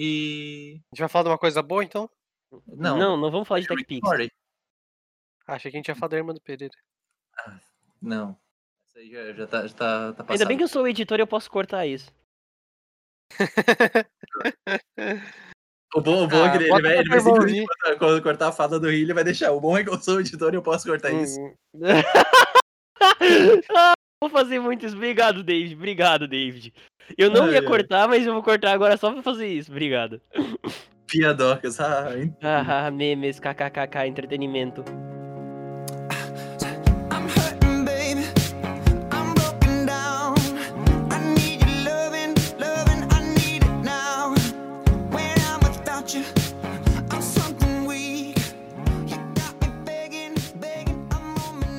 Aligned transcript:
E. 0.00 0.80
A 0.92 0.94
gente 0.94 1.00
vai 1.00 1.08
falar 1.08 1.24
de 1.24 1.30
uma 1.30 1.38
coisa 1.38 1.60
boa, 1.60 1.82
então? 1.82 2.08
Não, 2.68 2.96
não, 2.96 3.16
não 3.16 3.30
vamos 3.32 3.48
falar 3.48 3.58
de 3.60 3.66
TechPix. 3.66 4.00
Recorded. 4.00 4.30
Ah, 5.46 5.54
achei 5.54 5.70
que 5.72 5.76
a 5.76 5.80
gente 5.80 5.88
ia 5.88 5.94
falar 5.96 6.10
da 6.10 6.16
irmã 6.16 6.32
do 6.32 6.40
Pereira. 6.40 6.72
Não. 8.00 8.38
Isso 8.86 8.98
aí 8.98 9.10
já, 9.10 9.32
já 9.32 9.46
tá, 9.46 9.66
já 9.66 9.74
tá, 9.74 10.12
tá. 10.12 10.24
Ainda 10.28 10.46
bem 10.46 10.56
que 10.56 10.62
eu 10.62 10.68
sou 10.68 10.84
o 10.84 10.88
editor 10.88 11.18
e 11.18 11.22
eu 11.22 11.26
posso 11.26 11.50
cortar 11.50 11.84
isso. 11.84 12.12
O 15.94 16.02
bom, 16.02 16.24
o 16.24 16.28
bom 16.28 16.44
é 16.44 16.48
Ah, 16.48 16.50
que 16.52 16.58
ele 16.58 16.68
vai, 16.82 16.98
ele 16.98 17.08
vai 17.08 17.18
simplesmente 17.18 17.66
cortar- 17.66 17.98
quando 17.98 18.22
cortar 18.22 18.48
a 18.48 18.52
fala 18.52 18.78
do 18.78 18.90
Rio, 18.90 19.04
ele 19.06 19.14
vai 19.14 19.24
deixar. 19.24 19.52
O 19.52 19.60
bom 19.60 19.76
é 19.76 19.82
que 19.82 19.88
eu 19.88 19.98
sou 19.98 20.16
o 20.16 20.20
editor 20.20 20.52
e 20.52 20.56
eu 20.56 20.62
posso 20.62 20.86
cortar 20.86 21.10
isso. 21.12 21.40
Hum, 21.40 21.54
Ah, 23.74 23.94
vou 24.20 24.30
fazer 24.30 24.58
muito 24.58 24.84
isso. 24.84 24.96
Obrigado, 24.96 25.42
David. 25.42 25.74
Obrigado, 25.74 26.28
David. 26.28 26.72
Eu 27.16 27.30
não 27.30 27.44
Ai, 27.44 27.52
ia 27.54 27.60
ai. 27.60 27.64
cortar, 27.64 28.08
mas 28.08 28.26
eu 28.26 28.32
vou 28.34 28.42
cortar 28.42 28.72
agora 28.72 28.96
só 28.96 29.12
pra 29.12 29.22
fazer 29.22 29.46
isso. 29.48 29.70
Obrigado. 29.70 30.20
Piadocas. 31.06 31.80
Ah, 31.80 32.12
hein? 32.16 32.36
Haha, 32.42 32.90
memes, 32.90 33.40
kkkk, 33.40 34.06
entretenimento. 34.06 34.84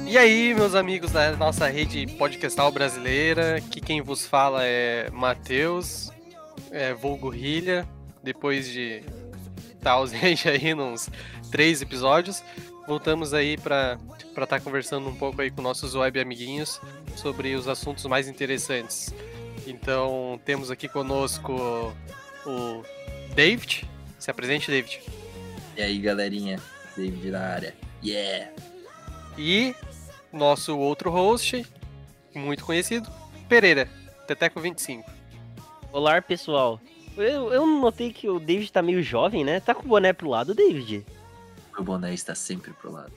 E 0.10 0.18
aí, 0.18 0.56
meus 0.56 0.74
amigos 0.74 1.12
da 1.12 1.36
nossa 1.38 1.68
rede 1.68 2.08
podcastal 2.08 2.72
brasileira, 2.72 3.62
que 3.62 3.80
quem 3.80 4.02
vos 4.02 4.26
fala 4.26 4.66
é 4.66 5.08
Matheus, 5.12 6.10
é, 6.72 6.96
vulgo 6.96 7.32
depois 8.24 8.68
de 8.68 9.04
estar 9.72 9.92
ausente 9.92 10.50
aí 10.50 10.74
nos 10.74 11.12
três 11.52 11.84
episódios, 11.84 12.44
voltamos 12.88 13.36
aí 13.36 13.56
para 13.56 14.00
estar 14.42 14.60
conversando 14.62 15.08
um 15.08 15.16
pouco 15.16 15.44
aí 15.44 15.52
com 15.52 15.62
nossos 15.62 15.94
web 15.94 16.20
amiguinhos 16.20 16.82
sobre 17.16 17.54
os 17.54 17.68
assuntos 17.68 18.04
mais 18.08 18.28
interessantes. 18.28 19.14
Então, 19.68 20.42
temos 20.44 20.72
aqui 20.72 20.88
conosco 20.88 21.94
o 22.48 22.84
David, 23.36 23.88
se 24.18 24.32
apresente, 24.32 24.72
David, 24.72 25.02
E 25.78 25.84
aí, 25.84 26.00
galerinha? 26.00 26.60
David 26.98 27.30
na 27.30 27.42
área. 27.42 27.76
Yeah! 28.04 28.52
e 29.40 29.74
nosso 30.32 30.78
outro 30.78 31.10
host, 31.10 31.66
muito 32.36 32.64
conhecido, 32.64 33.10
Pereira, 33.48 33.90
Teteco25. 34.28 35.04
Olá, 35.92 36.22
pessoal. 36.22 36.80
Eu, 37.18 37.52
eu 37.52 37.66
notei 37.66 38.14
que 38.14 38.30
o 38.30 38.40
David 38.40 38.72
tá 38.72 38.82
meio 38.82 39.02
jovem, 39.02 39.44
né? 39.44 39.60
Tá 39.60 39.74
com 39.74 39.84
o 39.84 39.90
boné 39.90 40.14
pro 40.14 40.30
lado, 40.30 40.54
David? 40.54 41.06
Meu 41.74 41.84
boné 41.84 42.14
está 42.14 42.36
sempre 42.36 42.72
pro 42.74 42.92
lado. 42.92 43.12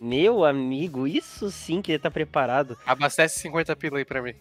Meu 0.00 0.44
amigo, 0.44 1.06
isso 1.06 1.50
sim 1.50 1.80
que 1.80 1.92
ele 1.92 1.98
tá 1.98 2.10
preparado. 2.10 2.76
Abastece 2.86 3.38
50 3.40 3.74
pila 3.76 3.98
aí 3.98 4.04
pra 4.04 4.22
mim. 4.22 4.34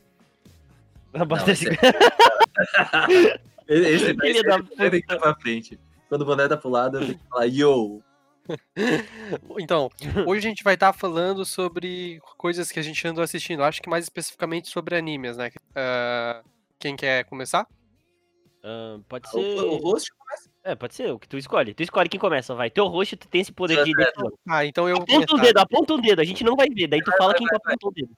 Abastece... 1.13 1.67
esse 1.67 1.77
Esse 3.67 4.13
tem 4.13 4.33
que 4.33 4.97
ir 4.97 5.19
pra 5.19 5.35
frente. 5.35 5.79
Quando 6.09 6.21
o 6.21 6.25
boné 6.25 6.47
tá 6.47 6.55
pro 6.55 6.69
lado, 6.69 6.97
eu 6.97 7.05
tenho 7.05 7.17
que 7.17 7.27
falar, 7.27 7.45
yo! 7.45 8.01
Então, 9.59 9.89
hoje 10.25 10.45
a 10.47 10.49
gente 10.49 10.63
vai 10.63 10.73
estar 10.75 10.93
falando 10.93 11.45
sobre 11.45 12.19
coisas 12.37 12.71
que 12.71 12.79
a 12.79 12.83
gente 12.83 13.05
andou 13.07 13.23
assistindo. 13.23 13.63
Acho 13.63 13.81
que 13.81 13.89
mais 13.89 14.05
especificamente 14.05 14.69
sobre 14.69 14.95
animes, 14.95 15.35
né? 15.37 15.51
Ah, 15.75 16.41
quem 16.79 16.95
quer 16.95 17.25
começar? 17.25 17.67
Ah, 18.63 18.99
pode 19.07 19.27
O, 19.27 19.31
ser. 19.31 19.59
o 19.61 19.77
host 19.77 20.11
começa. 20.17 20.49
É, 20.63 20.75
pode 20.75 20.95
ser 20.95 21.11
o 21.11 21.19
que 21.19 21.27
tu 21.27 21.37
escolhe. 21.37 21.73
Tu 21.73 21.83
escolhe 21.83 22.09
quem 22.09 22.19
começa, 22.19 22.53
vai. 22.55 22.69
Teu 22.69 22.87
host, 22.87 23.15
tu 23.17 23.27
tem 23.27 23.41
esse 23.41 23.51
poder 23.51 23.83
de 23.83 23.91
Certo. 23.91 24.05
decisão. 24.17 24.37
Ah, 24.47 24.65
então 24.65 24.87
eu 24.89 24.97
Aponta 24.97 25.35
o 25.35 25.39
dedo, 25.39 25.57
aponta 25.59 25.93
um 25.93 26.01
dedo. 26.01 26.21
A 26.21 26.25
gente 26.25 26.43
não 26.43 26.55
vai 26.55 26.67
ver. 26.69 26.87
Daí 26.87 27.01
tu 27.01 27.11
fala 27.17 27.33
quem 27.33 27.47
tu 27.47 27.55
apontou 27.55 27.89
o 27.89 27.93
dedo. 27.93 28.11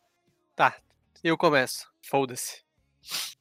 Tá, 0.56 0.75
eu 1.23 1.38
começo. 1.38 1.88
Foda-se. 2.01 2.62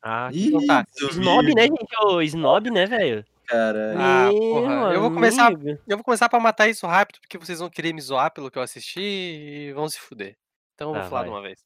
Ah, 0.02 0.30
Ih, 0.32 0.48
então 0.48 0.66
tá. 0.66 0.84
snob, 1.10 1.54
né, 1.54 1.62
gente? 1.62 1.96
Ô, 2.04 2.20
snob, 2.22 2.70
né, 2.70 2.86
velho? 2.86 3.24
Cara, 3.48 3.80
Ah, 3.94 4.32
porra, 4.48 4.86
eu 4.90 5.00
vou 5.00 5.10
começar-. 5.10 5.52
Eu 5.86 5.96
vou 5.96 6.04
começar 6.04 6.28
pra 6.28 6.38
matar 6.40 6.68
isso 6.68 6.86
rápido, 6.86 7.18
porque 7.20 7.38
vocês 7.38 7.58
vão 7.60 7.70
querer 7.70 7.92
me 7.94 8.00
zoar 8.02 8.30
pelo 8.32 8.50
que 8.50 8.58
eu 8.58 8.62
assisti 8.62 9.00
e 9.00 9.72
vão 9.72 9.88
se 9.88 9.98
fuder. 9.98 10.36
Então 10.74 10.90
eu 10.90 10.94
vou 10.94 11.02
Tá, 11.02 11.04
falar 11.04 11.22
vai. 11.22 11.24
de 11.24 11.30
uma 11.30 11.40
vez. 11.42 11.58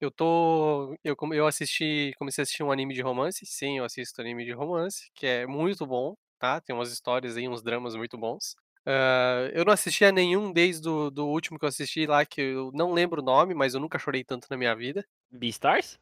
Eu 0.00 0.10
tô. 0.10 0.96
Eu, 1.04 1.16
come- 1.16 1.36
eu 1.36 1.46
assisti. 1.46 2.12
Comecei 2.18 2.42
a 2.42 2.44
assistir 2.44 2.62
um 2.62 2.72
anime 2.72 2.94
de 2.94 3.02
romance. 3.02 3.44
Sim, 3.46 3.78
eu 3.78 3.84
assisto 3.84 4.20
anime 4.20 4.44
de 4.44 4.52
romance, 4.52 5.10
que 5.14 5.26
é 5.26 5.46
muito 5.46 5.86
bom, 5.86 6.14
tá? 6.38 6.60
Tem 6.60 6.74
umas 6.74 6.92
histórias 6.92 7.36
aí, 7.36 7.48
uns 7.48 7.62
dramas 7.62 7.94
muito 7.96 8.16
bons. 8.18 8.56
Ah, 8.86 9.50
eu 9.52 9.64
não 9.64 9.72
assisti 9.72 10.04
a 10.04 10.12
nenhum 10.12 10.52
desde 10.52 10.88
o 10.88 11.10
do 11.10 11.26
último 11.28 11.58
que 11.58 11.64
eu 11.66 11.68
assisti 11.68 12.06
lá, 12.06 12.24
que 12.26 12.40
eu 12.40 12.70
não 12.74 12.92
lembro 12.92 13.20
o 13.22 13.24
nome, 13.24 13.54
mas 13.54 13.74
eu 13.74 13.80
nunca 13.80 13.98
chorei 13.98 14.24
tanto 14.24 14.46
na 14.50 14.56
minha 14.56 14.74
vida. 14.74 15.04
Beastars? 15.32 15.98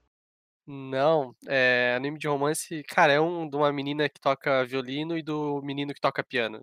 Não, 0.71 1.34
é 1.47 1.95
anime 1.97 2.19
de 2.19 2.29
romance. 2.29 2.83
Cara, 2.84 3.11
é 3.11 3.19
um 3.19 3.49
de 3.49 3.56
uma 3.56 3.73
menina 3.73 4.06
que 4.06 4.21
toca 4.21 4.67
violino 4.67 5.17
e 5.17 5.23
do 5.23 5.62
menino 5.62 5.95
que 5.95 6.01
toca 6.01 6.23
piano. 6.23 6.61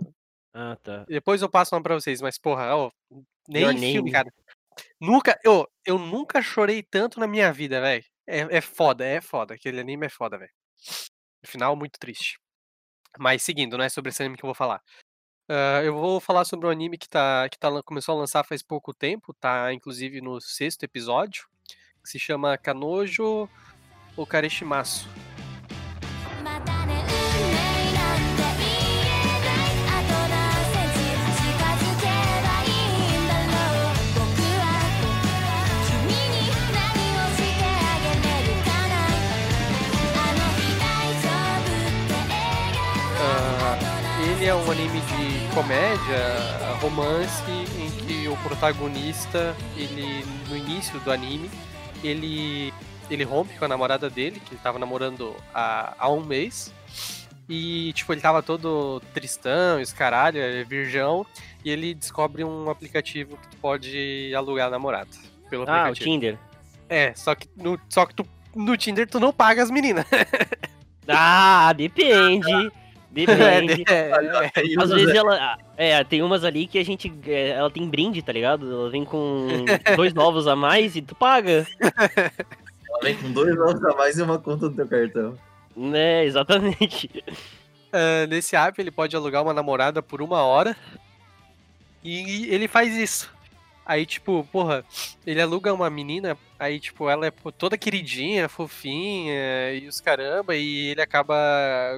Ah, 0.53 0.77
tá. 0.83 1.05
Depois 1.07 1.41
eu 1.41 1.49
passo 1.49 1.73
uma 1.73 1.81
pra 1.81 1.95
vocês, 1.95 2.21
mas 2.21 2.37
porra, 2.37 2.75
ó, 2.75 2.91
nem 3.49 3.63
Your 3.63 3.73
filme, 3.73 3.89
Name. 3.95 4.11
cara. 4.11 4.33
Nunca, 5.01 5.39
eu, 5.43 5.67
eu 5.83 5.97
nunca 5.97 6.39
chorei 6.39 6.83
tanto 6.83 7.19
na 7.19 7.25
minha 7.25 7.51
vida, 7.51 7.81
velho. 7.81 8.05
É, 8.27 8.57
é 8.57 8.61
foda, 8.61 9.03
é 9.03 9.19
foda. 9.19 9.55
Aquele 9.55 9.79
anime 9.79 10.05
é 10.05 10.09
foda, 10.09 10.37
velho. 10.37 10.51
Final, 11.43 11.75
muito 11.75 11.99
triste. 11.99 12.37
Mas 13.17 13.41
seguindo, 13.41 13.75
não 13.75 13.85
é 13.85 13.89
sobre 13.89 14.09
esse 14.09 14.21
anime 14.21 14.37
que 14.37 14.45
eu 14.45 14.47
vou 14.49 14.53
falar. 14.53 14.83
Ah, 15.49 15.81
eu 15.83 15.95
vou 15.95 16.19
falar 16.19 16.45
sobre 16.45 16.67
um 16.67 16.69
anime 16.69 16.99
que, 16.99 17.09
tá, 17.09 17.49
que 17.49 17.57
tá, 17.57 17.69
começou 17.83 18.15
a 18.15 18.19
lançar 18.19 18.43
faz 18.43 18.61
pouco 18.61 18.93
tempo, 18.93 19.33
tá 19.33 19.73
inclusive 19.73 20.21
no 20.21 20.39
sexto 20.39 20.83
episódio, 20.83 21.47
que 22.03 22.09
se 22.09 22.19
chama 22.19 22.55
Kanojo 22.55 23.49
o 24.15 24.25
Karestimaço. 24.25 25.07
Ah, 43.17 43.77
é 44.43 44.53
um 44.53 44.71
anime 44.71 45.01
de 45.01 45.53
comédia, 45.53 45.97
romance, 46.79 47.43
em 47.51 47.89
que 48.05 48.27
o 48.27 48.37
protagonista, 48.37 49.55
ele 49.75 50.25
no 50.47 50.55
início 50.55 50.99
do 50.99 51.11
anime, 51.11 51.49
ele 52.03 52.73
ele 53.09 53.23
rompe 53.23 53.57
com 53.57 53.65
a 53.65 53.67
namorada 53.67 54.09
dele, 54.09 54.39
que 54.39 54.53
ele 54.53 54.61
tava 54.61 54.79
namorando 54.79 55.35
há, 55.53 55.93
há 55.97 56.09
um 56.09 56.23
mês. 56.23 56.73
E, 57.47 57.93
tipo, 57.93 58.11
ele 58.13 58.21
tava 58.21 58.41
todo 58.41 59.01
tristão, 59.13 59.79
esse 59.79 59.93
caralho, 59.93 60.39
é 60.39 60.63
virgão. 60.63 61.25
E 61.63 61.69
ele 61.69 61.93
descobre 61.93 62.43
um 62.43 62.69
aplicativo 62.69 63.37
que 63.37 63.47
tu 63.49 63.57
pode 63.57 64.31
alugar 64.35 64.69
namorado. 64.69 65.09
Pelo 65.49 65.69
Ah, 65.69 65.89
o. 65.91 65.93
Tinder. 65.93 66.37
É, 66.89 67.13
só 67.15 67.33
que, 67.35 67.47
no, 67.55 67.79
só 67.89 68.05
que 68.05 68.13
tu, 68.15 68.25
no 68.55 68.75
Tinder 68.77 69.07
tu 69.07 69.19
não 69.19 69.31
paga 69.33 69.61
as 69.63 69.71
meninas. 69.71 70.05
Ah, 71.07 71.71
depende. 71.73 72.49
Depende. 73.11 73.83
É, 73.87 74.09
é, 74.09 74.51
Aí, 74.55 74.71
Às 74.71 74.89
mas 74.89 74.91
vezes 74.91 75.15
ela. 75.15 75.57
É, 75.77 76.03
tem 76.03 76.21
umas 76.21 76.43
ali 76.43 76.67
que 76.67 76.77
a 76.79 76.83
gente. 76.83 77.13
é, 77.27 77.49
Ela 77.51 77.69
tem 77.69 77.87
brinde, 77.87 78.21
tá 78.21 78.33
ligado? 78.33 78.69
Ela 78.69 78.89
vem 78.89 79.05
com 79.05 79.47
dois 79.95 80.13
novos 80.15 80.47
a 80.47 80.55
mais 80.55 80.95
e 80.95 81.01
tu 81.01 81.13
paga. 81.15 81.65
Vem 83.05 83.17
com 83.21 83.31
dois 83.31 83.57
ovos 83.59 83.83
a 83.83 83.93
mais 83.95 84.17
e 84.17 84.21
uma 84.21 84.37
conta 84.39 84.67
no 84.67 84.75
teu 84.75 84.87
cartão. 84.87 85.37
Né, 85.75 86.25
exatamente. 86.25 87.09
Ah, 87.91 88.27
nesse 88.27 88.55
app 88.55 88.79
ele 88.81 88.91
pode 88.91 89.15
alugar 89.15 89.41
uma 89.41 89.53
namorada 89.53 90.01
por 90.01 90.21
uma 90.21 90.43
hora 90.43 90.75
e 92.03 92.47
ele 92.53 92.67
faz 92.67 92.95
isso. 92.95 93.33
Aí, 93.85 94.05
tipo, 94.05 94.43
porra, 94.51 94.83
ele 95.27 95.39
aluga 95.39 95.71
uma 95.73 95.89
menina, 95.91 96.35
aí, 96.59 96.79
tipo, 96.79 97.07
ela 97.07 97.27
é 97.27 97.31
toda 97.57 97.77
queridinha, 97.77 98.49
fofinha 98.49 99.73
e 99.73 99.87
os 99.87 100.01
caramba, 100.01 100.55
e 100.55 100.87
ele 100.87 101.01
acaba 101.01 101.35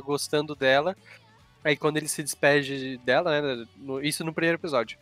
gostando 0.04 0.54
dela. 0.54 0.96
Aí, 1.64 1.78
quando 1.78 1.96
ele 1.98 2.10
se 2.10 2.22
despede 2.22 2.98
dela, 3.06 3.42
né, 3.42 3.66
no- 3.78 4.02
isso 4.04 4.24
no 4.26 4.34
primeiro 4.34 4.58
episódio, 4.58 4.98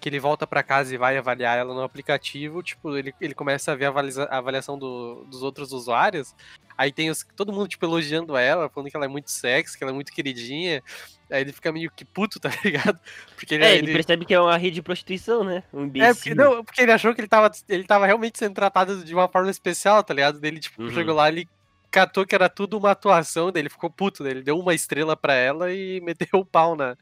que 0.00 0.08
ele 0.08 0.20
volta 0.20 0.46
pra 0.46 0.62
casa 0.62 0.94
e 0.94 0.98
vai 0.98 1.16
avaliar 1.16 1.58
ela 1.58 1.74
no 1.74 1.82
aplicativo, 1.82 2.62
tipo, 2.62 2.96
ele, 2.96 3.14
ele 3.20 3.34
começa 3.34 3.72
a 3.72 3.74
ver 3.74 3.86
a 3.86 3.88
avaliza- 3.88 4.28
a 4.30 4.38
avaliação 4.38 4.78
do- 4.78 5.24
dos 5.28 5.42
outros 5.42 5.72
usuários, 5.72 6.34
Aí 6.80 6.92
tem 6.92 7.10
os, 7.10 7.26
todo 7.34 7.52
mundo, 7.52 7.66
tipo, 7.66 7.84
elogiando 7.84 8.36
ela, 8.36 8.68
falando 8.68 8.88
que 8.88 8.96
ela 8.96 9.06
é 9.06 9.08
muito 9.08 9.32
sexy, 9.32 9.76
que 9.76 9.82
ela 9.82 9.90
é 9.90 9.94
muito 9.94 10.12
queridinha. 10.12 10.80
Aí 11.28 11.40
ele 11.40 11.52
fica 11.52 11.72
meio 11.72 11.90
que 11.90 12.04
puto, 12.04 12.38
tá 12.40 12.50
ligado? 12.64 12.96
Porque 13.34 13.56
ele, 13.56 13.64
É, 13.64 13.70
ele 13.72 13.86
ele- 13.86 13.92
percebe 13.94 14.24
que 14.24 14.32
é 14.32 14.40
uma 14.40 14.56
rede 14.56 14.76
de 14.76 14.82
prostituição, 14.82 15.42
né? 15.42 15.64
Um 15.74 15.80
é, 15.80 15.84
imbecil. 15.86 16.14
porque, 16.14 16.34
não, 16.36 16.64
porque 16.64 16.82
ele 16.82 16.92
achou 16.92 17.12
que 17.12 17.20
ele 17.20 17.26
tava, 17.26 17.50
ele 17.68 17.82
tava 17.82 18.06
realmente 18.06 18.38
sendo 18.38 18.54
tratado 18.54 19.04
de 19.04 19.12
uma 19.12 19.26
forma 19.26 19.50
especial, 19.50 20.04
tá 20.04 20.14
ligado? 20.14 20.38
Dele, 20.38 20.60
tipo, 20.60 20.80
Uhum. 20.80 20.90
chegou 20.90 21.16
lá, 21.16 21.26
ele 21.26 21.48
catou 21.90 22.24
que 22.24 22.32
era 22.36 22.48
tudo 22.48 22.78
uma 22.78 22.92
atuação 22.92 23.50
dele, 23.50 23.68
ficou 23.68 23.90
puto, 23.90 24.22
né? 24.22 24.30
Ele 24.30 24.42
deu 24.44 24.56
uma 24.56 24.72
estrela 24.72 25.16
pra 25.16 25.34
ela 25.34 25.72
e 25.72 26.00
meteu 26.30 26.38
o 26.38 26.46
pau 26.46 26.76
na, 26.76 26.96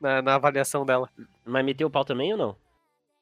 na, 0.00 0.22
na 0.22 0.34
avaliação 0.34 0.84
dela. 0.86 1.08
Mas 1.44 1.64
meteu 1.64 1.88
o 1.88 1.90
pau 1.90 2.04
também 2.04 2.32
ou 2.32 2.38
não? 2.38 2.56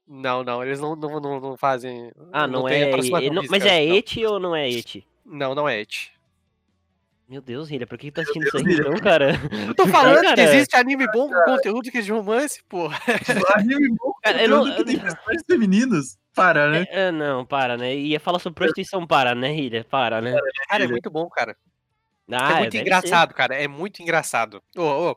Não, 0.07 0.43
não, 0.43 0.65
eles 0.65 0.81
não, 0.81 0.97
não, 0.97 1.21
não, 1.21 1.41
não 1.41 1.57
fazem. 1.57 2.11
Ah, 2.33 2.47
não, 2.47 2.65
tem 2.65 2.83
é. 2.83 2.91
e- 2.99 3.31
não- 3.31 3.43
mas 3.51 3.65
é 3.67 3.85
não. 3.87 3.95
et 3.97 4.25
ou 4.27 4.41
não 4.41 4.57
é 4.57 4.71
et? 4.71 5.05
Não, 5.25 5.55
não 5.55 5.69
é 5.69 5.81
et. 5.81 6.11
Meu 7.29 7.43
Deus, 7.43 7.71
Hilha, 7.71 7.87
por 7.87 7.99
que 7.99 8.07
que 8.07 8.13
tá 8.13 8.23
assistindo 8.23 8.45
isso 8.47 8.57
Deus, 8.57 8.67
aí 8.67 8.73
Hilha. 8.73 8.81
então, 8.89 8.95
cara? 9.03 9.33
Eu 9.69 9.75
tô 9.75 9.87
falando 9.87 10.21
que 10.21 10.25
Cara, 10.29 10.43
existe 10.43 10.75
anime 10.77 11.07
bom 11.13 11.29
com 11.29 11.43
conteúdo 11.45 11.91
que 11.91 11.99
é 11.99 12.01
de 12.01 12.11
romance, 12.11 12.63
pô. 12.67 12.87
Anime 13.55 13.89
bom, 13.99 14.15
Cara, 14.23 14.43
eu 14.43 14.49
não- 14.49 14.59
conteúdo 14.61 14.77
que 14.79 14.85
tem 14.85 14.99
personagens 14.99 15.43
femininos. 15.47 16.19
Para, 16.35 16.71
né? 16.71 16.87
É, 16.89 17.11
não, 17.11 17.45
para, 17.45 17.77
né? 17.77 17.95
Ia 17.95 18.19
falar 18.19 18.39
sobre 18.39 18.55
prostituição, 18.57 19.07
para, 19.07 19.35
né, 19.35 19.55
Hilha? 19.55 19.85
Para, 19.85 20.23
né? 20.23 20.39
Cara, 20.71 20.85
é 20.85 20.89
muito 20.89 21.11
bom, 21.11 21.29
cara. 21.29 21.55
Ah, 22.31 22.53
é 22.53 22.59
muito 22.61 22.77
engraçado, 22.79 23.35
cara. 23.35 23.55
É 23.55 23.69
muito 23.69 24.01
engraçado. 24.01 24.63
Ô, 24.77 24.83
ô, 25.11 25.17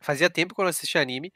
fazia 0.00 0.30
tempo 0.30 0.54
que 0.54 0.60
eu 0.60 0.64
não 0.64 0.70
assistia 0.70 1.00
anime. 1.00 1.32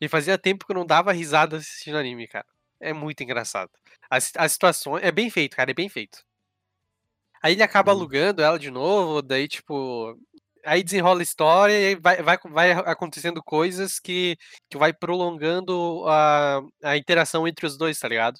E 0.00 0.08
fazia 0.08 0.36
tempo 0.38 0.66
que 0.66 0.72
eu 0.72 0.76
não 0.76 0.86
dava 0.86 1.12
risada 1.12 1.56
assistindo 1.56 1.96
anime, 1.98 2.28
cara. 2.28 2.46
É 2.80 2.92
muito 2.92 3.22
engraçado. 3.22 3.70
As, 4.10 4.32
as 4.36 4.52
situações. 4.52 5.02
É 5.04 5.10
bem 5.12 5.30
feito, 5.30 5.56
cara. 5.56 5.70
É 5.70 5.74
bem 5.74 5.88
feito. 5.88 6.18
Aí 7.42 7.52
ele 7.52 7.62
acaba 7.62 7.92
Hum. 7.92 7.96
alugando 7.96 8.42
ela 8.42 8.58
de 8.58 8.70
novo, 8.70 9.22
daí, 9.22 9.48
tipo. 9.48 10.16
Aí 10.64 10.82
desenrola 10.82 11.20
a 11.20 11.22
história 11.22 11.92
e 11.92 11.94
vai, 11.94 12.20
vai, 12.22 12.36
vai 12.50 12.72
acontecendo 12.72 13.40
coisas 13.42 14.00
que, 14.00 14.36
que 14.68 14.76
vai 14.76 14.92
prolongando 14.92 16.04
a, 16.08 16.60
a 16.82 16.96
interação 16.96 17.46
entre 17.46 17.66
os 17.66 17.78
dois, 17.78 17.98
tá 17.98 18.08
ligado? 18.08 18.36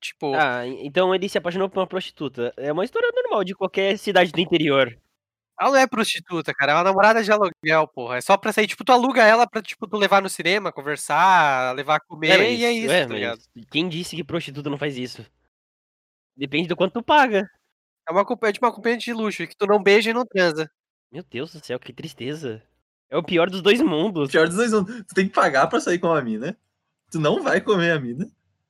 Tipo. 0.00 0.34
Ah, 0.34 0.66
então 0.66 1.14
ele 1.14 1.28
se 1.28 1.38
apaixonou 1.38 1.68
por 1.68 1.80
uma 1.80 1.86
prostituta. 1.86 2.52
É 2.56 2.72
uma 2.72 2.84
história 2.84 3.10
normal 3.14 3.44
de 3.44 3.54
qualquer 3.54 3.98
cidade 3.98 4.32
do 4.32 4.40
interior. 4.40 4.96
Ela 5.58 5.70
não 5.70 5.78
é 5.78 5.86
prostituta, 5.86 6.52
cara. 6.54 6.72
É 6.72 6.74
uma 6.74 6.84
namorada 6.84 7.22
de 7.24 7.32
aluguel, 7.32 7.88
porra. 7.94 8.18
É 8.18 8.20
só 8.20 8.36
pra 8.36 8.52
sair. 8.52 8.66
Tipo, 8.66 8.84
tu 8.84 8.92
aluga 8.92 9.22
ela 9.24 9.46
pra, 9.46 9.62
tipo, 9.62 9.86
tu 9.88 9.96
levar 9.96 10.20
no 10.22 10.28
cinema, 10.28 10.70
conversar, 10.72 11.74
levar 11.74 11.96
a 11.96 12.00
comer, 12.00 12.36
mas- 12.36 12.58
e 12.58 12.64
é 12.64 12.72
isso, 12.72 12.92
é, 12.92 13.06
tá 13.06 13.14
ligado? 13.14 13.40
Quem 13.70 13.88
disse 13.88 14.14
que 14.14 14.22
prostituta 14.24 14.68
não 14.68 14.76
faz 14.78 14.96
isso? 14.98 15.24
Depende 16.36 16.68
do 16.68 16.76
quanto 16.76 16.92
tu 16.94 17.02
paga. 17.02 17.48
É 18.08 18.12
uma, 18.12 18.20
é 18.42 18.52
tipo 18.52 18.66
uma 18.66 18.70
acompanhante 18.72 19.06
de 19.06 19.12
luxo, 19.12 19.46
que 19.46 19.56
tu 19.56 19.66
não 19.66 19.82
beija 19.82 20.10
e 20.10 20.12
não 20.14 20.24
transa. 20.26 20.70
Meu 21.10 21.24
Deus 21.24 21.52
do 21.52 21.64
céu, 21.64 21.78
que 21.78 21.92
tristeza. 21.92 22.62
É 23.08 23.16
o 23.16 23.22
pior 23.22 23.48
dos 23.48 23.62
dois 23.62 23.80
O 23.80 23.86
mundos. 23.86 24.30
pior 24.30 24.46
dos 24.46 24.56
dois 24.56 24.72
mundos. 24.72 25.04
Tu 25.08 25.14
tem 25.14 25.26
que 25.28 25.32
pagar 25.34 25.66
pra 25.68 25.80
sair 25.80 25.98
com 25.98 26.12
a 26.12 26.20
mina. 26.20 26.56
Tu 27.10 27.18
não 27.18 27.42
vai 27.42 27.60
comer 27.60 27.92
a 27.92 27.98
mina. 28.00 28.26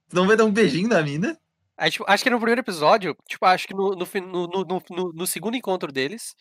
Tu 0.09 0.15
não 0.15 0.27
vai 0.27 0.37
dar 0.37 0.44
um 0.44 0.53
beijinho 0.53 0.89
na 0.89 1.03
mina. 1.03 1.37
Aí, 1.77 1.91
tipo, 1.91 2.05
acho 2.09 2.23
que 2.23 2.31
no 2.31 2.39
primeiro 2.39 2.61
episódio, 2.61 3.17
tipo, 3.29 3.44
acho 3.44 3.67
que 3.67 3.75
no, 3.75 3.91
no- 3.91 4.06
no- 4.91 5.12
no 5.12 5.27
segundo 5.27 5.56
encontro 5.56 5.91
deles, 5.93 6.35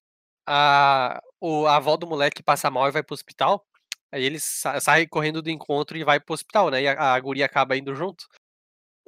a, 0.47 1.21
o, 1.39 1.65
a 1.67 1.77
avó 1.77 1.97
do 1.97 2.07
moleque 2.07 2.43
passa 2.43 2.69
mal 2.71 2.87
e 2.87 2.91
vai 2.91 3.03
pro 3.03 3.13
hospital. 3.13 3.65
Aí 4.11 4.23
eles 4.23 4.43
sa 4.43 4.79
saem 4.79 5.07
correndo 5.07 5.41
do 5.41 5.49
encontro 5.49 5.97
e 5.97 6.03
vai 6.03 6.19
pro 6.19 6.33
hospital, 6.33 6.69
né? 6.71 6.81
E 6.83 6.87
a, 6.87 7.13
a 7.15 7.19
guria 7.19 7.45
acaba 7.45 7.77
indo 7.77 7.95
junto. 7.95 8.27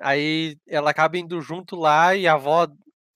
Aí 0.01 0.57
ela 0.67 0.91
acaba 0.91 1.17
indo 1.17 1.41
junto 1.41 1.75
lá 1.75 2.15
e 2.15 2.27
a 2.27 2.33
avó, 2.33 2.67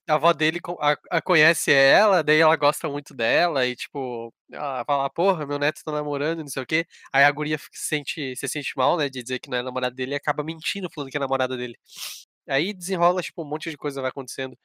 a 0.07 0.13
avó 0.15 0.33
dele 0.33 0.59
a, 0.79 0.97
a 1.11 1.21
conhece 1.21 1.71
ela, 1.71 2.23
daí 2.23 2.39
ela 2.39 2.55
gosta 2.55 2.89
muito 2.89 3.13
dela 3.13 3.65
e, 3.67 3.75
tipo, 3.75 4.33
ela 4.51 4.83
fala, 4.85 5.09
porra, 5.09 5.45
meu 5.45 5.59
neto 5.59 5.81
tá 5.83 5.91
namorando, 5.91 6.39
não 6.39 6.47
sei 6.47 6.63
o 6.63 6.65
quê. 6.65 6.85
Aí 7.13 7.23
a 7.23 7.31
guria 7.31 7.57
se 7.57 7.67
sente, 7.73 8.35
se 8.35 8.47
sente 8.47 8.73
mal, 8.75 8.97
né, 8.97 9.09
de 9.09 9.21
dizer 9.23 9.39
que 9.39 9.49
não 9.49 9.57
é 9.59 9.63
namorada 9.63 9.95
dele 9.95 10.13
e 10.13 10.15
acaba 10.15 10.43
mentindo, 10.43 10.89
falando 10.93 11.11
que 11.11 11.17
é 11.17 11.19
namorada 11.19 11.55
dele. 11.57 11.77
Aí 12.49 12.73
desenrola, 12.73 13.21
tipo, 13.21 13.43
um 13.43 13.45
monte 13.49 13.69
de 13.71 13.77
coisa 13.77 14.01
vai 14.01 14.09
acontecendo 14.11 14.57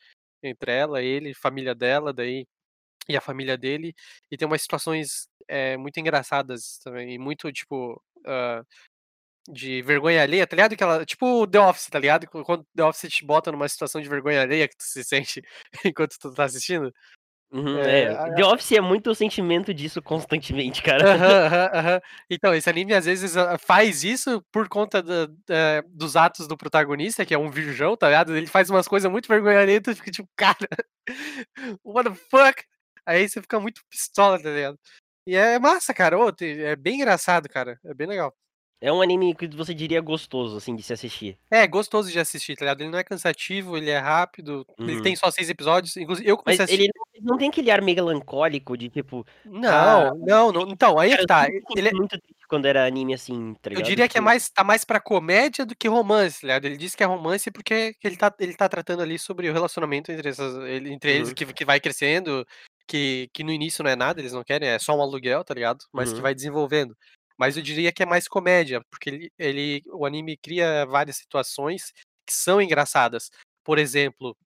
entre 0.42 0.72
ela, 0.72 1.02
ele, 1.02 1.34
família 1.34 1.74
dela, 1.74 2.12
daí 2.12 2.46
e 3.08 3.16
a 3.16 3.20
família 3.20 3.56
dele. 3.56 3.94
E 4.30 4.36
tem 4.36 4.46
umas 4.46 4.62
situações 4.62 5.28
eh, 5.48 5.76
muito 5.76 5.98
engraçadas 6.00 6.78
também, 6.84 7.12
e 7.14 7.18
muito, 7.18 7.50
tipo, 7.52 8.00
ah, 8.26 8.62
de 9.48 9.80
vergonha 9.82 10.22
alheia, 10.22 10.46
tá 10.46 10.56
ligado? 10.56 10.76
Que 10.76 10.82
ela, 10.82 11.04
tipo 11.06 11.46
The 11.46 11.60
Office, 11.60 11.86
tá 11.88 11.98
ligado? 12.00 12.26
Qu- 12.26 12.42
Quando 12.44 12.66
The 12.74 12.82
Office 12.84 13.10
te 13.12 13.24
bota 13.24 13.52
numa 13.52 13.68
situação 13.68 14.00
de 14.00 14.08
vergonha 14.08 14.42
alheia 14.42 14.66
que 14.68 14.76
tu 14.76 14.82
se 14.84 15.04
sente 15.04 15.40
enquanto 15.84 16.18
tu 16.18 16.32
tá 16.34 16.44
assistindo. 16.44 16.92
Uhum, 17.52 17.78
É, 17.78 18.02
é, 18.02 18.34
The 18.34 18.44
Office 18.44 18.72
é 18.72 18.80
muito 18.80 19.08
o 19.08 19.14
sentimento 19.14 19.72
disso 19.72 20.02
constantemente, 20.02 20.82
cara. 20.82 21.14
Aham, 21.14 21.70
aham. 21.72 22.00
Então, 22.28 22.52
esse 22.52 22.68
anime 22.68 22.92
às 22.92 23.04
vezes 23.04 23.34
faz 23.60 24.02
isso 24.02 24.44
por 24.50 24.68
conta 24.68 25.00
da- 25.00 25.26
da- 25.46 25.80
dos 25.88 26.16
atos 26.16 26.48
do 26.48 26.56
protagonista, 26.56 27.24
que 27.24 27.32
é 27.32 27.38
um 27.38 27.48
virgão, 27.48 27.96
tá 27.96 28.08
ligado? 28.08 28.36
Ele 28.36 28.48
faz 28.48 28.68
umas 28.68 28.88
coisas 28.88 29.08
muito 29.10 29.28
vergonha 29.28 29.60
alheia 29.60 29.76
e 29.76 29.80
tu 29.80 29.94
fica 29.94 30.10
tipo, 30.10 30.28
cara, 30.34 30.66
what 31.84 32.10
the 32.10 32.16
fuck? 32.28 32.64
Aí 33.06 33.28
você 33.28 33.40
fica 33.40 33.58
muito 33.60 33.82
pistola, 33.88 34.40
tá 34.42 34.50
ligado? 34.50 34.78
E 35.26 35.34
é 35.36 35.58
massa, 35.58 35.94
cara. 35.94 36.18
Ô, 36.18 36.32
é 36.40 36.76
bem 36.76 36.96
engraçado, 36.96 37.48
cara. 37.48 37.78
É 37.84 37.94
bem 37.94 38.06
legal. 38.06 38.34
É 38.78 38.92
um 38.92 39.00
anime 39.00 39.34
que 39.34 39.48
você 39.48 39.72
diria 39.72 40.02
gostoso, 40.02 40.54
assim, 40.58 40.76
de 40.76 40.82
se 40.82 40.92
assistir. 40.92 41.38
É 41.50 41.66
gostoso 41.66 42.12
de 42.12 42.18
assistir, 42.20 42.54
tá 42.56 42.66
ligado? 42.66 42.82
Ele 42.82 42.90
não 42.90 42.98
é 42.98 43.02
cansativo, 43.04 43.74
ele 43.76 43.88
é 43.88 43.96
rápido. 43.98 44.66
Ele 44.78 44.96
Uhum. 44.96 45.02
tem 45.02 45.16
só 45.16 45.30
seis 45.30 45.48
episódios. 45.48 45.96
Inclusive, 45.96 46.28
eu 46.28 46.36
Mas 46.36 46.58
comecei 46.58 46.62
a 46.62 46.64
assistir. 46.66 46.82
ele 46.82 46.92
não, 46.94 47.04
ele 47.14 47.24
não 47.26 47.38
tem 47.38 47.48
aquele 47.48 47.70
ar 47.70 47.80
melancólico 47.80 48.76
de 48.76 48.90
tipo. 48.90 49.26
Não, 49.46 50.14
não, 50.18 50.52
não. 50.52 50.68
Então, 50.68 50.98
aí 50.98 51.10
é 51.12 51.16
Cara, 51.16 51.26
tá. 51.26 51.48
Ele 51.74 51.88
é- 51.88 51.92
muito 51.92 52.10
triste 52.20 52.46
quando 52.48 52.66
era 52.66 52.86
anime 52.86 53.14
assim, 53.14 53.54
tá 53.62 53.70
Eu 53.70 53.80
diria 53.82 54.06
que 54.08 54.18
é 54.18 54.20
Tipo, 54.20 54.24
mais, 54.24 54.50
tá 54.50 54.62
mais 54.62 54.84
pra 54.84 55.00
comédia 55.00 55.64
do 55.64 55.74
que 55.74 55.88
romance, 55.88 56.42
tá 56.42 56.46
ligado? 56.46 56.64
Ele 56.66 56.76
disse 56.76 56.96
que 56.96 57.02
é 57.02 57.06
romance 57.06 57.50
porque 57.50 57.94
que 57.94 58.06
ele, 58.06 58.16
tá, 58.16 58.32
ele 58.38 58.54
tá 58.54 58.68
tratando 58.68 59.00
ali 59.02 59.18
sobre 59.18 59.48
o 59.48 59.52
relacionamento 59.54 60.12
entre, 60.12 60.28
essas, 60.28 60.54
ele- 60.68 60.92
entre 60.92 61.12
eles, 61.16 61.28
Uhum. 61.30 61.34
que, 61.34 61.46
que 61.52 61.64
vai 61.64 61.80
crescendo, 61.80 62.46
que, 62.86 63.28
que 63.32 63.44
no 63.44 63.52
início 63.52 63.82
não 63.84 63.90
é 63.90 63.96
nada, 63.96 64.20
eles 64.20 64.32
não 64.32 64.44
querem, 64.44 64.68
é 64.68 64.78
só 64.78 64.96
um 64.96 65.02
aluguel, 65.02 65.44
tá 65.44 65.54
ligado? 65.54 65.84
Mas 65.92 66.10
que 66.10 66.16
Uhum. 66.16 66.22
vai 66.22 66.34
desenvolvendo. 66.34 66.96
Mas 67.38 67.56
eu 67.56 67.62
diria 67.62 67.92
que 67.92 68.02
é 68.02 68.06
mais 68.06 68.28
comédia, 68.28 68.80
porque 68.90 69.10
ele, 69.10 69.32
ele, 69.38 69.82
o 69.92 70.06
anime 70.06 70.36
cria 70.36 70.86
várias 70.86 71.16
situações 71.16 71.92
que 72.26 72.32
são 72.34 72.60
engraçadas. 72.62 73.30
Por 73.64 73.78
exemplo, 73.78 74.36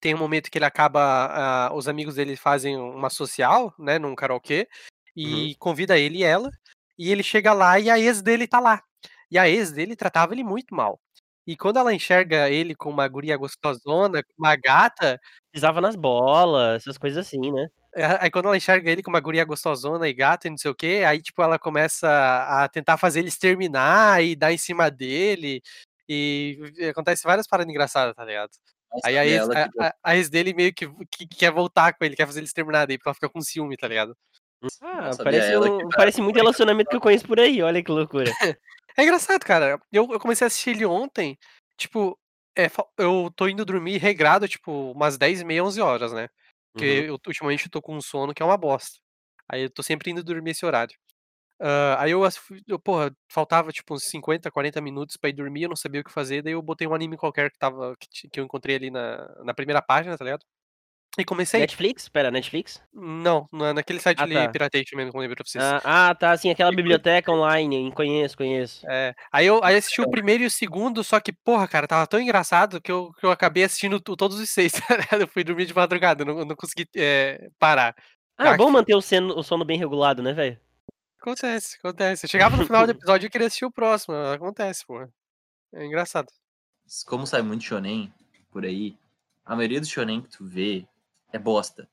tem 0.00 0.14
um 0.14 0.18
momento 0.18 0.50
que 0.50 0.58
ele 0.58 0.64
acaba, 0.64 1.68
ah, 1.68 1.74
os 1.74 1.88
amigos 1.88 2.14
dele 2.16 2.36
fazem 2.36 2.76
uma 2.78 3.10
social, 3.10 3.74
né, 3.78 3.98
num 3.98 4.14
karaokê, 4.14 4.68
e 5.16 5.54
convida 5.58 5.98
ele 5.98 6.18
e 6.18 6.24
ela, 6.24 6.50
e 6.98 7.10
ele 7.10 7.22
chega 7.22 7.52
lá 7.52 7.78
e 7.80 7.90
a 7.90 7.98
ex 7.98 8.22
dele 8.22 8.46
tá 8.48 8.60
lá. 8.60 8.82
E 9.30 9.38
a 9.38 9.48
ex 9.48 9.72
dele 9.72 9.96
tratava 9.96 10.32
ele 10.34 10.44
muito 10.44 10.74
mal. 10.74 11.00
E 11.46 11.56
quando 11.56 11.78
ela 11.78 11.94
enxerga 11.94 12.48
ele 12.50 12.74
com 12.74 12.90
uma 12.90 13.08
guria 13.08 13.36
gostosona, 13.36 14.22
com 14.22 14.32
uma 14.38 14.56
gata, 14.56 15.18
pisava 15.52 15.80
nas 15.80 15.96
bolas, 15.96 16.82
essas 16.82 16.96
coisas 16.98 17.26
assim, 17.26 17.52
né? 17.52 17.68
é, 17.94 18.04
aí 18.20 18.30
quando 18.30 18.46
ela 18.46 18.56
enxerga 18.56 18.88
ele 18.90 19.02
com 19.02 19.10
uma 19.10 19.18
guria 19.20 19.44
gostosona 19.44 20.08
e 20.08 20.12
gata 20.12 20.46
e 20.46 20.50
não 20.50 20.56
sei 20.56 20.70
o 20.70 20.74
quê, 20.74 21.02
aí 21.06 21.20
tipo 21.20 21.42
ela 21.42 21.58
começa 21.58 22.08
a 22.08 22.68
tentar 22.68 22.96
fazer 22.96 23.18
ele 23.20 23.28
exterminar 23.28 24.22
e 24.22 24.36
dar 24.36 24.52
em 24.52 24.58
cima 24.58 24.90
dele. 24.90 25.60
E 26.08 26.58
acontece 26.90 27.22
várias 27.24 27.46
paradas 27.46 27.70
engraçadas, 27.70 28.14
tá 28.14 28.24
ligado? 28.24 28.50
Nossa, 28.92 29.06
Aí 29.08 29.16
a 29.18 29.24
ex, 29.26 29.48
a, 29.48 29.68
que- 29.68 29.80
a- 29.80 29.94
a 30.02 30.16
ex 30.16 30.28
dele 30.28 30.52
meio 30.52 30.72
que, 30.74 30.88
que 31.10 31.26
quer 31.26 31.52
voltar 31.52 31.92
com 31.94 32.04
ele, 32.04 32.16
quer 32.16 32.26
fazer 32.26 32.40
ele 32.40 32.46
exterminar 32.46 32.86
daí, 32.86 32.98
porque 32.98 33.08
ela 33.08 33.14
fica 33.14 33.28
com 33.28 33.40
ciúme, 33.40 33.76
tá 33.76 33.86
ligado? 33.86 34.16
Ah, 34.82 35.02
Nossa, 35.02 35.22
parece, 35.24 35.56
um- 35.56 35.88
parece 35.90 36.20
muito 36.20 36.36
relacionamento 36.42 36.90
que 36.90 36.96
eu 36.96 37.00
conheço 37.00 37.26
por 37.26 37.38
aí, 37.40 37.62
olha 37.62 37.82
que 37.82 37.90
loucura. 37.90 38.24
É 38.96 39.04
engraçado, 39.04 39.44
cara. 39.44 39.80
Eu, 39.92 40.08
eu 40.12 40.18
comecei 40.18 40.44
a 40.44 40.48
assistir 40.48 40.70
ele 40.70 40.84
ontem, 40.84 41.38
tipo, 41.78 42.18
é, 42.56 42.66
eu 42.98 43.30
tô 43.36 43.48
indo 43.48 43.64
dormir 43.64 43.98
regrado, 43.98 44.48
tipo, 44.48 44.92
umas 44.92 45.16
10 45.18 45.40
e 45.40 45.44
meia, 45.44 45.64
11 45.64 45.80
horas, 45.80 46.12
né? 46.12 46.28
Porque 46.72 46.84
Uhum. 46.84 47.06
eu, 47.08 47.14
ultimamente 47.14 47.66
eu 47.66 47.70
tô 47.70 47.82
com 47.82 47.96
um 47.96 48.00
sono 48.02 48.34
que 48.34 48.42
é 48.42 48.46
uma 48.46 48.56
bosta. 48.58 48.98
Aí 49.48 49.62
eu 49.62 49.70
tô 49.70 49.82
sempre 49.82 50.10
indo 50.10 50.22
dormir 50.24 50.50
esse 50.52 50.64
horário. 50.66 50.94
Ah, 51.60 52.02
aí 52.02 52.10
eu, 52.12 52.22
eu, 52.68 52.78
porra, 52.80 53.14
faltava 53.30 53.72
tipo 53.72 53.94
uns 53.94 54.04
50, 54.04 54.50
40 54.50 54.80
minutos 54.80 55.16
pra 55.16 55.30
ir 55.30 55.34
dormir, 55.34 55.64
eu 55.64 55.68
não 55.70 55.76
sabia 55.76 56.00
o 56.00 56.04
que 56.04 56.12
fazer, 56.12 56.42
daí 56.42 56.54
eu 56.54 56.62
botei 56.62 56.86
um 56.88 56.94
anime 56.94 57.16
qualquer 57.18 57.50
que 57.50 57.58
tava, 57.58 57.94
que, 57.98 58.28
que 58.30 58.40
eu 58.40 58.44
encontrei 58.44 58.76
ali 58.76 58.90
na, 58.90 59.26
na 59.44 59.54
primeira 59.54 59.82
página, 59.82 60.16
tá 60.18 60.24
ligado? 60.24 60.44
E 61.18 61.24
comecei. 61.24 61.60
Netflix? 61.60 62.08
Pera, 62.08 62.30
Netflix? 62.30 62.80
Não, 62.94 63.48
não 63.52 63.66
é 63.66 63.72
naquele 63.72 63.98
site 63.98 64.20
Ah, 64.20 64.22
ali, 64.22 64.34
tá. 64.34 64.48
Piratation 64.48 64.96
mesmo, 64.96 65.10
como 65.10 65.22
eu 65.22 65.28
lembrei 65.28 65.36
pra 65.36 65.44
vocês. 65.44 65.62
Ah, 65.64 66.10
ah, 66.10 66.14
tá, 66.14 66.30
assim, 66.30 66.50
aquela 66.50 66.70
biblioteca 66.70 67.32
online, 67.32 67.90
conheço, 67.92 68.36
conheço. 68.36 68.86
É, 68.88 69.12
aí 69.32 69.44
eu 69.46 69.62
aí 69.64 69.74
assisti 69.76 70.00
o 70.00 70.08
primeiro 70.08 70.44
e 70.44 70.46
o 70.46 70.50
segundo, 70.50 71.02
só 71.02 71.18
que, 71.18 71.32
porra, 71.32 71.66
cara, 71.66 71.88
tava 71.88 72.06
tão 72.06 72.20
engraçado 72.20 72.80
que 72.80 72.92
eu, 72.92 73.12
que 73.18 73.26
eu 73.26 73.30
acabei 73.32 73.64
assistindo 73.64 74.00
to- 74.00 74.16
todos 74.16 74.38
os 74.38 74.48
seis, 74.50 74.72
tá 74.86 74.96
ligado? 74.96 75.22
Eu 75.22 75.28
fui 75.28 75.42
dormir 75.42 75.66
de 75.66 75.74
madrugada, 75.74 76.22
eu 76.22 76.26
não, 76.26 76.44
não 76.44 76.54
consegui 76.56 76.88
é, 76.96 77.48
parar. 77.58 77.94
Ah, 78.38 78.50
Ah, 78.52 78.56
bom 78.56 78.70
manter 78.70 78.94
o 78.94 79.00
sono, 79.02 79.36
o 79.36 79.42
sono 79.42 79.64
bem 79.64 79.78
regulado, 79.78 80.22
né, 80.22 80.32
velho? 80.32 80.58
Acontece, 81.20 81.76
acontece. 81.78 82.24
Eu 82.26 82.30
chegava 82.30 82.56
no 82.56 82.64
final 82.64 82.86
do 82.86 82.92
episódio 82.96 83.26
e 83.26 83.30
queria 83.30 83.48
assistir 83.48 83.64
o 83.66 83.72
próximo, 83.72 84.14
acontece, 84.14 84.86
porra. 84.86 85.10
É 85.74 85.84
engraçado. 85.84 86.28
Como 87.06 87.26
sai 87.26 87.42
muito 87.42 87.64
shonen 87.64 88.12
por 88.50 88.64
aí, 88.64 88.96
a 89.44 89.54
maioria 89.56 89.80
dos 89.80 89.88
shonen 89.88 90.22
que 90.22 90.30
tu 90.30 90.44
vê 90.46 90.86
é 91.32 91.38
bosta. 91.38 91.88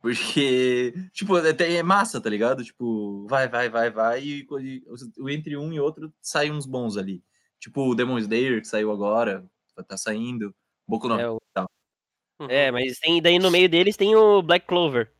Porque, 0.00 0.94
tipo, 1.12 1.36
é, 1.38 1.50
é 1.76 1.82
massa, 1.82 2.20
tá 2.20 2.28
ligado? 2.30 2.62
Tipo, 2.62 3.26
vai, 3.26 3.48
vai, 3.48 3.68
vai, 3.68 3.90
vai, 3.90 4.22
e, 4.22 4.46
e 4.60 4.84
o- 5.18 5.28
entre 5.28 5.56
um 5.56 5.72
e 5.72 5.80
outro 5.80 6.12
sai 6.20 6.50
uns 6.50 6.66
bons 6.66 6.96
ali. 6.96 7.22
Tipo 7.58 7.88
o 7.88 7.94
Demon 7.94 8.18
Slayer, 8.18 8.60
que 8.60 8.68
saiu 8.68 8.92
agora, 8.92 9.44
tá 9.88 9.96
saindo, 9.96 10.54
Boku 10.86 11.08
no 11.08 11.18
É 11.18 11.28
o- 11.30 11.40
tal. 11.52 11.66
Uhum. 12.40 12.46
É, 12.50 12.70
mas 12.70 12.98
tem, 12.98 13.20
daí 13.20 13.38
no 13.38 13.50
meio 13.50 13.68
deles 13.68 13.96
tem 13.96 14.14
o 14.14 14.42
Black 14.42 14.66
Clover. 14.66 15.10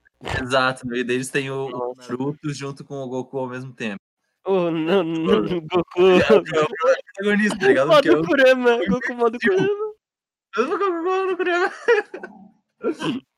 Exato, 0.42 0.84
no 0.86 0.92
meio 0.92 1.04
deles 1.04 1.30
tem 1.30 1.50
o, 1.50 1.66
o 1.68 2.34
junto 2.52 2.84
com 2.84 2.94
o 3.02 3.08
Goku 3.08 3.38
ao 3.38 3.48
mesmo 3.48 3.72
tempo. 3.72 4.00
O 4.46 4.70
no, 4.70 5.02
no- 5.02 5.42
no 5.42 5.60
Goku. 5.62 5.96
É 6.54 6.62
o 6.62 6.68
protagonista, 6.68 7.58
tá 7.58 7.66
ligado? 7.66 7.92
É 7.92 7.94
Modo 7.94 8.20
o 8.20 8.26
Kurama. 8.26 8.78
Goku 8.86 9.14
modo 9.14 9.38
Kurama. 9.40 9.94
Eu 10.56 11.26
no 11.26 11.36
Kurama. 11.36 11.72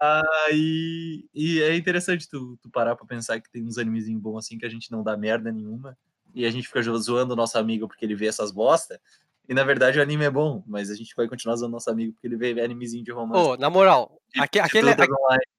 Ah, 0.01 0.23
e, 0.53 1.61
é 1.63 1.77
interessante 1.77 2.29
tu, 2.29 2.57
tu 2.63 2.71
parar 2.71 2.97
pra 2.97 3.07
pensar 3.07 3.41
que 3.41 3.51
tem 3.51 3.65
uns 3.65 3.79
animezinhos 3.79 4.21
bons 4.21 4.39
assim 4.39 4.59
que 4.59 4.67
a 4.67 4.69
gente 4.69 4.91
não 4.91 5.03
dá 5.03 5.17
merda 5.17 5.51
nenhuma 5.51 5.97
e 6.35 6.45
a 6.45 6.51
gente 6.51 6.67
fica 6.67 6.83
zoando 6.83 7.33
o 7.33 7.37
nosso 7.37 7.59
amigo 7.59 7.89
porque 7.89 8.05
ele 8.05 8.15
vê 8.15 8.27
essas 8.27 8.53
bosta. 8.53 9.01
E 9.49 9.55
na 9.55 9.65
verdade 9.65 9.99
o 9.99 10.03
anime 10.03 10.25
é 10.25 10.31
bom, 10.31 10.63
mas 10.67 10.91
a 10.91 10.95
gente 10.95 11.15
vai 11.17 11.27
continuar 11.27 11.57
zoando 11.57 11.73
nosso 11.73 11.89
amigo 11.91 12.13
porque 12.13 12.27
ele 12.27 12.37
vê 12.37 12.61
animezinho 12.61 13.03
de 13.03 13.11
romance. 13.11 13.43
Ô, 13.43 13.57
na 13.57 13.71
moral, 13.71 14.21
aque- 14.39 14.59
aquele, 14.61 14.91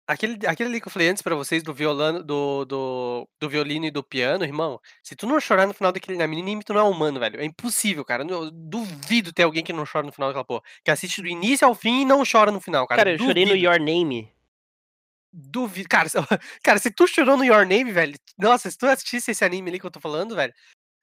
aquele, 0.08 0.48
aquele 0.48 0.69
ali 0.69 0.79
que 0.81 0.88
eu 0.88 0.91
falei 0.91 1.10
antes 1.10 1.24
pra 1.24 1.34
vocês 1.34 1.63
do 1.63 1.74
violano, 1.74 2.24
do, 2.24 2.65
do, 2.65 3.27
do 3.39 3.50
violino 3.50 3.86
e 3.88 3.91
do 3.91 4.03
piano, 4.03 4.43
irmão, 4.43 4.79
se 5.01 5.15
tu 5.15 5.25
não 5.25 5.39
chorar 5.39 5.65
no 5.65 5.74
final 5.74 5.91
daquele 5.91 6.22
anime, 6.22 6.63
tu 6.63 6.72
não 6.74 6.81
é 6.81 6.84
humano, 6.84 7.19
velho. 7.19 7.39
É 7.41 7.46
impossível, 7.46 8.05
cara. 8.05 8.24
Eu 8.24 8.51
duvido 8.51 9.34
ter 9.34 9.41
alguém 9.43 9.63
que 9.63 9.74
não 9.74 9.86
chora 9.91 10.05
no 10.05 10.12
final 10.12 10.29
daquela 10.29 10.46
porra. 10.46 10.62
Que 10.84 10.91
assiste 10.91 11.19
do 11.22 11.27
início 11.27 11.67
ao 11.67 11.74
fim 11.74 12.01
e 12.01 12.05
não 12.05 12.22
chora 12.31 12.51
no 12.51 12.62
final, 12.62 12.86
cara. 12.88 13.00
Cara, 13.01 13.12
eu 13.13 13.17
chorei 13.17 13.46
no 13.46 13.51
Duvido. 13.53 13.65
Your 13.65 13.79
Name. 13.79 14.31
Duvido. 15.31 15.88
Cara, 15.89 16.08
cara, 16.63 16.79
se 16.79 16.91
tu 16.91 17.08
chorou 17.08 17.38
no 17.38 17.43
Your 17.43 17.65
Name, 17.65 17.91
velho. 17.91 18.15
Nossa, 18.38 18.69
se 18.69 18.77
tu 18.77 18.86
assistisse 18.88 19.31
esse 19.31 19.46
anime 19.46 19.69
ali 19.69 19.79
que 19.79 19.86
eu 19.86 19.91
tô 19.91 20.00
falando, 20.00 20.36
velho. 20.36 20.53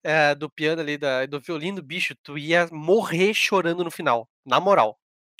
É, 0.07 0.37
do 0.37 0.49
piano 0.49 0.81
ali, 0.81 0.97
da, 0.97 1.27
do 1.27 1.41
violino, 1.41 1.83
bicho, 1.83 2.15
tu 2.23 2.39
ia 2.39 2.69
morrer 2.71 3.35
chorando 3.35 3.83
no 3.83 3.91
final. 3.91 4.29
Na 4.45 4.61
moral. 4.61 4.97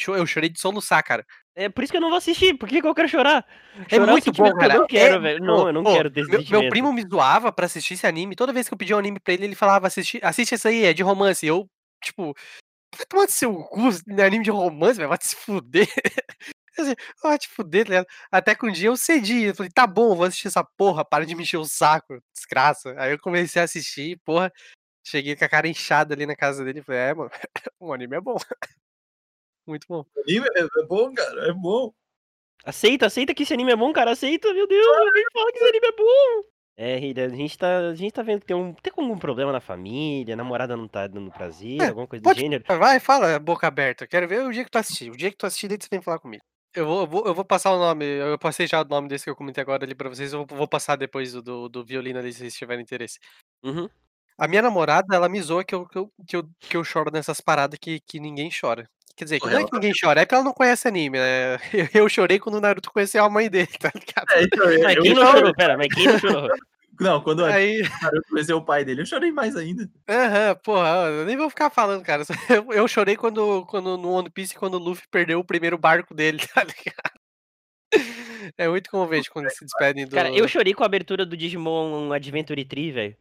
Eu 0.09 0.27
chorei 0.27 0.51
de 0.51 0.61
soluçar, 0.61 1.03
cara. 1.05 1.25
É 1.55 1.69
por 1.69 1.85
isso 1.85 1.93
que 1.93 1.97
eu 1.97 2.01
não 2.01 2.09
vou 2.11 2.19
assistir. 2.19 2.53
Por 2.59 2.69
que, 2.69 2.83
que 2.83 2.87
eu 2.87 2.95
quero 2.95 3.09
chorar? 3.09 3.47
É 3.89 3.97
Chorar 3.97 4.11
muito 4.13 4.33
bom, 4.33 4.53
cara. 4.55 4.75
Eu 4.75 4.81
não 4.81 4.87
quero, 4.89 5.15
É- 5.15 5.19
velho. 5.21 5.45
Não, 5.45 5.67
eu 5.69 5.73
não 5.73 5.85
pô, 5.85 5.95
quero 5.95 6.11
meu, 6.29 6.45
meu 6.51 6.69
primo 6.69 6.93
me 6.93 7.03
zoava 7.09 7.53
pra 7.53 7.67
assistir 7.67 7.95
esse 7.95 8.07
anime. 8.07 8.35
Toda 8.35 8.53
vez 8.53 8.69
que 8.69 8.75
eu 8.75 8.79
pedia 8.79 8.97
um 8.97 8.99
anime 8.99 9.21
pra 9.21 9.33
ele, 9.33 9.45
ele 9.45 9.55
falava: 9.55 9.87
assiste, 9.87 10.19
assiste 10.23 10.57
esse 10.57 10.67
aí, 10.69 10.85
é 10.85 10.93
de 10.93 11.03
romance. 11.03 11.47
E 11.47 11.49
eu, 11.49 11.67
tipo, 12.03 12.35
vai 12.95 13.07
tomar 13.07 13.29
seu 13.29 13.55
cu, 13.55 13.89
anime 14.21 14.45
de 14.45 14.51
romance, 14.51 14.97
velho, 14.97 15.09
vai 15.09 15.17
te 15.17 15.29
se 15.29 15.37
fuder. 15.37 15.87
Assim, 16.79 16.95
Vai 17.23 17.39
te 17.39 17.49
fuder, 17.49 17.85
tá 17.85 17.91
ligado? 17.91 18.07
Até 18.31 18.55
que 18.55 18.67
um 18.67 18.73
dia 18.73 18.89
eu 18.89 18.97
cedi. 18.97 19.45
Eu 19.45 19.55
falei, 19.55 19.71
tá 19.73 19.87
bom, 19.87 20.15
vou 20.15 20.25
assistir 20.27 20.49
essa 20.49 20.63
porra, 20.65 21.05
para 21.05 21.25
de 21.27 21.35
me 21.35 21.43
encher 21.43 21.57
o 21.59 21.65
saco, 21.65 22.19
desgraça. 22.35 22.95
Aí 22.99 23.13
eu 23.13 23.19
comecei 23.19 23.61
a 23.61 23.65
assistir, 23.65 24.19
porra. 24.25 24.53
Cheguei 25.07 25.37
com 25.37 25.45
a 25.45 25.49
cara 25.49 25.69
inchada 25.69 26.15
ali 26.15 26.27
na 26.27 26.35
casa 26.35 26.65
dele 26.65 26.81
e 26.81 26.83
falei, 26.83 27.01
é, 27.01 27.15
mano, 27.15 27.31
o 27.81 27.93
anime 27.93 28.17
é 28.17 28.21
bom. 28.21 28.37
Muito 29.67 29.87
bom. 29.89 30.05
O 30.17 30.21
anime 30.23 30.47
é, 30.55 30.61
é 30.61 30.87
bom, 30.87 31.13
cara, 31.15 31.49
é 31.49 31.53
bom. 31.53 31.93
Aceita, 32.65 33.07
aceita 33.07 33.35
que 33.35 33.43
esse 33.45 33.55
anime 33.55 33.73
é 33.73 33.77
bom, 33.77 33.93
cara. 33.93 34.13
Aceita, 34.13 34.53
meu 34.53 34.67
Deus. 34.67 34.87
Alguém 34.97 35.25
fala 35.33 35.53
que 35.53 35.59
esse 35.59 35.69
anime 35.69 35.87
é 35.87 35.93
bom. 35.93 36.49
É, 36.79 36.97
Rita, 36.99 37.25
a 37.25 37.29
gente 37.31 37.57
tá, 37.57 37.79
a 37.79 37.95
gente 37.95 38.13
tá 38.13 38.23
vendo 38.23 38.41
que 38.41 38.47
tem, 38.47 38.57
um, 38.57 38.75
tem 38.75 38.93
algum 38.95 39.17
problema 39.17 39.51
na 39.51 39.61
família, 39.61 40.35
a 40.35 40.37
namorada 40.37 40.77
não 40.77 40.87
tá 40.87 41.07
dando 41.07 41.31
prazer, 41.31 41.81
É, 41.81 41.89
alguma 41.89 42.07
coisa 42.07 42.23
pode- 42.23 42.39
do 42.39 42.41
gênero. 42.43 42.65
Vai, 42.67 43.01
fala, 43.01 43.39
boca 43.39 43.67
aberta. 43.67 44.05
Eu 44.05 44.09
quero 44.09 44.29
ver 44.29 44.43
o 44.45 44.53
dia 44.53 44.63
que 44.63 44.71
tu 44.71 44.77
assistir. 44.77 45.11
O 45.11 45.17
dia 45.17 45.31
que 45.31 45.39
tu 45.39 45.47
assistir, 45.47 45.69
daí 45.69 45.79
você 45.81 45.89
vem 45.91 46.03
falar 46.03 46.19
comigo. 46.19 46.45
Eu 46.77 46.85
vou, 46.85 47.01
eu 47.01 47.07
vou, 47.07 47.27
eu 47.27 47.35
vou 47.35 47.45
passar 47.45 47.73
o 47.73 47.79
nome. 47.79 48.05
Eu 48.05 48.39
passei 48.39 48.67
já 48.67 48.83
o 48.83 48.85
nome 48.85 49.09
desse 49.09 49.25
que 49.25 49.31
eu 49.31 49.35
comentei 49.35 49.63
agora 49.63 49.85
ali 49.85 49.95
pra 49.95 50.11
vocês. 50.11 50.35
Eu 50.35 50.45
vou, 50.45 50.59
vou 50.59 50.69
passar 50.69 50.95
depois 50.95 51.33
do, 51.33 51.41
do, 51.41 51.69
do 51.71 51.83
violino 51.83 52.19
ali, 52.19 52.31
se 52.33 52.41
vocês 52.41 52.55
tiverem 52.55 52.83
interesse. 52.83 53.19
Uhum. 53.65 53.89
A 54.37 54.47
minha 54.47 54.61
namorada, 54.61 55.17
ela 55.17 55.27
me 55.27 55.41
zoa 55.41 55.65
que 55.65 55.75
eu, 55.75 55.87
que 55.87 55.97
eu, 55.97 56.13
que 56.27 56.37
eu, 56.37 56.49
que 56.61 56.77
eu 56.77 56.85
choro 56.85 57.11
nessas 57.11 57.41
paradas 57.41 57.79
que, 57.81 57.99
que 58.01 58.21
ninguém 58.21 58.51
chora. 58.51 58.87
Quer 59.17 59.25
dizer, 59.25 59.41
que 59.41 59.47
não 59.47 59.61
é 59.61 59.65
que 59.65 59.73
ninguém 59.73 59.93
chora, 59.99 60.21
é 60.21 60.27
porque 60.27 60.35
ela 60.35 60.45
não 60.45 60.53
conhece 60.53 60.87
anime, 60.87 61.19
né? 61.19 61.57
Eu, 61.73 62.03
eu 62.03 62.09
chorei 62.11 62.39
quando 62.39 62.57
o 62.57 62.61
Naruto 62.61 62.93
conheceu 62.93 63.25
a 63.25 63.31
mãe 63.31 63.49
dele, 63.49 63.69
tá 63.81 63.91
ligado? 63.95 64.31
É, 64.33 64.43
então, 64.43 64.71
eu, 64.71 64.83
Mas 64.83 64.97
eu 64.97 65.03
quem 65.03 65.15
não 65.15 65.25
choro. 65.25 65.39
chorou? 65.39 65.55
Pera, 65.55 65.77
mas 65.79 65.89
quem 65.95 66.07
não 66.07 66.19
chorou? 66.19 66.49
Não, 67.01 67.21
quando 67.21 67.41
eu 67.41 67.47
Aí, 67.47 67.83
conheci 68.29 68.53
o 68.53 68.65
pai 68.65 68.85
dele, 68.85 69.03
eu 69.03 69.07
chorei 69.07 69.31
mais 69.31 69.57
ainda. 69.57 69.91
aham, 70.09 70.55
porra, 70.63 71.09
eu 71.11 71.25
nem 71.27 71.37
vou 71.37 71.51
ficar 71.51 71.71
falando, 71.71 72.03
cara. 72.05 72.23
Eu, 72.51 72.73
eu 72.73 72.89
chorei 72.89 73.17
quando, 73.17 73.67
quando 73.67 73.97
no 73.97 74.11
One 74.11 74.31
Piece, 74.31 74.55
quando 74.55 74.75
o 74.75 74.79
Luffy 74.79 75.07
perdeu 75.11 75.39
o 75.39 75.45
primeiro 75.45 75.77
barco 75.77 76.15
dele, 76.15 76.39
tá 76.55 76.65
ligado? 76.65 77.17
É 78.57 78.69
muito 78.69 78.91
comovente 78.91 79.31
quando 79.31 79.51
se 79.51 79.65
despedem 79.65 80.07
do. 80.07 80.15
Cara, 80.15 80.31
eu 80.31 80.47
chorei 80.49 80.75
com 80.75 80.83
a 80.83 80.87
abertura 80.87 81.25
do 81.25 81.37
Digimon 81.37 82.13
Adventure 82.13 82.65
Tree, 82.65 82.93
velho. 82.93 83.17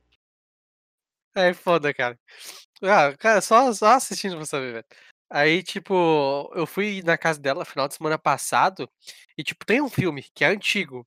É 1.35 1.53
foda, 1.53 1.93
cara. 1.93 2.17
Ah, 2.81 3.15
cara, 3.17 3.41
só, 3.41 3.73
só 3.73 3.87
assistindo 3.87 4.37
pra 4.37 4.45
saber, 4.45 4.73
velho. 4.73 4.85
Aí, 5.29 5.63
tipo, 5.63 6.51
eu 6.55 6.65
fui 6.65 7.01
na 7.03 7.17
casa 7.17 7.39
dela 7.39 7.65
final 7.65 7.87
de 7.87 7.95
semana 7.95 8.17
passado 8.17 8.89
e, 9.37 9.43
tipo, 9.43 9.65
tem 9.65 9.81
um 9.81 9.89
filme 9.89 10.23
que 10.33 10.45
é 10.45 10.47
antigo 10.47 11.05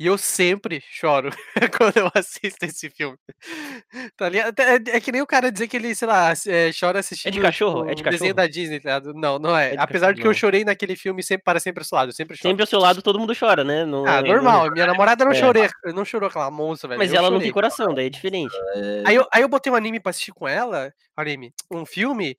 e 0.00 0.06
eu 0.06 0.16
sempre 0.16 0.82
choro 0.90 1.28
quando 1.78 1.98
eu 1.98 2.10
assisto 2.14 2.64
esse 2.64 2.88
filme. 2.88 3.18
Tá 4.16 4.28
ligado? 4.28 4.58
É, 4.58 4.96
é 4.96 5.00
que 5.00 5.12
nem 5.12 5.20
o 5.20 5.26
cara 5.26 5.52
dizer 5.52 5.68
que 5.68 5.76
ele, 5.76 5.94
sei 5.94 6.08
lá, 6.08 6.32
é, 6.46 6.70
chora 6.72 7.00
assistindo 7.00 7.40
cachorro? 7.42 7.80
tipo, 7.80 7.90
É 7.90 7.94
de 7.94 8.00
um 8.02 8.04
desenho 8.10 8.34
cachorro? 8.34 8.34
da 8.34 8.46
Disney, 8.46 8.80
tá 8.80 8.88
ligado? 8.98 9.14
Não, 9.14 9.38
não 9.38 9.56
é. 9.56 9.68
É 9.68 9.70
de 9.72 9.78
Apesar 9.78 10.12
de 10.12 10.16
cachorro, 10.16 10.22
que 10.22 10.26
eu 10.26 10.30
não. 10.30 10.34
chorei 10.38 10.64
naquele 10.64 10.96
filme 10.96 11.22
sempre 11.22 11.44
para 11.44 11.60
sempre 11.60 11.82
ao 11.82 11.84
seu 11.84 11.96
lado, 11.96 12.08
eu 12.08 12.14
sempre 12.14 12.36
choro. 12.36 12.48
Sempre 12.50 12.62
ao 12.62 12.66
seu 12.66 12.78
lado 12.80 13.02
todo 13.02 13.18
mundo 13.18 13.34
chora, 13.38 13.62
né? 13.62 13.84
Não, 13.84 14.06
Ah, 14.06 14.22
não- 14.22 14.28
normal. 14.28 14.70
Minha 14.70 14.86
namorada 14.86 15.24
não 15.24 15.32
É. 15.32 15.34
chorei, 15.34 15.68
não 15.94 16.04
chorou 16.04 16.28
aquela 16.28 16.50
monstro, 16.50 16.88
velho. 16.88 16.98
Mas 16.98 17.12
eu 17.12 17.18
ela 17.18 17.28
não 17.28 17.36
chorei. 17.36 17.46
tem 17.48 17.52
coração, 17.52 17.94
daí 17.94 18.06
é 18.06 18.10
diferente. 18.10 18.54
É, 18.74 19.02
Aí 19.06 19.14
eu, 19.16 19.26
aí 19.32 19.42
eu 19.42 19.48
botei 19.48 19.70
um 19.72 19.76
anime 19.76 20.00
pra 20.00 20.10
assistir 20.10 20.32
com 20.32 20.48
ela, 20.48 20.90
anime, 21.16 21.52
um 21.70 21.84
filme, 21.84 22.36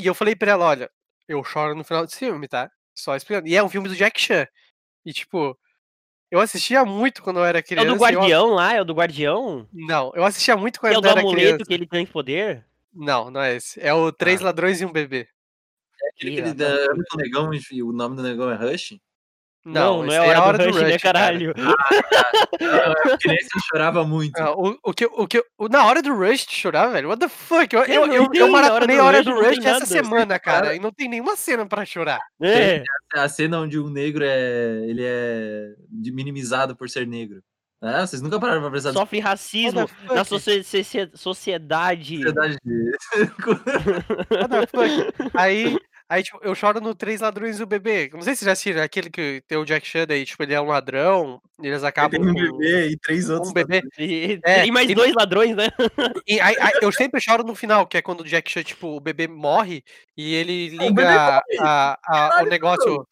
e 0.00 0.06
eu 0.06 0.14
falei 0.14 0.36
pra 0.36 0.52
ela, 0.52 0.64
olha, 0.66 0.90
eu 1.28 1.42
choro 1.42 1.74
no 1.74 1.82
final 1.84 2.04
desse 2.06 2.18
filme, 2.18 2.46
tá? 2.46 2.70
Só 2.94 3.16
explicando. 3.16 3.48
E 3.48 3.56
é 3.56 3.62
um 3.62 3.68
filme 3.68 3.88
do 3.88 3.96
Jack 3.96 4.20
Chan. 4.20 4.46
E 5.04 5.12
tipo, 5.12 5.58
eu 6.32 6.40
assistia 6.40 6.84
muito 6.84 7.22
quando 7.22 7.38
eu 7.38 7.44
era 7.44 7.58
É 7.58 7.62
criança. 7.62 7.86
o 7.86 7.90
do 7.90 7.94
e 7.94 7.96
eu- 7.96 8.00
Guardião 8.00 8.46
lá, 8.54 8.74
é 8.74 8.80
o 8.80 8.84
do 8.84 8.94
Guardião? 8.94 9.68
Não, 9.72 10.10
eu 10.16 10.24
assistia 10.24 10.56
muito 10.56 10.80
Que 10.80 10.86
é 10.86 10.90
quando 10.90 10.94
o 10.94 10.98
eu 10.98 11.02
do 11.02 11.08
era 11.08 11.20
amuleto 11.20 11.40
criança. 11.46 11.64
que 11.64 11.74
ele 11.74 11.86
tem 11.86 12.04
poder? 12.06 12.64
Não, 12.92 13.30
não 13.30 13.40
é 13.40 13.54
esse. 13.56 13.80
É 13.80 13.94
o 13.94 14.10
Três 14.10 14.40
Ah. 14.40 14.46
Ladrões 14.46 14.80
e 14.80 14.84
um 14.84 14.90
Bebê. 14.92 15.28
aquele 16.16 16.32
Ih, 16.32 16.34
que 16.34 16.40
ele 16.40 16.54
dá 16.54 16.66
o 17.14 17.16
negão 17.16 17.50
e 17.54 17.82
o 17.82 17.92
nome 17.92 18.16
do 18.16 18.22
negão 18.22 18.50
é 18.50 18.54
Rush. 18.56 18.98
Não, 19.64 19.98
não, 19.98 20.06
esse 20.08 20.16
é 20.16 20.18
aí 20.20 20.30
a 20.34 20.44
hora, 20.44 20.58
do, 20.58 20.64
rush, 20.64 20.82
né, 20.82 20.98
cara. 20.98 21.18
caralho? 21.20 21.54
Eu 22.58 23.18
criança 23.18 23.48
eu 23.54 23.60
chorava 23.70 24.04
muito. 24.04 24.36
Ah, 24.38 24.52
o, 24.56 24.76
o 24.82 24.92
que, 24.92 25.06
o 25.06 25.26
que, 25.28 25.44
o- 25.58 25.68
na 25.68 25.86
hora 25.86 26.02
do 26.02 26.12
Rush 26.14 26.46
de 26.46 26.54
chorar, 26.54 26.88
velho, 26.88 27.08
what 27.08 27.20
the 27.20 27.28
fuck? 27.28 27.72
Eu, 27.74 27.82
É, 27.84 27.96
eu, 27.96 28.06
não 28.06 28.14
eu, 28.14 28.28
tem 28.30 28.40
eu 28.40 28.46
hora 28.46 28.52
maratonei 28.52 28.96
do 28.96 29.02
a 29.02 29.04
hora 29.04 29.18
Rush, 29.18 29.24
do 29.26 29.30
não 29.34 29.40
tem 29.42 29.48
Rush 29.50 29.58
essa 29.58 29.70
nada. 29.72 29.86
semana, 29.86 30.38
cara, 30.40 30.62
Cara. 30.62 30.74
e 30.76 30.80
não 30.80 30.90
tem 30.92 31.08
nenhuma 31.08 31.36
cena 31.36 31.64
pra 31.66 31.84
chorar. 31.84 32.18
É. 32.42 32.82
A 33.14 33.28
cena 33.28 33.60
onde 33.60 33.78
um 33.78 33.88
negro 33.88 34.24
é. 34.24 34.82
ele 34.88 35.02
é 35.04 35.68
minimizado 36.12 36.74
por 36.76 36.88
ser 36.90 37.06
negro. 37.06 37.40
Ah, 37.84 38.06
vocês 38.06 38.22
nunca 38.22 38.38
pararam 38.38 38.60
pra 38.60 38.70
prestar 38.70 38.92
Sofre 38.92 39.18
racismo 39.18 39.88
na 40.12 40.24
socie- 40.24 40.62
sociedade. 41.14 42.16
sociedade 42.22 42.56
de- 42.64 42.92
What 44.30 44.48
the 44.48 44.66
fuck? 44.68 45.30
Aí, 45.34 45.76
aí 46.12 46.22
tipo, 46.22 46.38
eu 46.42 46.54
choro 46.54 46.80
no 46.80 46.94
Três 46.94 47.20
Ladrões 47.20 47.58
e 47.58 47.62
o 47.62 47.66
Bebê. 47.66 48.10
Não 48.12 48.22
sei 48.22 48.34
se 48.34 48.40
vocês 48.40 48.46
já 48.46 48.52
assistiram 48.52 48.82
aquele 48.82 49.08
que 49.10 49.42
tem 49.48 49.56
o 49.58 49.64
Jack 49.64 49.86
Chan 49.86 50.06
aí, 50.10 50.24
tipo, 50.24 50.42
ele 50.42 50.54
é 50.54 50.60
um 50.60 50.66
ladrão, 50.66 51.40
e 51.62 51.66
eles 51.66 51.82
acabam 51.82 52.20
Tem 52.20 52.30
um 52.30 52.34
com 52.34 52.58
bebê 52.58 52.88
e 52.90 52.98
três 52.98 53.30
outros. 53.30 53.50
um 53.50 53.52
bebê. 53.52 53.82
E, 53.98 54.38
É, 54.44 54.66
e 54.66 54.70
mais 54.70 54.88
e- 54.88 54.94
dois 54.94 55.14
ladrões, 55.14 55.56
né? 55.56 55.68
E 56.26 56.40
aí, 56.40 56.56
aí 56.60 56.72
eu 56.82 56.92
sempre 56.92 57.20
choro 57.20 57.42
no 57.42 57.54
final, 57.54 57.86
que 57.86 57.96
é 57.96 58.02
quando 58.02 58.20
o 58.20 58.24
Jack 58.24 58.50
Chan, 58.50 58.62
tipo, 58.62 58.88
o 58.88 59.00
bebê 59.00 59.26
morre 59.26 59.82
e 60.16 60.34
ele 60.34 60.76
Ah, 60.78 60.82
o 60.84 60.88
liga 60.88 61.42
a, 61.60 61.92
a- 61.92 61.98
o 61.98 62.28
Caralho, 62.30 62.50
negócio. 62.50 63.06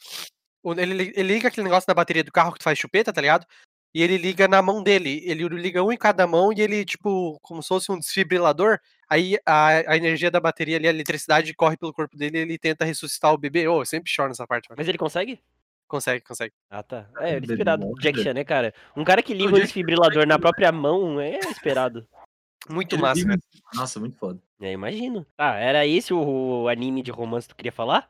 o- 0.62 0.72
ele, 0.74 1.12
ele 1.16 1.34
liga 1.34 1.48
aquele 1.48 1.64
negócio 1.64 1.86
da 1.86 1.94
bateria 1.94 2.22
do 2.22 2.30
carro 2.32 2.52
que 2.52 2.58
tu 2.58 2.64
faz 2.64 2.78
chupeta, 2.78 3.12
tá 3.12 3.20
ligado? 3.20 3.46
E 3.94 4.02
ele 4.02 4.16
liga 4.16 4.46
na 4.46 4.62
mão 4.62 4.82
dele. 4.82 5.22
Ele 5.24 5.48
liga 5.48 5.82
um 5.82 5.90
em 5.90 5.96
cada 5.96 6.26
mão 6.26 6.52
e 6.52 6.60
ele, 6.60 6.84
tipo, 6.84 7.38
como 7.42 7.62
se 7.62 7.68
fosse 7.68 7.90
um 7.90 7.98
desfibrilador. 7.98 8.78
Aí 9.08 9.36
a, 9.44 9.92
a 9.92 9.96
energia 9.96 10.30
da 10.30 10.38
bateria 10.38 10.76
ali, 10.76 10.86
a 10.86 10.90
eletricidade 10.90 11.52
corre 11.54 11.76
pelo 11.76 11.92
corpo 11.92 12.16
dele 12.16 12.38
e 12.38 12.40
ele 12.42 12.58
tenta 12.58 12.84
ressuscitar 12.84 13.32
o 13.32 13.38
bebê. 13.38 13.66
Ô, 13.66 13.80
eu 13.80 13.86
sempre 13.86 14.10
choro 14.10 14.28
nessa 14.28 14.46
parte, 14.46 14.68
mano. 14.68 14.76
Mas 14.78 14.88
ele 14.88 14.98
consegue? 14.98 15.40
Consegue, 15.88 16.24
consegue. 16.24 16.54
Ah, 16.70 16.84
tá. 16.84 17.08
É, 17.18 17.40
bebê 17.40 17.54
esperado 17.54 17.84
do 17.84 18.00
Jack. 18.00 18.22
Chan, 18.22 18.32
né, 18.32 18.44
cara? 18.44 18.72
Um 18.96 19.02
cara 19.02 19.22
que 19.24 19.34
liga 19.34 19.48
um 19.48 19.54
Jack- 19.54 19.62
desfibrilador 19.62 20.24
na 20.24 20.38
própria 20.38 20.70
mão 20.70 21.20
é 21.20 21.40
esperado. 21.40 22.06
Muito 22.68 22.94
Ele 22.94 23.02
massa, 23.02 23.26
cara. 23.26 23.40
Nossa, 23.74 23.98
muito 23.98 24.16
foda. 24.16 24.40
É, 24.60 24.70
imagino. 24.70 25.26
Ah, 25.36 25.56
era 25.56 25.84
esse 25.84 26.14
o, 26.14 26.62
o 26.62 26.68
anime 26.68 27.02
de 27.02 27.10
romance 27.10 27.48
que 27.48 27.54
tu 27.54 27.56
queria 27.56 27.72
falar? 27.72 28.08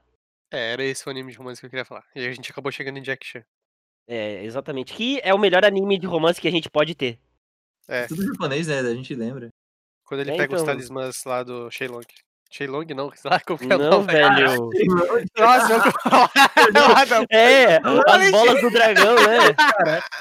É, 0.50 0.72
era 0.72 0.84
esse 0.84 1.06
o 1.06 1.10
anime 1.10 1.32
de 1.32 1.38
romance 1.38 1.58
que 1.58 1.64
eu 1.64 1.70
queria 1.70 1.84
falar. 1.84 2.04
E 2.14 2.26
a 2.26 2.32
gente 2.32 2.50
acabou 2.50 2.70
chegando 2.70 2.98
em 2.98 3.02
Jack 3.02 3.24
Chan. 3.24 3.42
É, 4.12 4.44
exatamente. 4.44 4.92
Que 4.92 5.20
é 5.22 5.32
o 5.32 5.38
melhor 5.38 5.64
anime 5.64 5.96
de 5.96 6.04
romance 6.06 6.40
que 6.40 6.48
a 6.48 6.50
gente 6.50 6.68
pode 6.68 6.96
ter. 6.96 7.16
É, 7.86 8.06
Tudo 8.08 8.24
japonês, 8.26 8.66
né? 8.66 8.80
A 8.80 8.94
gente 8.94 9.14
lembra. 9.14 9.50
quando 10.04 10.20
ele 10.22 10.32
É, 10.32 10.36
pega 10.36 10.54
os 10.56 10.62
então. 10.62 10.74
talismãs 10.74 11.22
lá 11.24 11.44
do 11.44 11.70
Shenlong. 11.70 12.04
Shenlong 12.50 12.84
não, 12.94 13.12
sei 13.14 13.30
lá 13.30 13.38
como 13.38 13.58
que 13.60 13.72
é 13.72 13.76
o 13.76 13.78
Não, 13.78 14.02
velho. 14.02 14.70
Nossa, 15.38 15.72
eu... 15.72 17.26
É, 17.30 17.76
as 17.76 18.30
bolas 18.32 18.60
do 18.60 18.70
dragão, 18.70 19.14
né? 19.14 19.54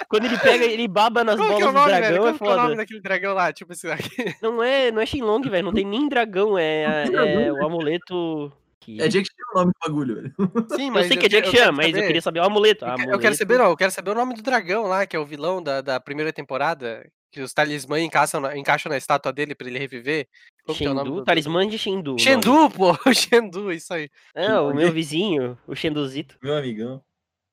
Quando 0.08 0.25
ele 0.25 0.38
pega, 0.38 0.63
ele 0.65 0.88
baba 0.88 1.24
nas 1.24 1.39
é 1.39 1.43
bolas 1.43 1.60
do 1.60 1.72
nome, 1.72 1.91
velho? 1.91 2.01
dragão, 2.01 2.27
é 2.27 2.27
Como 2.27 2.38
que 2.38 2.43
é 2.43 2.48
o 2.48 2.55
nome 2.55 2.63
foda. 2.69 2.75
daquele 2.75 3.01
dragão 3.01 3.34
lá? 3.34 3.51
Tipo 3.51 3.74
esse 3.74 3.88
daqui. 3.88 4.36
Não 4.43 4.62
é, 4.62 4.91
não 4.91 5.01
é 5.01 5.05
Shenlong, 5.08 5.41
velho. 5.50 5.65
Não 5.65 5.74
tem 5.74 5.86
nem 5.86 6.08
dragão. 6.08 6.55
É, 6.58 7.05
é 7.12 7.51
o 7.51 7.65
amuleto 7.65 8.51
Jack. 8.98 9.08
É 9.08 9.08
Jack 9.10 9.27
Chan 9.27 9.43
o 9.53 9.60
nome 9.60 9.72
do 9.72 9.79
bagulho. 9.88 10.34
Sim, 10.75 10.88
Eu 10.88 10.93
mas 10.93 11.08
sei 11.08 11.17
que 11.17 11.25
é 11.25 11.29
que- 11.29 11.36
Jack 11.41 11.48
eu 11.48 11.53
Chan, 11.53 11.72
mas 11.72 11.96
eu 11.96 12.01
queria 12.05 12.22
saber 12.22 12.39
o 12.39 12.43
amuleto. 12.43 12.86
Eu, 12.86 12.88
que- 12.88 12.91
eu 12.93 13.03
Amuleto. 13.03 13.19
quero 13.22 13.36
saber, 13.36 13.58
não, 13.58 13.65
eu 13.69 13.77
quero 13.77 13.91
saber 13.91 14.12
o 14.12 14.15
nome 14.15 14.34
do 14.36 14.41
dragão 14.41 14.84
lá, 14.84 15.05
que 15.05 15.15
é 15.15 15.19
o 15.19 15.25
vilão 15.25 15.62
da, 15.62 15.81
da 15.81 16.00
primeira 16.00 16.31
temporada, 16.34 17.10
que 17.31 17.41
os 17.41 17.53
talismãs 17.53 18.01
encaixam 18.03 18.41
na, 18.41 18.58
encaixam 18.58 18.89
na 18.89 18.98
estátua 18.98 19.31
dele 19.34 19.53
pra 19.55 19.67
ele 19.67 19.79
reviver. 19.79 20.27
Como 20.65 20.77
que 20.77 20.84
é 20.86 20.88
Shendu, 20.88 21.03
do- 21.03 21.24
talismã 21.24 21.67
de 21.67 21.77
Shendu. 21.77 22.17
Shendu, 22.19 22.69
pô, 22.69 22.91
o 23.10 23.13
Shendu, 23.13 23.72
isso 23.72 23.93
aí. 23.93 24.10
É, 24.36 24.58
o 24.60 24.74
meu 24.74 24.91
vizinho, 24.91 25.58
o 25.67 25.75
Shenduzito. 25.75 26.38
Meu 26.41 26.55
amigão. 26.58 27.03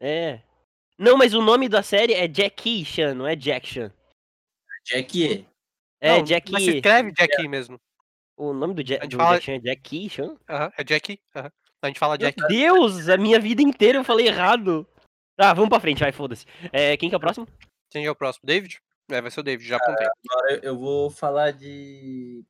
É. 0.00 0.40
Não, 0.99 1.16
mas 1.16 1.35
o 1.35 1.43
nome 1.43 1.69
da 1.69 1.83
série 1.83 2.14
é 2.14 2.26
Jackie 2.26 2.85
Chan, 2.85 3.14
não 3.14 3.26
é 3.26 3.37
Jack 3.37 3.66
Chan. 3.69 3.93
Jack 4.85 5.47
É, 6.00 6.19
Não, 6.19 6.25
Jackie. 6.26 6.52
Mas 6.52 6.62
se 6.64 6.76
escreve 6.76 7.12
Jackie 7.12 7.49
mesmo. 7.49 7.81
O 8.37 8.52
nome 8.52 8.75
do, 8.75 8.83
Ja- 8.87 8.99
A 9.00 9.02
gente 9.05 9.12
do 9.12 9.16
fala- 9.16 9.35
Jack 9.37 9.45
Chan 9.47 9.52
é 9.55 9.59
Jackie 9.61 10.11
Chan? 10.11 10.37
Aham, 10.49 10.73
é 10.76 10.85
Jackie. 10.85 11.21
aham. 11.35 11.50
A 11.83 11.87
gente 11.88 11.99
fala 11.99 12.12
Meu 12.19 12.26
Jack. 12.26 12.47
Deus, 12.49 13.09
a 13.09 13.16
minha 13.16 13.38
vida 13.40 13.62
inteira 13.62 13.99
eu 13.99 14.05
falei 14.05 14.26
errado. 14.28 14.87
Tá, 15.37 15.52
vamos 15.55 15.69
pra 15.69 15.81
frente, 15.81 16.00
vai, 16.00 16.12
foda-se. 16.12 16.45
É, 16.73 16.97
quem 16.97 17.09
que 17.09 17.14
é 17.14 17.19
o 17.19 17.21
próximo? 17.21 17.47
Quem 17.90 18.05
é 18.07 18.11
o 18.11 18.14
próximo? 18.16 18.47
David? 18.47 18.81
É, 19.11 19.21
vai 19.23 19.31
ser 19.31 19.40
o 19.40 19.43
David, 19.43 19.69
já 19.69 19.76
apontei. 19.76 20.07
Agora 20.07 20.61
eu- 20.62 20.76
vou 20.78 21.11
falar 21.11 21.52
de. 21.52 22.43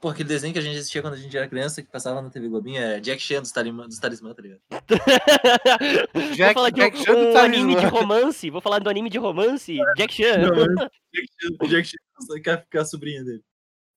Pô, 0.00 0.08
aquele 0.10 0.28
desenho 0.28 0.52
que 0.52 0.58
a 0.58 0.62
gente 0.62 0.76
assistia 0.76 1.00
quando 1.00 1.14
a 1.14 1.18
gente 1.18 1.34
era 1.36 1.48
criança, 1.48 1.82
que 1.82 1.90
passava 1.90 2.20
na 2.20 2.28
TV 2.28 2.48
Globinho, 2.48 2.78
é 2.82 3.00
Jack 3.00 3.20
Chan 3.22 3.40
dos, 3.40 3.50
talimã, 3.52 3.86
dos 3.86 3.98
talismã, 3.98 4.34
tá 4.34 4.42
ligado? 4.42 4.60
vou 6.12 6.34
Jack- 6.34 6.54
falar 6.54 6.70
de 6.70 6.80
Jack 6.80 6.98
um, 6.98 7.04
Chan 7.04 7.12
do 7.14 7.18
um 7.28 7.32
talismã. 7.32 7.44
anime 7.64 7.76
de 7.76 7.86
romance. 7.86 8.50
Vou 8.50 8.60
falar 8.60 8.78
do 8.78 8.90
anime 8.90 9.08
de 9.08 9.18
romance. 9.18 9.76
Jack 9.96 10.12
Chan. 10.12 10.42
Jack 10.42 11.26
Chan, 11.40 11.56
o 11.60 11.66
Jack 11.66 11.88
Chan 11.88 11.96
só 12.20 12.34
quer 12.42 12.60
ficar 12.62 12.82
a 12.82 12.84
sobrinha 12.84 13.24
dele. 13.24 13.42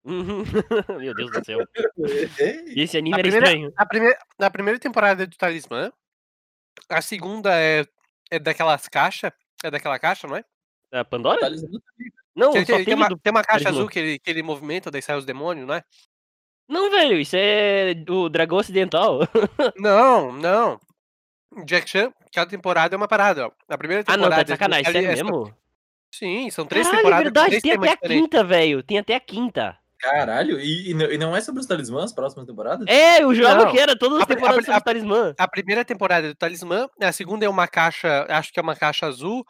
Uhum. 0.06 0.44
Meu 1.00 1.14
Deus 1.14 1.32
do 1.32 1.44
céu. 1.46 1.60
Esse 2.76 2.98
anime 2.98 3.16
A 3.16 3.20
era 3.20 3.24
primeira- 3.24 3.46
estranho. 3.48 3.74
A 3.76 3.86
primeira, 3.86 4.20
na 4.40 4.50
primeira 4.50 4.80
temporada 4.80 5.24
é 5.24 5.26
do 5.26 5.36
Talismã. 5.38 5.92
A 6.90 7.02
segunda 7.02 7.54
é, 7.56 7.86
é 8.32 8.40
daquelas 8.40 8.88
caixas. 8.88 9.32
É 9.64 9.70
daquela 9.70 10.00
caixa, 10.00 10.26
não 10.28 10.38
é? 10.38 10.44
A 10.94 11.04
Pandora? 11.04 11.40
Talismã 11.42 11.80
Não, 12.36 12.52
Tem, 12.54 12.64
tem, 12.66 12.86
tem 12.86 12.94
uma, 12.94 13.10
do... 13.10 13.18
tem 13.18 13.32
uma 13.32 13.44
caixa 13.44 13.66
Talismã. 13.66 13.82
azul 13.82 13.90
que 13.92 14.00
ele, 14.00 14.20
que 14.20 14.30
ele 14.30 14.42
movimenta, 14.42 14.90
daí 14.90 15.02
sai 15.02 15.18
os 15.18 15.26
demônios, 15.26 15.68
não 15.68 15.76
é? 15.76 15.84
Não, 16.68 16.90
velho, 16.90 17.20
isso 17.20 17.36
é 17.36 17.94
o 18.08 18.30
Dragão 18.30 18.60
Ocidental. 18.60 19.20
Não, 19.76 20.32
não. 20.32 20.80
Jack 21.66 21.90
Chan, 21.90 22.14
cada 22.32 22.48
temporada 22.50 22.94
é 22.94 22.98
uma 22.98 23.08
parada, 23.08 23.48
ó. 23.48 23.52
Na 23.68 23.76
primeira 23.76 24.04
Ah, 24.04 24.06
temporada. 24.14 24.30
não, 24.30 24.38
tá 24.38 24.44
de 24.44 24.50
sacanagem, 24.52 24.86
sério 24.92 25.08
é 25.10 25.16
mesmo? 25.16 25.54
Sim, 26.14 26.50
são 26.52 26.68
três 26.68 26.86
Caralho, 26.86 27.00
é 27.00 27.02
temporadas. 27.02 27.24
verdade, 27.24 27.62
tem 27.62 27.72
até 27.72 27.90
a 27.92 27.98
quinta, 27.98 28.44
velho. 28.44 28.84
Tem 28.84 29.00
até 29.00 29.16
a 29.16 29.20
quinta. 29.20 29.80
Caralho, 30.00 30.60
e, 30.60 30.92
e 30.92 31.18
não- 31.18 31.36
é 31.36 31.42
sobre 31.42 31.60
os 31.60 31.68
talismãs, 31.68 32.14
próximas 32.14 32.46
temporadas? 32.46 32.88
É, 32.88 33.22
eu 33.22 33.34
jurava 33.36 33.66
Não. 33.66 33.72
que 33.72 33.78
era 33.78 33.98
todas 33.98 34.20
as 34.20 34.22
A 34.22 34.24
a 34.24 34.28
temporadas 34.28 34.56
pri- 34.58 34.66
sobre 34.66 34.76
a- 34.76 34.78
os 34.78 34.84
talismã. 34.84 35.36
A 35.38 35.48
primeira 35.48 35.84
temporada 35.84 36.28
é 36.28 36.30
do 36.30 36.36
Talismã, 36.36 36.88
a 37.02 37.12
segunda 37.12 37.46
é 37.46 37.50
uma 37.50 37.68
caixa, 37.68 38.26
acho 38.30 38.52
que 38.54 38.60
é 38.60 38.64
uma 38.64 38.76
caixa 38.78 39.06
azul. 39.06 39.46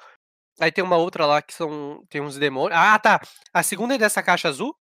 Aí 0.59 0.71
tem 0.71 0.83
uma 0.83 0.97
outra 0.97 1.25
lá 1.25 1.41
que 1.41 1.53
são 1.53 2.03
tem 2.09 2.19
uns 2.19 2.37
demônios. 2.37 2.77
Ah, 2.77 2.97
tá. 2.99 3.21
A 3.53 3.61
segunda 3.63 3.93
é 3.95 3.97
dessa 3.97 4.21
caixa 4.23 4.49
azul. 4.49 4.75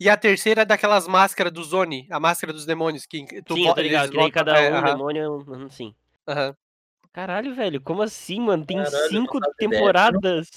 E 0.00 0.08
a 0.08 0.16
terceira 0.16 0.62
é 0.62 0.64
daquelas 0.64 1.08
máscaras 1.08 1.52
do 1.52 1.64
Zone, 1.64 2.06
a 2.10 2.20
máscara 2.20 2.52
dos 2.52 2.64
demônios 2.64 3.04
que 3.04 3.26
tu 3.42 3.54
Sim, 3.54 3.64
vo- 3.64 3.68
eu 3.70 3.74
tô 3.74 3.80
ligado, 3.82 4.12
que 4.12 4.30
cada 4.30 4.56
é, 4.56 4.70
um 4.70 4.74
aham, 4.76 4.84
demônio 4.92 5.44
é 5.66 5.70
Sim. 5.70 5.92
aham. 6.28 6.54
Caralho, 7.12 7.52
velho, 7.56 7.80
como 7.80 8.02
assim, 8.02 8.38
mano? 8.40 8.64
Tem 8.64 8.76
Caralho, 8.76 9.08
cinco 9.08 9.40
temporadas. 9.58 10.48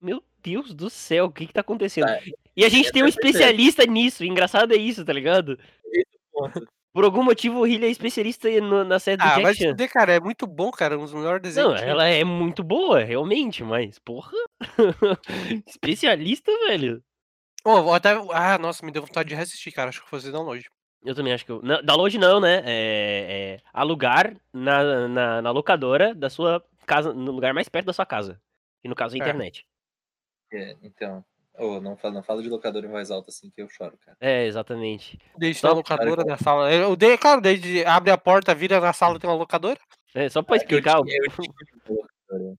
Meu 0.00 0.22
Deus 0.40 0.72
do 0.72 0.88
céu, 0.88 1.24
o 1.24 1.32
que 1.32 1.48
que 1.48 1.52
tá 1.52 1.60
acontecendo? 1.62 2.06
Tá, 2.06 2.20
E 2.56 2.64
a 2.64 2.68
gente 2.68 2.84
essa 2.86 2.92
tem 2.92 3.02
um 3.02 3.06
é 3.06 3.08
especialista 3.08 3.84
nisso, 3.86 4.24
engraçado 4.24 4.72
é 4.72 4.76
isso, 4.76 5.04
tá 5.04 5.12
ligado? 5.12 5.58
Ponto. 6.32 6.66
Por 6.94 7.04
algum 7.04 7.22
motivo 7.24 7.60
o 7.60 7.66
Hilly 7.66 7.86
é 7.86 7.90
especialista 7.90 8.50
no- 8.60 8.84
na 8.84 8.98
série 8.98 9.16
do 9.16 9.22
Ah, 9.22 9.28
Jack 9.28 9.42
mas 9.42 9.56
Chan. 9.56 9.74
cara, 9.90 10.12
é 10.12 10.20
muito 10.20 10.46
bom, 10.46 10.70
cara, 10.70 10.98
um 10.98 11.02
dos 11.02 11.14
melhores 11.14 11.40
desenhos. 11.40 11.80
Não, 11.80 11.88
ela 11.88 12.06
é 12.06 12.22
muito 12.22 12.62
boa, 12.62 13.02
realmente, 13.02 13.64
mas, 13.64 13.98
porra. 13.98 14.30
especialista, 15.66 16.52
velho. 16.66 17.02
Vou 17.64 17.94
até... 17.94 18.10
Ah, 18.32 18.58
nossa, 18.58 18.84
me 18.84 18.92
deu 18.92 19.02
vontade 19.02 19.28
de 19.30 19.34
reassistir, 19.34 19.72
cara. 19.72 19.88
Acho 19.88 20.02
que 20.04 20.10
vou 20.10 20.20
fazer 20.20 20.32
download. 20.32 20.68
Eu 21.04 21.14
também 21.14 21.32
acho 21.32 21.44
que 21.44 21.50
eu. 21.52 21.60
Não, 21.62 21.82
download 21.82 22.16
não, 22.18 22.40
né? 22.40 22.62
É, 22.64 23.56
é 23.58 23.60
alugar 23.72 24.36
na, 24.52 25.08
na, 25.08 25.42
na 25.42 25.50
locadora 25.50 26.14
da 26.14 26.28
sua 26.30 26.62
casa, 26.86 27.12
no 27.12 27.32
lugar 27.32 27.52
mais 27.54 27.68
perto 27.68 27.86
da 27.86 27.92
sua 27.92 28.06
casa. 28.06 28.40
E 28.84 28.88
no 28.88 28.94
caso, 28.94 29.14
a 29.14 29.18
É. 29.18 29.20
internet. 29.20 29.64
É, 30.52 30.76
então. 30.82 31.24
Ô, 31.58 31.80
não, 31.80 31.96
fala, 31.96 32.14
não 32.14 32.22
fala 32.22 32.42
de 32.42 32.48
locador 32.48 32.84
em 32.84 32.88
voz 32.88 33.10
alta 33.10 33.30
assim 33.30 33.50
que 33.50 33.60
eu 33.62 33.68
choro, 33.68 33.96
cara. 34.04 34.16
É, 34.20 34.46
exatamente. 34.46 35.18
Deixa 35.38 35.60
Só- 35.60 35.68
na 35.68 35.74
locadora 35.74 36.24
da 36.24 36.36
sala. 36.38 36.72
Eu 36.72 36.96
dei, 36.96 37.16
claro, 37.18 37.40
desde 37.40 37.84
abre 37.84 38.10
a 38.10 38.16
porta, 38.18 38.54
vira 38.54 38.80
na 38.80 38.92
sala, 38.92 39.18
tem 39.18 39.28
uma 39.28 39.36
locadora. 39.36 39.78
É, 40.14 40.28
só 40.28 40.42
pra 40.42 40.56
É 40.56 40.58
eu 40.58 40.62
explicar. 40.62 41.00
o- 41.00 41.04
tinha- 41.04 41.16
eu 41.18 41.30
tinha 41.30 41.52
uma 41.88 41.96
locadora. 41.96 42.12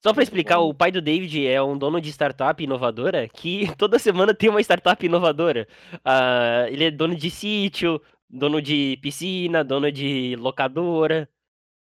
Só 0.03 0.13
pra 0.13 0.21
explicar, 0.21 0.59
o 0.59 0.73
pai 0.73 0.91
do 0.91 1.01
David 1.01 1.47
é 1.47 1.59
um 1.61 1.75
dono 1.75 1.99
de 1.99 2.09
startup 2.11 2.63
inovadora 2.63 3.27
que 3.27 3.61
toda 3.79 3.97
semana 3.97 4.31
tem 4.33 4.47
uma 4.49 4.61
startup 4.61 5.03
inovadora. 5.03 5.67
Ah, 6.05 6.65
ele 6.69 6.83
é 6.85 6.91
dono 6.91 7.15
de 7.15 7.31
sítio, 7.31 7.99
dono 8.29 8.61
de 8.61 8.99
piscina, 9.01 9.63
dono 9.63 9.91
de 9.91 10.35
locadora, 10.35 11.27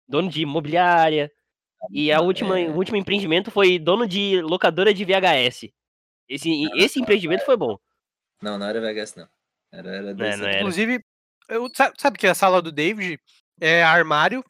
dono 0.07 0.29
de 0.29 0.43
imobiliária. 0.43 1.31
E 1.89 2.11
a 2.11 2.21
última, 2.21 2.59
É. 2.59 2.69
o 2.69 2.75
último 2.75 2.97
empreendimento 2.97 3.49
foi 3.49 3.79
dono 3.79 4.07
de 4.07 4.39
locadora 4.43 4.93
de 4.93 5.03
VHS. 5.03 5.73
Esse, 6.31 6.63
esse 6.75 6.97
empreendimento 6.97 7.43
foi 7.43 7.57
bom. 7.57 7.77
Não, 8.41 8.57
não 8.57 8.65
era 8.65 8.79
VHS, 8.79 9.15
não. 9.15 9.27
Era, 9.69 9.89
era 9.89 10.13
não 10.13 10.25
era. 10.25 10.59
Inclusive, 10.59 11.03
eu, 11.49 11.69
sabe, 11.75 11.95
sabe 11.99 12.17
que 12.17 12.25
a 12.25 12.33
sala 12.33 12.61
do 12.61 12.71
David 12.71 13.19
é 13.59 13.83
armário 13.83 14.41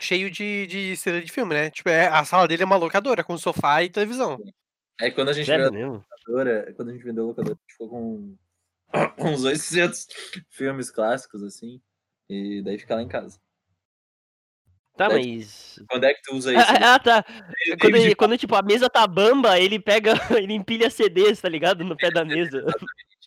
cheio 0.00 0.28
de, 0.28 0.66
de 0.66 0.92
estrela 0.92 1.22
de 1.22 1.30
filme, 1.30 1.54
né? 1.54 1.70
Tipo, 1.70 1.90
é, 1.90 2.08
a 2.08 2.24
sala 2.24 2.48
dele 2.48 2.64
é 2.64 2.66
uma 2.66 2.76
locadora, 2.76 3.22
com 3.22 3.38
sofá 3.38 3.84
e 3.84 3.88
televisão. 3.88 4.36
É 5.00 5.10
quando 5.10 5.28
a 5.28 5.32
gente 5.32 5.46
Sério 5.46 5.70
vendeu 5.70 6.04
locadora, 6.26 6.72
quando 6.74 6.88
a 6.88 6.92
gente 6.92 7.04
vendeu 7.04 7.24
a 7.24 7.26
locadora, 7.28 7.54
a 7.54 7.60
gente 7.60 7.72
ficou 7.72 7.88
com 7.88 8.36
uns 9.32 9.44
800 9.44 10.08
filmes 10.50 10.90
clássicos, 10.90 11.42
assim. 11.44 11.80
E 12.28 12.62
daí 12.62 12.78
fica 12.78 12.96
lá 12.96 13.02
em 13.02 13.08
casa. 13.08 13.38
Tá, 14.96 15.06
É, 15.06 15.08
mas. 15.10 15.78
Quando 15.88 16.04
é 16.04 16.14
que 16.14 16.22
tu 16.22 16.34
usa 16.36 16.52
isso? 16.54 16.64
Ah, 16.66 16.94
ah, 16.94 16.98
tá. 16.98 17.20
David, 17.22 17.78
Quando, 17.80 17.94
ele- 17.96 18.14
quando, 18.14 18.38
tipo, 18.38 18.54
a 18.54 18.62
mesa 18.62 18.88
tá 18.88 19.06
bamba, 19.06 19.58
ele 19.60 19.78
pega. 19.78 20.12
Ele 20.42 20.54
empilha 20.54 20.88
CDs, 20.90 21.40
tá 21.40 21.48
ligado? 21.48 21.84
No 21.84 21.96
pé 21.96 22.10
da 22.10 22.24
mesa. 22.24 22.64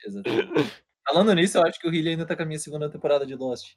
exatamente. 0.05 0.71
Falando 1.08 1.34
nisso, 1.34 1.58
eu 1.58 1.63
acho 1.65 1.79
que 1.79 1.88
o 1.88 1.93
Hilly 1.93 2.10
ainda 2.10 2.25
tá 2.25 2.36
com 2.36 2.43
a 2.43 2.45
minha 2.45 2.60
segunda 2.60 2.89
temporada 2.89 3.25
de 3.25 3.36
Lost. 3.36 3.73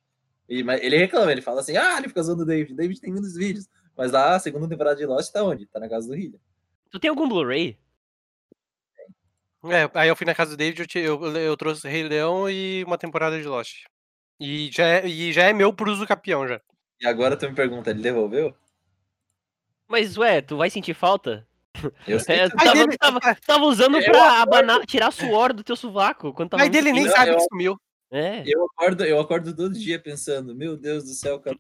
E, 0.49 0.63
mas 0.63 0.83
ele 0.83 0.97
reclama, 0.97 1.31
ele 1.33 1.41
fala 1.43 1.61
assim: 1.61 1.77
ah, 1.77 1.97
ele 1.99 2.09
fica 2.09 2.21
usando 2.21 2.41
o 2.41 2.47
David. 2.47 2.75
David 2.75 3.01
tem 3.01 3.13
muitos 3.13 3.35
vídeos. 3.35 3.69
Mas 3.97 4.11
lá, 4.13 4.35
a 4.35 4.39
segunda 4.39 4.69
temporada 4.69 4.97
de 4.97 5.05
Lost 5.07 5.31
tá 5.33 5.43
onde? 5.45 5.67
Tá 5.67 5.79
na 5.79 5.89
casa 5.89 6.09
do 6.09 6.15
Hilly. 6.15 6.41
Tu 6.91 6.99
tem 6.99 7.11
algum 7.11 7.29
Blu-ray? 7.29 7.79
É, 9.65 9.89
aí 9.95 10.09
eu 10.09 10.17
fui 10.17 10.27
na 10.27 10.35
casa 10.35 10.51
do 10.53 10.57
David, 10.57 10.81
eu, 10.81 10.87
te- 10.87 10.99
eu, 10.99 11.37
eu 11.37 11.57
trouxe 11.57 11.89
Rei 11.89 12.03
Leão 12.03 12.51
e 12.51 12.83
uma 12.85 12.99
temporada 12.99 13.41
de 13.41 13.47
Lost. 13.47 13.85
E 14.41 14.71
já 14.73 14.85
é, 14.87 15.07
e 15.07 15.33
já 15.33 15.45
é 15.45 15.53
meu 15.53 15.73
por 15.73 15.89
uso 15.89 16.07
capião 16.07 16.49
já. 16.49 16.61
E 17.03 17.07
agora 17.07 17.37
tu 17.37 17.49
me 17.49 17.55
pergunta, 17.55 17.91
ele 17.91 18.01
devolveu? 18.01 18.57
Mas, 19.89 20.17
ué, 20.17 20.41
tu 20.41 20.57
vai 20.57 20.71
sentir 20.71 20.95
falta? 20.95 21.47
Eu 22.07 22.21
sei 22.21 22.37
É, 22.41 22.49
tava, 22.49 22.73
dele- 22.73 22.97
tava, 22.97 23.21
tava 23.45 23.65
usando 23.65 23.99
Eu 23.99 24.05
pra 24.05 24.41
abanar, 24.43 24.87
tirar 24.87 25.11
suor 25.11 25.53
do 25.53 25.65
teu 25.65 25.75
sovaco. 25.77 26.33
Quando 26.33 26.51
tava 26.51 26.63
pai 26.63 26.71
dele 26.71 26.93
nem 26.93 27.05
Não, 27.05 27.13
sabe 27.13 27.33
eu- 27.33 27.37
que 27.37 27.45
sumiu. 27.51 27.77
É. 28.15 28.43
eu 28.47 28.67
acordo, 28.67 29.05
eu 29.05 29.19
acordo 29.19 29.57
todo 29.57 29.73
dia 29.73 29.99
pensando, 29.99 30.55
meu 30.55 30.77
Deus 30.77 31.03
do 31.05 31.15
céu, 31.15 31.41
cara. 31.41 31.57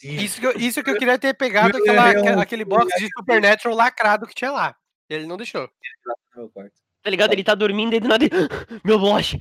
Isso 0.00 0.40
que, 0.40 0.46
eu, 0.46 0.52
isso 0.56 0.82
que 0.84 0.88
eu 0.90 0.96
queria 0.96 1.18
ter 1.18 1.34
pegado 1.34 1.76
aquela, 1.76 2.10
aquela- 2.10 2.42
aquele 2.42 2.64
box 2.64 2.86
de 2.96 3.08
Supernatural 3.16 3.76
lacrado 3.76 4.26
que 4.26 4.34
tinha 4.34 4.52
lá. 4.52 4.76
Ele 5.10 5.26
não 5.26 5.36
deixou. 5.36 5.68
quarto. 6.54 6.72
Tá 7.02 7.10
ligado? 7.10 7.32
Ele 7.32 7.42
tá 7.42 7.54
dormindo 7.56 7.92
e 7.94 7.98
do 8.00 8.06
nada. 8.08 8.24
Meu 8.84 8.96
Lost! 8.98 9.34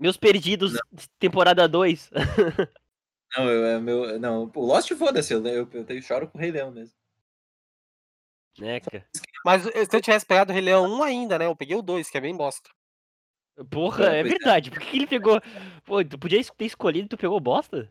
Meus 0.00 0.16
perdidos, 0.16 0.76
temporada 1.18 1.68
2. 1.68 2.10
Não, 3.36 3.48
eu, 3.48 3.66
é 3.66 3.78
meu, 3.80 4.18
não, 4.18 4.50
o 4.54 4.64
Lost 4.64 4.90
foda-se, 4.94 5.34
eu, 5.34 5.44
eu, 5.46 5.68
eu, 5.72 5.86
eu 5.88 6.02
choro 6.02 6.28
com 6.28 6.38
o 6.38 6.40
Rei 6.40 6.50
Leão 6.50 6.70
mesmo. 6.70 6.94
né, 8.58 8.80
cara? 8.80 9.06
Mas 9.44 9.66
eh, 9.66 9.84
se 9.84 9.94
eu 9.96 10.00
tivesse 10.00 10.26
pegado 10.26 10.50
o 10.50 10.54
Rei 10.54 10.62
Leão 10.62 10.84
1 10.98 11.02
ainda, 11.02 11.38
né? 11.38 11.46
Eu 11.46 11.54
peguei 11.56 11.76
o 11.76 11.82
2, 11.82 12.10
que 12.10 12.18
é 12.18 12.20
bem 12.20 12.36
bosta. 12.36 12.68
Porra, 13.70 14.06
É, 14.12 14.16
é 14.16 14.20
é. 14.20 14.22
verdade. 14.22 14.70
Por 14.70 14.80
que 14.80 14.96
ele 14.96 15.06
pegou. 15.06 15.40
Pô, 15.84 16.04
tu 16.04 16.18
podia 16.18 16.42
ter 16.44 16.64
escolhido 16.64 17.06
e 17.06 17.08
tu 17.08 17.16
pegou 17.16 17.38
bosta? 17.40 17.90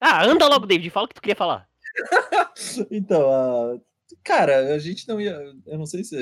Ah, 0.00 0.24
anda 0.24 0.46
logo, 0.48 0.66
David. 0.66 0.90
Fala 0.90 1.04
o 1.06 1.08
que 1.08 1.14
tu 1.14 1.20
queria 1.22 1.36
falar. 1.36 1.68
então, 2.90 3.30
a 3.30 3.78
cara, 4.24 4.74
a 4.74 4.78
gente 4.78 5.06
não 5.08 5.20
ia. 5.20 5.32
Eu 5.66 5.78
não 5.78 5.86
sei 5.86 6.02
se. 6.04 6.16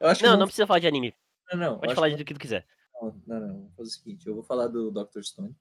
Eu 0.00 0.08
acho 0.08 0.20
que 0.20 0.26
Não, 0.26 0.32
não, 0.32 0.40
não 0.40 0.46
precisa 0.46 0.66
falar 0.66 0.80
de 0.80 0.86
anime. 0.86 1.14
não, 1.52 1.58
não, 1.58 1.78
Pode 1.80 1.94
falar 1.94 2.10
que 2.10 2.16
do 2.16 2.24
que 2.24 2.34
tu 2.34 2.40
quiser. 2.40 2.66
não, 3.00 3.22
não, 3.26 3.40
não, 3.40 3.60
vou 3.62 3.72
fazer 3.78 3.88
o 3.88 3.92
seguinte, 3.92 4.26
eu 4.26 4.34
vou 4.34 4.42
falar 4.44 4.66
do 4.66 4.90
Dr. 4.90 5.22
Stone. 5.22 5.54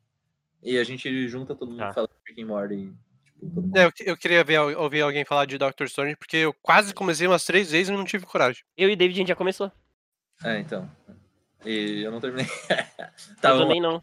E 0.64 0.78
a 0.78 0.84
gente 0.84 1.28
junta 1.28 1.56
todo 1.56 1.70
mundo 1.70 1.80
Tá. 1.80 1.90
e 1.90 1.94
fala 1.94 2.08
de 2.08 2.14
Rick 2.30 2.42
and 2.44 2.48
Morty. 2.48 2.94
Tipo. 3.40 3.72
É, 3.78 3.86
Eu, 3.86 3.92
eu 4.06 4.18
queria 4.18 4.44
ver, 4.44 4.60
ouvir 4.60 5.02
alguém 5.02 5.26
falar 5.26 5.46
de 5.46 5.58
Doctor 5.58 5.90
Stone, 5.90 6.16
porque 6.16 6.38
eu 6.38 6.54
quase 6.62 6.94
comecei 6.94 7.26
umas 7.28 7.44
três 7.44 7.72
vezes 7.72 7.90
e 7.90 7.92
não 7.92 8.06
tive 8.06 8.26
coragem. 8.26 8.64
Eu 8.78 8.90
e 8.90 8.94
o 8.94 8.98
David 8.98 9.16
a 9.16 9.20
gente 9.22 9.28
já 9.30 9.36
começou. 9.36 9.72
É, 10.44 10.60
então. 10.60 10.90
E 11.66 12.02
eu 12.04 12.12
não 12.12 12.20
terminei. 12.22 12.46
eu 12.70 13.36
tá, 13.42 13.54
lá. 13.54 13.60
também 13.60 13.82
não. 13.82 14.02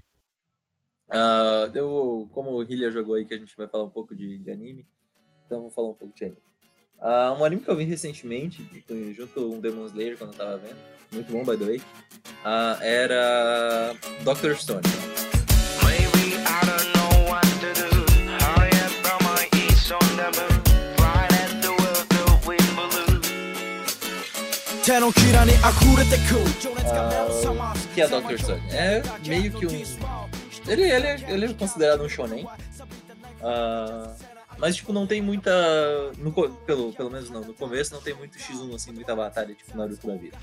Ah, 1.11 1.71
eu, 1.75 2.29
como 2.33 2.51
o 2.51 2.63
Hillia 2.63 2.91
jogou 2.91 3.15
aí, 3.15 3.25
que 3.25 3.35
a 3.35 3.39
gente 3.39 3.57
vai 3.57 3.67
falar 3.67 3.85
um 3.85 3.91
pouco 3.91 4.15
de, 4.15 4.39
de 4.39 4.51
anime, 4.51 4.87
então 5.47 5.59
eu 5.59 5.63
vou 5.63 5.71
falar 5.71 5.89
um 5.89 5.95
pouco 5.95 6.15
de 6.15 6.25
anime. 6.25 6.43
Ah, 7.01 7.35
um 7.39 7.45
anime 7.45 7.63
que 7.63 7.71
eu 7.71 7.77
vi 7.77 7.85
recentemente, 7.85 8.63
junto 9.15 9.33
com 9.33 9.57
o 9.57 9.61
Demon 9.61 9.87
Slayer, 9.87 10.19
quando 10.19 10.33
eu 10.33 10.37
tava 10.39 10.59
vendo, 10.59 10.77
muito 11.13 11.33
bom, 11.33 11.45
by 11.45 11.57
the 11.57 11.65
way, 11.65 11.83
ah, 12.45 12.79
era 12.83 13.95
Doctor 14.25 14.55
Stone. 14.57 14.83
Que 27.95 28.01
é 28.01 28.09
Doctor 28.09 28.39
Stone? 28.39 28.63
É 28.71 29.03
meio 29.27 29.53
que 29.53 29.67
um. 29.67 29.85
Ele, 30.67 30.83
ele, 30.83 31.07
é, 31.07 31.25
ele 31.29 31.45
é 31.45 31.53
considerado 31.53 32.03
um 32.03 32.09
shonen. 32.09 32.49
Ah, 33.43 34.15
mas, 34.59 34.77
tipo, 34.77 34.93
não 34.93 35.07
tem 35.07 35.21
muita. 35.23 35.51
no 36.19 36.33
pelo, 36.33 36.93
pelo 36.93 37.11
menos 37.11 37.31
não, 37.31 37.41
no 37.43 37.55
começo 37.55 37.95
não 37.95 38.01
tem 38.01 38.15
muito 38.15 38.39
X1, 38.39 38.75
assim, 38.75 38.93
muita 38.93 39.15
batalha, 39.15 39.55
tipo, 39.55 39.77
Naruto 39.77 40.07
da 40.07 40.15
vida. 40.15 40.37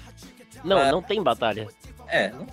Não, 0.63 0.77
Ah. 0.77 0.91
não 0.91 1.01
tem 1.01 1.21
batalha. 1.21 1.67
É, 2.07 2.29
não, 2.29 2.45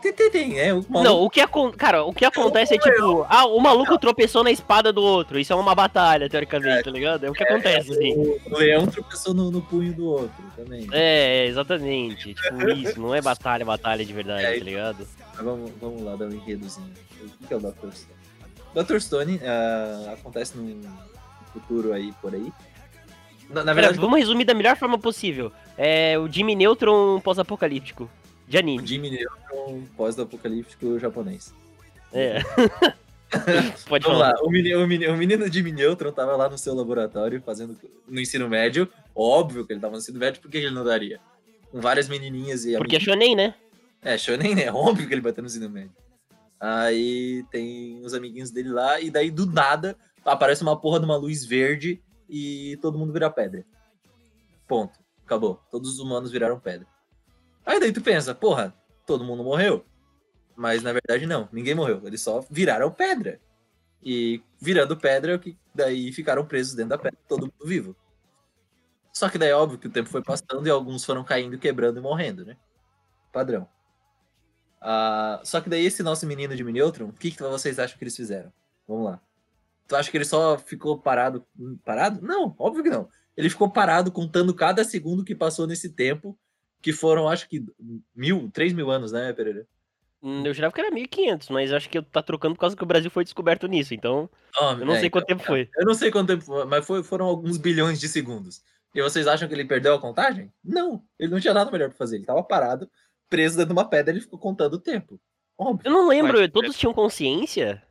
tem, 0.00 0.12
tem, 0.12 0.30
tem, 0.30 0.58
é. 0.60 0.72
O 0.72 0.76
maluco- 0.88 1.02
Não, 1.02 1.20
o 1.22 1.28
que 1.28 1.40
acontece. 1.40 1.76
Cara, 1.78 2.04
o 2.04 2.12
que 2.14 2.24
acontece 2.24 2.74
é 2.74 2.78
tipo, 2.78 3.26
ah, 3.28 3.44
o 3.46 3.58
maluco 3.60 3.98
tropeçou 3.98 4.44
na 4.44 4.50
espada 4.52 4.92
do 4.92 5.02
outro. 5.02 5.38
Isso 5.38 5.52
é 5.52 5.56
uma 5.56 5.74
batalha, 5.74 6.28
teoricamente, 6.30 6.84
tá 6.84 6.90
ligado? 6.92 7.24
É 7.26 7.30
o 7.30 7.32
que 7.32 7.42
acontece, 7.42 7.90
assim. 7.90 8.14
O 8.46 8.56
leão 8.56 8.86
tropeçou 8.86 9.34
no, 9.34 9.50
no 9.50 9.60
punho 9.62 9.92
do 9.92 10.06
outro 10.06 10.44
também. 10.56 10.86
É, 10.92 11.44
exatamente. 11.46 12.34
Tipo, 12.34 12.70
isso, 12.70 13.00
não 13.00 13.12
é 13.14 13.20
batalha, 13.20 13.64
batalha 13.64 14.04
de 14.04 14.12
verdade, 14.12 14.44
É, 14.44 14.58
tá 14.58 14.64
ligado? 14.64 15.06
Mas 15.34 15.44
vamos, 15.44 15.70
vamos 15.80 16.02
lá 16.02 16.14
dar 16.16 16.26
um 16.26 16.32
enredozinho. 16.32 16.92
O 17.42 17.46
que 17.46 17.52
é 17.52 17.56
o 17.56 17.60
Dr. 17.60 17.90
Stone? 17.92 18.20
Dr. 18.72 18.98
Stone 19.00 19.40
ah, 19.44 20.12
acontece 20.12 20.56
num 20.56 20.80
futuro 21.52 21.92
aí 21.92 22.12
por 22.20 22.34
aí. 22.34 22.52
Na, 23.48 23.64
na 23.64 23.74
Pera, 23.74 23.74
verdade, 23.74 23.98
vamos 23.98 24.18
resumir 24.18 24.44
da 24.44 24.54
melhor 24.54 24.76
forma 24.76 24.98
possível. 24.98 25.52
É 25.76 26.18
o 26.18 26.28
Jimmy 26.28 26.54
Neutron 26.54 27.20
pós-apocalíptico. 27.20 28.08
De 28.46 28.56
o 28.56 28.60
anime. 28.60 28.86
Jimmy 28.86 29.10
Neutron 29.10 29.84
pós-apocalíptico 29.96 30.98
japonês. 30.98 31.54
É. 32.12 32.40
Pode 33.88 34.04
Vamos 34.04 34.18
falar. 34.20 34.34
lá, 34.34 34.42
o 34.42 34.50
menino, 34.50 34.82
o, 34.82 34.86
menino, 34.86 35.12
o 35.12 35.16
menino 35.16 35.52
Jimmy 35.52 35.70
Neutron 35.70 36.10
tava 36.10 36.34
lá 36.34 36.48
no 36.48 36.58
seu 36.58 36.74
laboratório 36.74 37.40
fazendo 37.40 37.76
no 38.08 38.20
ensino 38.20 38.48
médio. 38.48 38.88
Óbvio 39.14 39.64
que 39.64 39.72
ele 39.72 39.80
tava 39.80 39.92
no 39.92 39.98
ensino 39.98 40.18
médio, 40.18 40.40
por 40.40 40.50
que 40.50 40.58
ele 40.58 40.70
não 40.70 40.84
daria? 40.84 41.20
Com 41.70 41.80
várias 41.80 42.08
menininhas 42.08 42.64
e 42.64 42.76
Porque 42.76 42.96
é 42.96 43.00
shonen, 43.00 43.36
né? 43.36 43.54
É, 44.02 44.18
shonen, 44.18 44.54
né? 44.56 44.70
Óbvio 44.74 45.06
que 45.06 45.14
ele 45.14 45.20
vai 45.20 45.32
ter 45.32 45.40
no 45.40 45.46
ensino 45.46 45.70
médio. 45.70 45.92
Aí 46.58 47.44
tem 47.50 48.00
os 48.04 48.12
amiguinhos 48.12 48.50
dele 48.50 48.68
lá, 48.68 49.00
e 49.00 49.10
daí 49.10 49.30
do 49.30 49.46
nada 49.46 49.96
aparece 50.24 50.62
uma 50.62 50.78
porra 50.78 50.98
de 50.98 51.04
uma 51.04 51.16
luz 51.16 51.44
verde 51.44 52.02
e 52.28 52.78
todo 52.80 52.98
mundo 52.98 53.12
vira 53.12 53.30
pedra. 53.30 53.64
Ponto. 54.66 54.98
Acabou. 55.24 55.60
Todos 55.70 55.94
os 55.94 55.98
humanos 55.98 56.30
viraram 56.30 56.58
pedra. 56.58 56.86
Aí 57.64 57.78
daí 57.78 57.92
tu 57.92 58.00
pensa, 58.00 58.34
porra, 58.34 58.74
todo 59.06 59.24
mundo 59.24 59.44
morreu. 59.44 59.84
Mas 60.56 60.82
na 60.82 60.92
verdade 60.92 61.26
não, 61.26 61.48
ninguém 61.52 61.74
morreu. 61.74 62.00
Eles 62.04 62.20
só 62.20 62.44
viraram 62.50 62.90
pedra. 62.90 63.40
E 64.02 64.42
virando 64.60 64.96
pedra, 64.96 65.38
que 65.38 65.56
daí 65.74 66.12
ficaram 66.12 66.46
presos 66.46 66.74
dentro 66.74 66.90
da 66.90 66.98
pedra, 66.98 67.18
todo 67.28 67.42
mundo 67.42 67.66
vivo. 67.66 67.94
Só 69.12 69.28
que 69.28 69.38
daí 69.38 69.50
é 69.50 69.54
óbvio 69.54 69.78
que 69.78 69.88
o 69.88 69.90
tempo 69.90 70.08
foi 70.08 70.22
passando 70.22 70.66
e 70.66 70.70
alguns 70.70 71.04
foram 71.04 71.24
caindo, 71.24 71.58
quebrando 71.58 71.98
e 71.98 72.02
morrendo, 72.02 72.44
né? 72.44 72.56
Padrão. 73.32 73.68
Ah, 74.80 75.40
só 75.44 75.60
que 75.60 75.68
daí 75.68 75.84
esse 75.84 76.02
nosso 76.02 76.26
menino 76.26 76.56
de 76.56 76.64
Neutron, 76.64 77.08
o 77.08 77.12
que, 77.12 77.30
que 77.30 77.42
vocês 77.42 77.78
acham 77.78 77.98
que 77.98 78.04
eles 78.04 78.16
fizeram? 78.16 78.52
Vamos 78.88 79.04
lá. 79.04 79.20
Tu 79.90 79.96
acha 79.96 80.08
que 80.08 80.16
ele 80.16 80.24
só 80.24 80.56
ficou 80.56 80.96
parado? 81.00 81.44
Parado? 81.84 82.22
Não, 82.24 82.54
óbvio 82.56 82.84
que 82.84 82.88
não. 82.90 83.08
Ele 83.36 83.50
ficou 83.50 83.68
parado 83.68 84.12
contando 84.12 84.54
cada 84.54 84.84
segundo 84.84 85.24
que 85.24 85.34
passou 85.34 85.66
nesse 85.66 85.90
tempo, 85.90 86.38
que 86.80 86.92
foram, 86.92 87.28
acho 87.28 87.48
que, 87.48 87.64
mil, 88.14 88.48
três 88.52 88.72
mil 88.72 88.88
anos, 88.88 89.10
né, 89.10 89.32
Pereira? 89.32 89.66
Hum, 90.22 90.46
Eu 90.46 90.54
jurava 90.54 90.72
que 90.72 90.80
era 90.80 90.92
1500, 90.92 91.48
mas 91.48 91.72
acho 91.72 91.90
que 91.90 92.00
tá 92.02 92.22
trocando 92.22 92.54
por 92.54 92.60
causa 92.60 92.76
que 92.76 92.82
o 92.84 92.86
Brasil 92.86 93.10
foi 93.10 93.24
descoberto 93.24 93.66
nisso, 93.66 93.92
então 93.92 94.30
Ah, 94.60 94.76
eu 94.78 94.86
não 94.86 94.94
é, 94.94 95.00
sei 95.00 95.10
quanto 95.10 95.24
então, 95.24 95.38
tempo 95.38 95.46
foi. 95.48 95.68
Eu 95.76 95.84
não 95.84 95.94
sei 95.94 96.08
quanto 96.12 96.28
tempo 96.28 96.44
foi, 96.44 96.64
mas 96.66 96.86
foi- 96.86 97.02
foram 97.02 97.26
alguns 97.26 97.56
bilhões 97.58 97.98
de 97.98 98.06
segundos. 98.08 98.62
E 98.94 99.02
vocês 99.02 99.26
acham 99.26 99.48
que 99.48 99.54
ele 99.54 99.64
perdeu 99.64 99.92
a 99.94 100.00
contagem? 100.00 100.52
Não, 100.62 101.02
ele 101.18 101.32
não 101.32 101.40
tinha 101.40 101.52
nada 101.54 101.68
melhor 101.72 101.88
pra 101.88 101.98
fazer. 101.98 102.14
Ele 102.16 102.26
tava 102.26 102.44
parado, 102.44 102.88
preso 103.28 103.56
dentro 103.56 103.74
de 103.74 103.80
uma 103.80 103.88
pedra, 103.88 104.12
ele 104.12 104.20
ficou 104.20 104.38
contando 104.38 104.74
o 104.74 104.78
tempo. 104.80 105.20
Óbvio. 105.58 105.88
Eu 105.88 105.92
não 105.92 106.06
lembro, 106.06 106.38
Mas- 106.38 106.50
todos 106.52 106.78
tinham 106.78 106.94
consciência? 106.94 107.82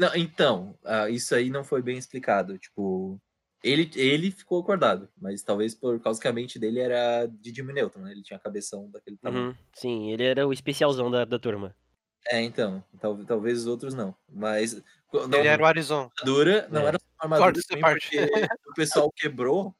Não, 0.00 0.14
então, 0.16 0.78
ah, 0.82 1.10
isso 1.10 1.34
aí 1.34 1.50
não 1.50 1.62
foi 1.62 1.82
bem 1.82 1.98
explicado. 1.98 2.56
Tipo, 2.58 3.20
ele, 3.62 3.90
ele 3.94 4.30
ficou 4.30 4.60
acordado, 4.60 5.10
mas 5.20 5.42
talvez 5.42 5.74
por 5.74 6.00
causa 6.00 6.18
que 6.18 6.26
a 6.26 6.32
mente 6.32 6.58
dele 6.58 6.80
era 6.80 7.26
de 7.26 7.54
Jimmy 7.54 7.74
Neutron, 7.74 8.00
né? 8.02 8.12
Ele 8.12 8.22
tinha 8.22 8.38
a 8.38 8.40
cabeção 8.40 8.90
daquele 8.90 9.18
tamanho. 9.18 9.48
Uhum, 9.48 9.54
sim, 9.74 10.10
ele 10.10 10.24
era 10.24 10.46
o 10.48 10.52
especialzão 10.54 11.10
da, 11.10 11.26
da 11.26 11.38
turma. 11.38 11.76
É, 12.30 12.40
então, 12.40 12.82
tal- 12.98 13.22
talvez 13.26 13.58
os 13.58 13.66
outros 13.66 13.92
não. 13.92 14.14
Mas 14.26 14.82
não, 15.12 15.38
Ele 15.38 15.48
era 15.48 15.62
o 15.62 15.66
Arizon. 15.66 16.10
armadura 16.18 16.66
não 16.70 16.82
É. 16.82 16.86
era 16.86 16.98
só 16.98 17.26
uma 17.26 17.36
armadura, 17.36 17.62
também 17.68 17.84
o 18.66 18.74
pessoal 18.74 19.10
quebrou, 19.14 19.74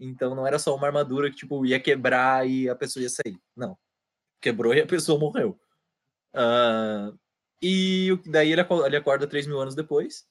então 0.00 0.34
não 0.34 0.46
era 0.46 0.58
só 0.58 0.74
uma 0.74 0.86
armadura 0.86 1.28
que 1.30 1.36
tipo 1.36 1.66
ia 1.66 1.78
quebrar 1.80 2.48
e 2.48 2.68
a 2.70 2.74
pessoa 2.74 3.02
ia 3.02 3.08
sair. 3.10 3.38
Não. 3.56 3.76
Quebrou 4.40 4.72
e 4.72 4.80
a 4.80 4.86
pessoa 4.86 5.18
morreu. 5.18 5.58
Ah, 6.32 7.12
e 7.62 8.18
daí 8.26 8.52
ele 8.52 8.60
aco- 8.60 8.84
ele 8.86 8.96
acorda 8.96 9.26
3 9.26 9.46
mil 9.46 9.60
anos 9.60 9.74
depois. 9.74 10.26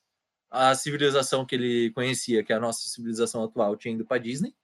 A 0.49 0.73
civilização 0.75 1.45
que 1.45 1.55
ele 1.55 1.91
conhecia, 1.91 2.43
que 2.43 2.53
é 2.53 2.55
a 2.55 2.59
nossa 2.59 2.87
civilização 2.87 3.43
atual, 3.43 3.75
tinha 3.75 3.93
ido 3.93 4.05
pra 4.05 4.17
Disney. 4.17 4.55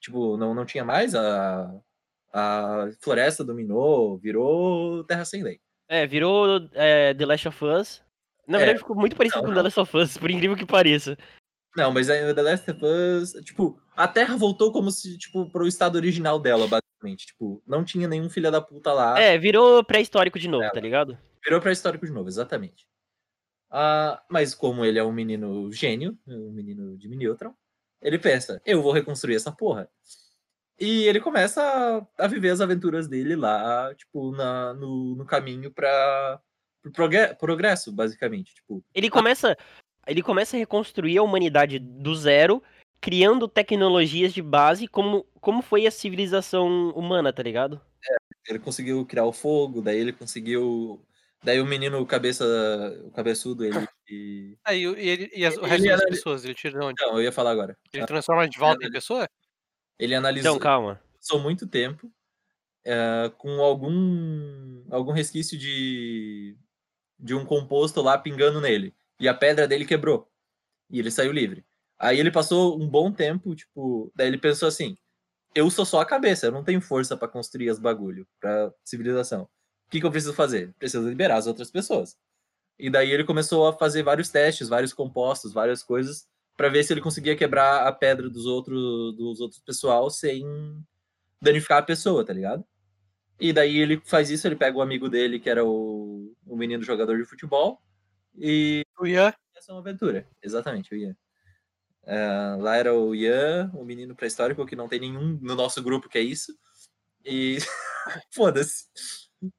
Tipo, 0.00 0.36
não, 0.36 0.54
não 0.54 0.66
tinha 0.66 0.84
mais. 0.84 1.14
A, 1.14 1.74
a 2.32 2.88
floresta 3.00 3.42
dominou, 3.42 4.18
virou 4.18 5.02
Terra 5.04 5.24
Sem 5.24 5.42
Lei. 5.42 5.60
É, 5.88 6.06
virou 6.06 6.68
é, 6.72 7.14
The 7.14 7.24
Last 7.26 7.48
of 7.48 7.64
Us. 7.64 8.02
Na 8.46 8.56
É, 8.58 8.60
verdade, 8.60 8.78
ficou 8.80 8.96
muito 8.96 9.16
parecido 9.16 9.38
não, 9.42 9.44
com 9.44 9.54
não. 9.54 9.56
The 9.56 9.62
Last 9.62 9.80
of 9.80 9.96
Us, 9.96 10.18
por 10.18 10.30
incrível 10.30 10.56
que 10.56 10.66
pareça. 10.66 11.16
Não, 11.76 11.90
mas 11.90 12.06
The 12.06 12.42
Last 12.42 12.70
of 12.70 12.80
Us, 12.84 13.32
tipo, 13.44 13.80
a 13.96 14.06
Terra 14.06 14.36
voltou 14.36 14.70
como 14.72 14.90
se, 14.90 15.16
tipo, 15.16 15.48
pro 15.50 15.66
estado 15.66 15.96
original 15.96 16.38
dela, 16.38 16.68
basicamente. 16.68 17.26
Tipo, 17.26 17.62
não 17.66 17.82
tinha 17.84 18.06
nenhum 18.06 18.28
filho 18.28 18.50
da 18.50 18.60
puta 18.60 18.92
lá. 18.92 19.18
É, 19.18 19.38
virou 19.38 19.82
pré-histórico 19.82 20.38
de 20.38 20.48
novo, 20.48 20.64
É. 20.64 20.70
tá 20.70 20.80
ligado? 20.80 21.18
Virou 21.44 21.60
pré-histórico 21.60 22.06
de 22.06 22.12
novo, 22.12 22.28
exatamente. 22.28 22.86
Ah, 23.70 24.22
mas 24.30 24.54
como 24.54 24.84
ele 24.84 24.98
é 24.98 25.04
um 25.04 25.12
menino 25.12 25.70
gênio, 25.72 26.18
um 26.26 26.52
menino 26.52 26.96
de 26.96 27.08
Neutron, 27.08 27.54
ele 28.00 28.18
pensa, 28.18 28.60
eu 28.64 28.82
vou 28.82 28.92
reconstruir 28.92 29.34
essa 29.34 29.52
porra. 29.52 29.88
E 30.78 31.04
ele 31.04 31.20
começa 31.20 32.06
a, 32.18 32.26
viver 32.26 32.50
as 32.50 32.60
aventuras 32.60 33.06
dele 33.08 33.36
lá, 33.36 33.94
tipo, 33.94 34.32
na, 34.32 34.74
no, 34.74 35.14
no 35.16 35.24
caminho 35.24 35.70
para 35.70 36.40
pro 36.82 36.92
progre- 36.92 37.34
progresso, 37.34 37.92
basicamente. 37.92 38.54
Tipo, 38.54 38.84
Ele 38.94 39.08
começa, 39.08 39.56
ele 40.06 40.22
começa 40.22 40.56
a 40.56 40.58
reconstruir 40.58 41.18
a 41.18 41.22
humanidade 41.22 41.78
do 41.78 42.14
zero, 42.14 42.62
criando 43.00 43.48
tecnologias 43.48 44.34
de 44.34 44.42
base 44.42 44.86
como, 44.86 45.24
como 45.40 45.62
foi 45.62 45.86
a 45.86 45.90
civilização 45.90 46.90
humana, 46.90 47.32
tá 47.32 47.42
ligado? 47.42 47.80
ele 48.46 48.58
conseguiu 48.58 49.06
criar 49.06 49.24
o 49.24 49.32
fogo, 49.32 49.80
daí 49.80 49.98
ele 49.98 50.12
conseguiu. 50.12 51.02
Daí 51.44 51.60
o 51.60 51.66
menino, 51.66 52.00
o 52.00 52.06
cabeça. 52.06 52.44
O 53.04 53.10
cabeçudo, 53.10 53.64
ele. 53.64 53.74
e- 54.08 54.56
Aí, 54.64 54.82
e, 54.82 55.08
ele, 55.08 55.30
e 55.34 55.44
as, 55.44 55.56
o 55.56 55.60
Ele 55.60 55.68
resto 55.68 55.84
das 55.86 56.00
era- 56.00 56.10
pessoas, 56.10 56.44
ele 56.44 56.54
tira 56.54 56.78
de 56.80 56.84
onde? 56.86 57.02
Não, 57.02 57.14
eu 57.18 57.22
ia 57.22 57.32
falar 57.32 57.50
agora. 57.50 57.76
Ele 57.92 58.06
transforma 58.06 58.48
de 58.48 58.58
volta 58.58 58.82
em 58.82 58.86
ele- 58.86 58.94
pessoa? 58.94 59.28
Ele 59.98 60.14
analisou. 60.14 60.52
Então, 60.52 60.58
calma. 60.58 61.00
passou 61.16 61.38
muito 61.40 61.66
tempo 61.68 62.10
eh, 62.84 63.30
com 63.38 63.60
algum 63.62 64.84
algum 64.90 65.12
resquício 65.12 65.56
de 65.58 66.56
de 67.18 67.34
um 67.34 67.44
composto 67.46 68.02
lá 68.02 68.18
pingando 68.18 68.60
nele 68.60 68.92
e 69.20 69.28
a 69.28 69.32
pedra 69.34 69.68
dele 69.68 69.84
quebrou 69.86 70.28
e 70.90 70.98
ele 70.98 71.10
saiu 71.10 71.30
livre. 71.32 71.64
Aí 71.98 72.18
ele 72.18 72.30
passou 72.30 72.76
um 72.80 72.88
bom 72.88 73.12
tempo, 73.12 73.54
tipo, 73.54 74.10
daí 74.16 74.26
ele 74.26 74.36
pensou 74.38 74.66
assim: 74.68 74.96
eu 75.54 75.70
sou 75.70 75.84
só 75.86 76.00
a 76.00 76.04
cabeça, 76.06 76.46
eu 76.46 76.52
não 76.52 76.64
tenho 76.64 76.80
força 76.80 77.16
pra 77.16 77.28
construir 77.28 77.68
as 77.70 77.78
bagulho 77.78 78.26
pra 78.40 78.72
civilização. 78.84 79.48
O 79.94 79.96
que, 79.96 80.00
que 80.00 80.06
eu 80.06 80.10
preciso 80.10 80.34
fazer? 80.34 80.74
Preciso 80.78 81.08
liberar 81.08 81.36
as 81.36 81.46
outras 81.46 81.70
pessoas. 81.70 82.16
E 82.76 82.90
daí 82.90 83.12
ele 83.12 83.22
começou 83.22 83.68
a 83.68 83.72
fazer 83.72 84.02
vários 84.02 84.28
testes, 84.28 84.68
vários 84.68 84.92
compostos, 84.92 85.52
várias 85.52 85.84
coisas 85.84 86.26
pra 86.56 86.68
ver 86.68 86.82
se 86.82 86.92
ele 86.92 87.00
conseguia 87.00 87.36
quebrar 87.36 87.86
a 87.86 87.92
pedra 87.92 88.28
dos 88.28 88.44
outros 88.46 89.14
dos 89.16 89.40
outros 89.40 89.60
pessoal 89.60 90.10
sem 90.10 90.44
danificar 91.40 91.78
a 91.78 91.82
pessoa, 91.82 92.24
tá 92.24 92.32
ligado? 92.32 92.64
E 93.38 93.52
daí 93.52 93.78
ele 93.78 94.00
faz 94.04 94.30
isso, 94.30 94.46
ele 94.48 94.56
pega 94.56 94.76
o 94.76 94.82
amigo 94.82 95.08
dele, 95.08 95.38
que 95.38 95.48
era 95.50 95.64
o, 95.64 96.34
o 96.44 96.56
menino 96.56 96.82
jogador 96.82 97.16
de 97.16 97.24
futebol, 97.24 97.80
e 98.36 98.82
O 98.98 99.06
Ian, 99.06 99.32
essa 99.56 99.70
é 99.70 99.74
uma 99.74 99.80
aventura. 99.80 100.28
Exatamente, 100.42 100.92
o 100.92 100.96
Ian. 100.96 101.16
Ah, 102.06 102.56
lá 102.60 102.76
era 102.76 102.92
o 102.92 103.14
Ian, 103.14 103.70
o 103.74 103.84
menino 103.84 104.14
pré-histórico, 104.14 104.66
que 104.66 104.76
não 104.76 104.88
tem 104.88 105.00
nenhum 105.00 105.38
no 105.40 105.54
nosso 105.54 105.82
grupo 105.82 106.08
que 106.08 106.18
é 106.18 106.22
isso. 106.22 106.52
E 107.24 107.58
foda-se. 108.34 108.86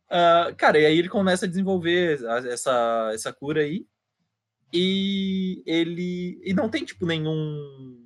Ah, 0.09 0.53
cara, 0.57 0.79
e 0.79 0.85
aí 0.85 0.97
ele 0.97 1.09
começa 1.09 1.45
a 1.45 1.49
desenvolver 1.49 2.19
essa, 2.47 3.11
essa 3.13 3.33
cura 3.33 3.61
aí. 3.61 3.85
E 4.73 5.63
ele. 5.65 6.39
E 6.43 6.53
não 6.53 6.69
tem, 6.69 6.83
tipo, 6.83 7.05
nenhum 7.05 8.03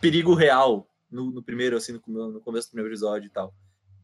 perigo 0.00 0.34
real 0.34 0.88
no, 1.10 1.30
no 1.30 1.42
primeiro, 1.42 1.76
assim, 1.76 2.00
no, 2.06 2.32
no 2.32 2.40
começo 2.40 2.68
do 2.68 2.70
primeiro 2.70 2.90
episódio 2.90 3.26
e 3.26 3.30
tal. 3.30 3.54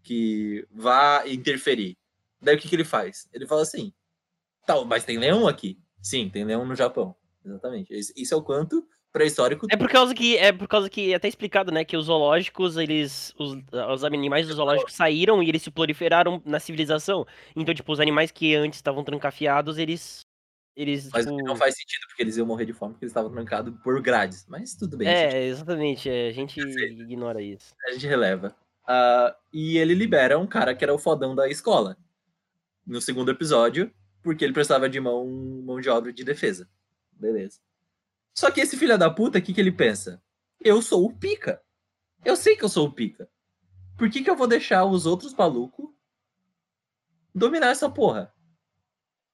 Que 0.02 0.66
vá 0.70 1.24
interferir. 1.26 1.96
Daí 2.40 2.56
o 2.56 2.58
que, 2.58 2.68
que 2.68 2.74
ele 2.74 2.84
faz? 2.84 3.28
Ele 3.32 3.46
fala 3.46 3.62
assim: 3.62 3.92
tal, 4.66 4.84
mas 4.84 5.04
tem 5.04 5.18
leão 5.18 5.46
aqui. 5.46 5.78
Sim, 6.02 6.28
tem 6.28 6.44
leão 6.44 6.64
no 6.64 6.74
Japão. 6.74 7.16
Exatamente. 7.44 7.92
Isso 8.16 8.34
é 8.34 8.36
o 8.36 8.42
quanto 8.42 8.86
pré-histórico. 9.12 9.66
É 9.70 9.76
por 9.76 9.88
causa 9.88 10.14
que 10.14 10.36
é 10.36 10.52
por 10.52 10.68
causa 10.68 10.88
que 10.88 11.12
é 11.12 11.16
até 11.16 11.28
explicado, 11.28 11.72
né, 11.72 11.84
que 11.84 11.96
os 11.96 12.06
zoológicos, 12.06 12.76
eles 12.76 13.32
os, 13.38 13.56
os 13.92 14.04
animais 14.04 14.46
dos 14.46 14.56
zoológicos 14.56 14.94
saíram 14.94 15.42
e 15.42 15.48
eles 15.48 15.62
se 15.62 15.70
proliferaram 15.70 16.42
na 16.44 16.60
civilização. 16.60 17.26
Então, 17.56 17.74
tipo, 17.74 17.90
os 17.92 18.00
animais 18.00 18.30
que 18.30 18.54
antes 18.54 18.78
estavam 18.78 19.02
trancafiados, 19.04 19.78
eles 19.78 20.20
eles 20.76 21.10
Mas 21.12 21.24
tipo, 21.26 21.36
não 21.42 21.56
faz 21.56 21.74
sentido, 21.76 22.02
porque 22.06 22.22
eles 22.22 22.36
iam 22.36 22.46
morrer 22.46 22.64
de 22.64 22.72
fome, 22.72 22.92
porque 22.92 23.04
eles 23.04 23.10
estavam 23.10 23.32
trancados 23.32 23.74
por 23.82 24.00
grades. 24.00 24.46
Mas 24.48 24.76
tudo 24.76 24.96
bem, 24.96 25.08
a 25.08 25.12
gente- 25.12 25.34
É, 25.34 25.46
exatamente, 25.46 26.08
é, 26.08 26.28
a 26.28 26.32
gente 26.32 26.60
ignora 26.60 27.42
isso. 27.42 27.74
a 27.88 27.90
gente 27.92 28.06
releva. 28.06 28.54
Ah, 28.86 29.34
e 29.52 29.76
ele 29.76 29.92
libera 29.94 30.38
um 30.38 30.46
cara 30.46 30.74
que 30.74 30.84
era 30.84 30.94
o 30.94 30.98
fodão 30.98 31.34
da 31.34 31.48
escola. 31.48 31.96
No 32.86 33.00
segundo 33.00 33.30
episódio, 33.30 33.92
porque 34.22 34.44
ele 34.44 34.52
precisava 34.54 34.88
de 34.88 35.00
mão, 35.00 35.26
mão 35.26 35.80
de 35.80 35.90
obra 35.90 36.12
de 36.12 36.22
defesa. 36.24 36.68
Beleza. 37.12 37.58
Só 38.34 38.50
que 38.50 38.60
esse 38.60 38.76
filho 38.76 38.96
da 38.98 39.10
puta, 39.10 39.38
o 39.38 39.42
que, 39.42 39.52
que 39.52 39.60
ele 39.60 39.72
pensa? 39.72 40.22
Eu 40.60 40.80
sou 40.82 41.04
o 41.04 41.12
pica. 41.12 41.60
Eu 42.24 42.36
sei 42.36 42.56
que 42.56 42.64
eu 42.64 42.68
sou 42.68 42.86
o 42.86 42.92
pica. 42.92 43.28
Por 43.96 44.08
que, 44.10 44.22
que 44.22 44.30
eu 44.30 44.36
vou 44.36 44.46
deixar 44.46 44.84
os 44.84 45.06
outros 45.06 45.34
malucos 45.34 45.88
dominar 47.34 47.68
essa 47.70 47.88
porra? 47.90 48.32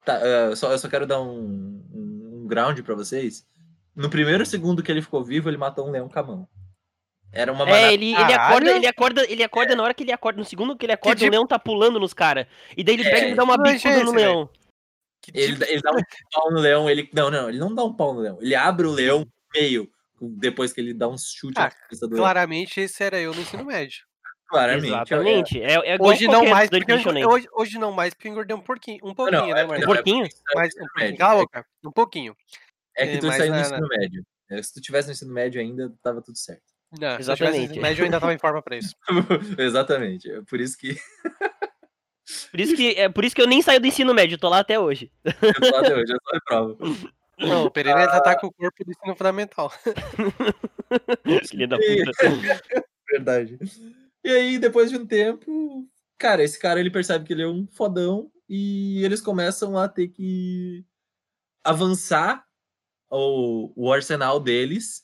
Tá, 0.04 0.16
ah, 0.16 0.50
eu 0.50 0.56
só, 0.56 0.70
eu 0.72 0.78
só 0.78 0.88
quero 0.88 1.06
dar 1.06 1.20
um, 1.20 1.82
um, 1.92 2.40
um 2.42 2.46
ground 2.46 2.78
pra 2.82 2.94
vocês. 2.94 3.46
No 3.94 4.10
primeiro 4.10 4.44
segundo 4.44 4.82
que 4.82 4.90
ele 4.90 5.02
ficou 5.02 5.24
vivo, 5.24 5.48
ele 5.48 5.56
matou 5.56 5.86
um 5.86 5.90
leão 5.90 6.08
com 6.08 6.18
a 6.18 6.22
mão. 6.22 6.48
Era 7.32 7.52
uma 7.52 7.64
manada 7.66 7.86
É, 7.90 7.94
ele, 7.94 8.12
ele 8.14 8.32
acorda, 8.32 8.70
ele 8.70 8.86
acorda, 8.86 9.24
ele 9.32 9.42
acorda 9.42 9.74
na 9.76 9.82
hora 9.82 9.94
que 9.94 10.04
ele 10.04 10.12
acorda, 10.12 10.38
no 10.38 10.44
segundo 10.44 10.76
que 10.76 10.86
ele 10.86 10.92
acorda, 10.92 11.16
tipo- 11.16 11.28
o 11.28 11.30
leão 11.32 11.46
tá 11.46 11.58
pulando 11.58 11.98
nos 11.98 12.14
caras. 12.14 12.46
E 12.76 12.84
daí 12.84 12.94
ele 12.94 13.04
pega 13.04 13.26
É, 13.26 13.30
e 13.30 13.34
dá 13.34 13.42
uma 13.42 13.60
que 13.60 13.68
é 13.70 13.72
bicuda 13.72 14.04
no 14.04 14.12
leão. 14.12 14.48
Que 15.24 15.30
Ele, 15.34 15.46
tipo- 15.54 15.60
dá- 15.60 15.68
ele 15.70 15.80
dá 15.80 15.90
um 15.92 16.02
pau 16.32 16.50
no 16.52 16.60
leão, 16.60 16.90
ele. 16.90 17.08
Não, 17.14 17.30
não, 17.30 17.48
ele 17.48 17.58
não 17.58 17.74
dá 17.74 17.82
um 17.82 17.94
pau 17.94 18.12
no 18.12 18.20
leão. 18.20 18.38
Ele 18.42 18.54
abre 18.54 18.86
o 18.86 18.90
leão 18.92 19.20
no 19.20 19.32
meio, 19.54 19.90
depois 20.20 20.72
que 20.72 20.80
ele 20.80 20.92
dá 20.92 21.08
um 21.08 21.16
chute 21.16 21.54
Ah, 21.58 21.64
na 21.64 21.70
cabeça 21.70 22.06
do 22.06 22.14
leão. 22.14 22.24
Claramente 22.24 22.80
esse 22.80 23.02
era 23.02 23.18
eu 23.18 23.32
no 23.34 23.40
ensino 23.40 23.64
médio. 23.64 24.04
Claramente. 24.46 24.86
Exatamente. 24.88 25.62
É, 25.62 25.94
é 25.94 25.96
Hoje 25.98 26.26
não 26.28 26.44
mais, 26.44 26.68
porque 26.68 26.92
hoje, 27.26 27.48
hoje 27.54 27.78
não 27.78 27.90
mais, 27.90 28.12
porque 28.12 28.28
eu 28.28 28.32
engordei 28.32 28.54
um 28.54 28.60
pouquinho, 28.60 28.98
um 29.02 29.08
Não, 29.08 29.14
pouquinho, 29.14 29.40
não, 29.40 29.46
né, 29.48 29.60
é 29.62 29.66
mano? 29.66 29.68
porque- 29.68 29.84
Um 29.84 29.94
porquinho? 29.94 30.24
é 30.26 30.28
porque 30.28 30.54
Mas, 30.54 30.74
um 30.74 30.80
no 30.80 30.86
pouquinho, 30.88 31.04
ensino 31.06 31.18
cala 31.18 31.32
a 31.32 31.36
médio. 31.36 31.46
boca, 31.46 31.66
um 31.86 31.90
pouquinho. 31.92 32.36
É 32.96 33.06
que 33.06 33.18
tu 33.18 33.26
É, 33.26 33.36
saiu 33.36 33.50
no 33.50 33.56
na- 33.56 33.62
ensino 33.62 33.88
médio. 33.88 34.26
É, 34.50 34.62
Se 34.62 34.74
tu 34.74 34.80
tivesse 34.80 35.08
no 35.08 35.12
ensino 35.12 35.32
médio 35.32 35.60
ainda, 35.60 35.92
tava 36.02 36.20
tudo 36.20 36.36
certo. 36.38 36.62
Não, 36.92 36.98
se 36.98 37.04
eu 37.04 37.08
tivesse 37.08 37.22
Exatamente. 37.32 37.64
ensino 37.64 37.82
médio, 37.82 38.02
eu 38.02 38.04
ainda 38.04 38.20
tava 38.20 38.34
em 38.34 38.38
forma 38.38 38.62
pra 38.62 38.76
isso. 38.76 38.94
Exatamente. 39.58 40.30
É 40.30 40.42
por 40.42 40.60
isso 40.60 40.76
que 40.78 40.96
Por 42.50 42.60
isso 42.60 42.74
que 42.74 42.90
é 42.94 43.08
por 43.08 43.24
isso 43.24 43.34
que 43.36 43.42
eu 43.42 43.46
nem 43.46 43.60
saio 43.62 43.80
do 43.80 43.86
ensino 43.86 44.14
médio, 44.14 44.38
tô 44.38 44.48
lá 44.48 44.60
até 44.60 44.78
hoje. 44.80 45.10
eu 45.24 45.32
tô 45.70 45.76
até 45.76 45.94
hoje, 45.94 46.12
eu 46.12 46.18
só 46.24 46.32
reprovo. 46.32 46.78
Não, 47.36 47.64
o 47.64 47.70
Pereira 47.70 47.98
ainda 48.00 48.20
tá 48.22 48.38
com 48.38 48.46
o 48.46 48.52
corpo 48.52 48.84
do 48.84 48.90
ensino 48.92 49.16
fundamental. 49.16 49.70
Filha 51.50 51.66
da 51.68 51.76
puta. 51.76 52.12
Verdade. 53.10 53.58
E 54.22 54.30
aí, 54.30 54.58
depois 54.58 54.90
de 54.90 54.96
um 54.96 55.04
tempo, 55.06 55.86
cara, 56.18 56.42
esse 56.42 56.58
cara 56.58 56.80
ele 56.80 56.90
percebe 56.90 57.24
que 57.26 57.32
ele 57.32 57.42
é 57.42 57.48
um 57.48 57.66
fodão 57.66 58.30
e 58.48 59.04
eles 59.04 59.20
começam 59.20 59.76
a 59.76 59.88
ter 59.88 60.08
que 60.08 60.84
avançar 61.62 62.44
o, 63.10 63.72
o 63.76 63.92
arsenal 63.92 64.38
deles 64.40 65.02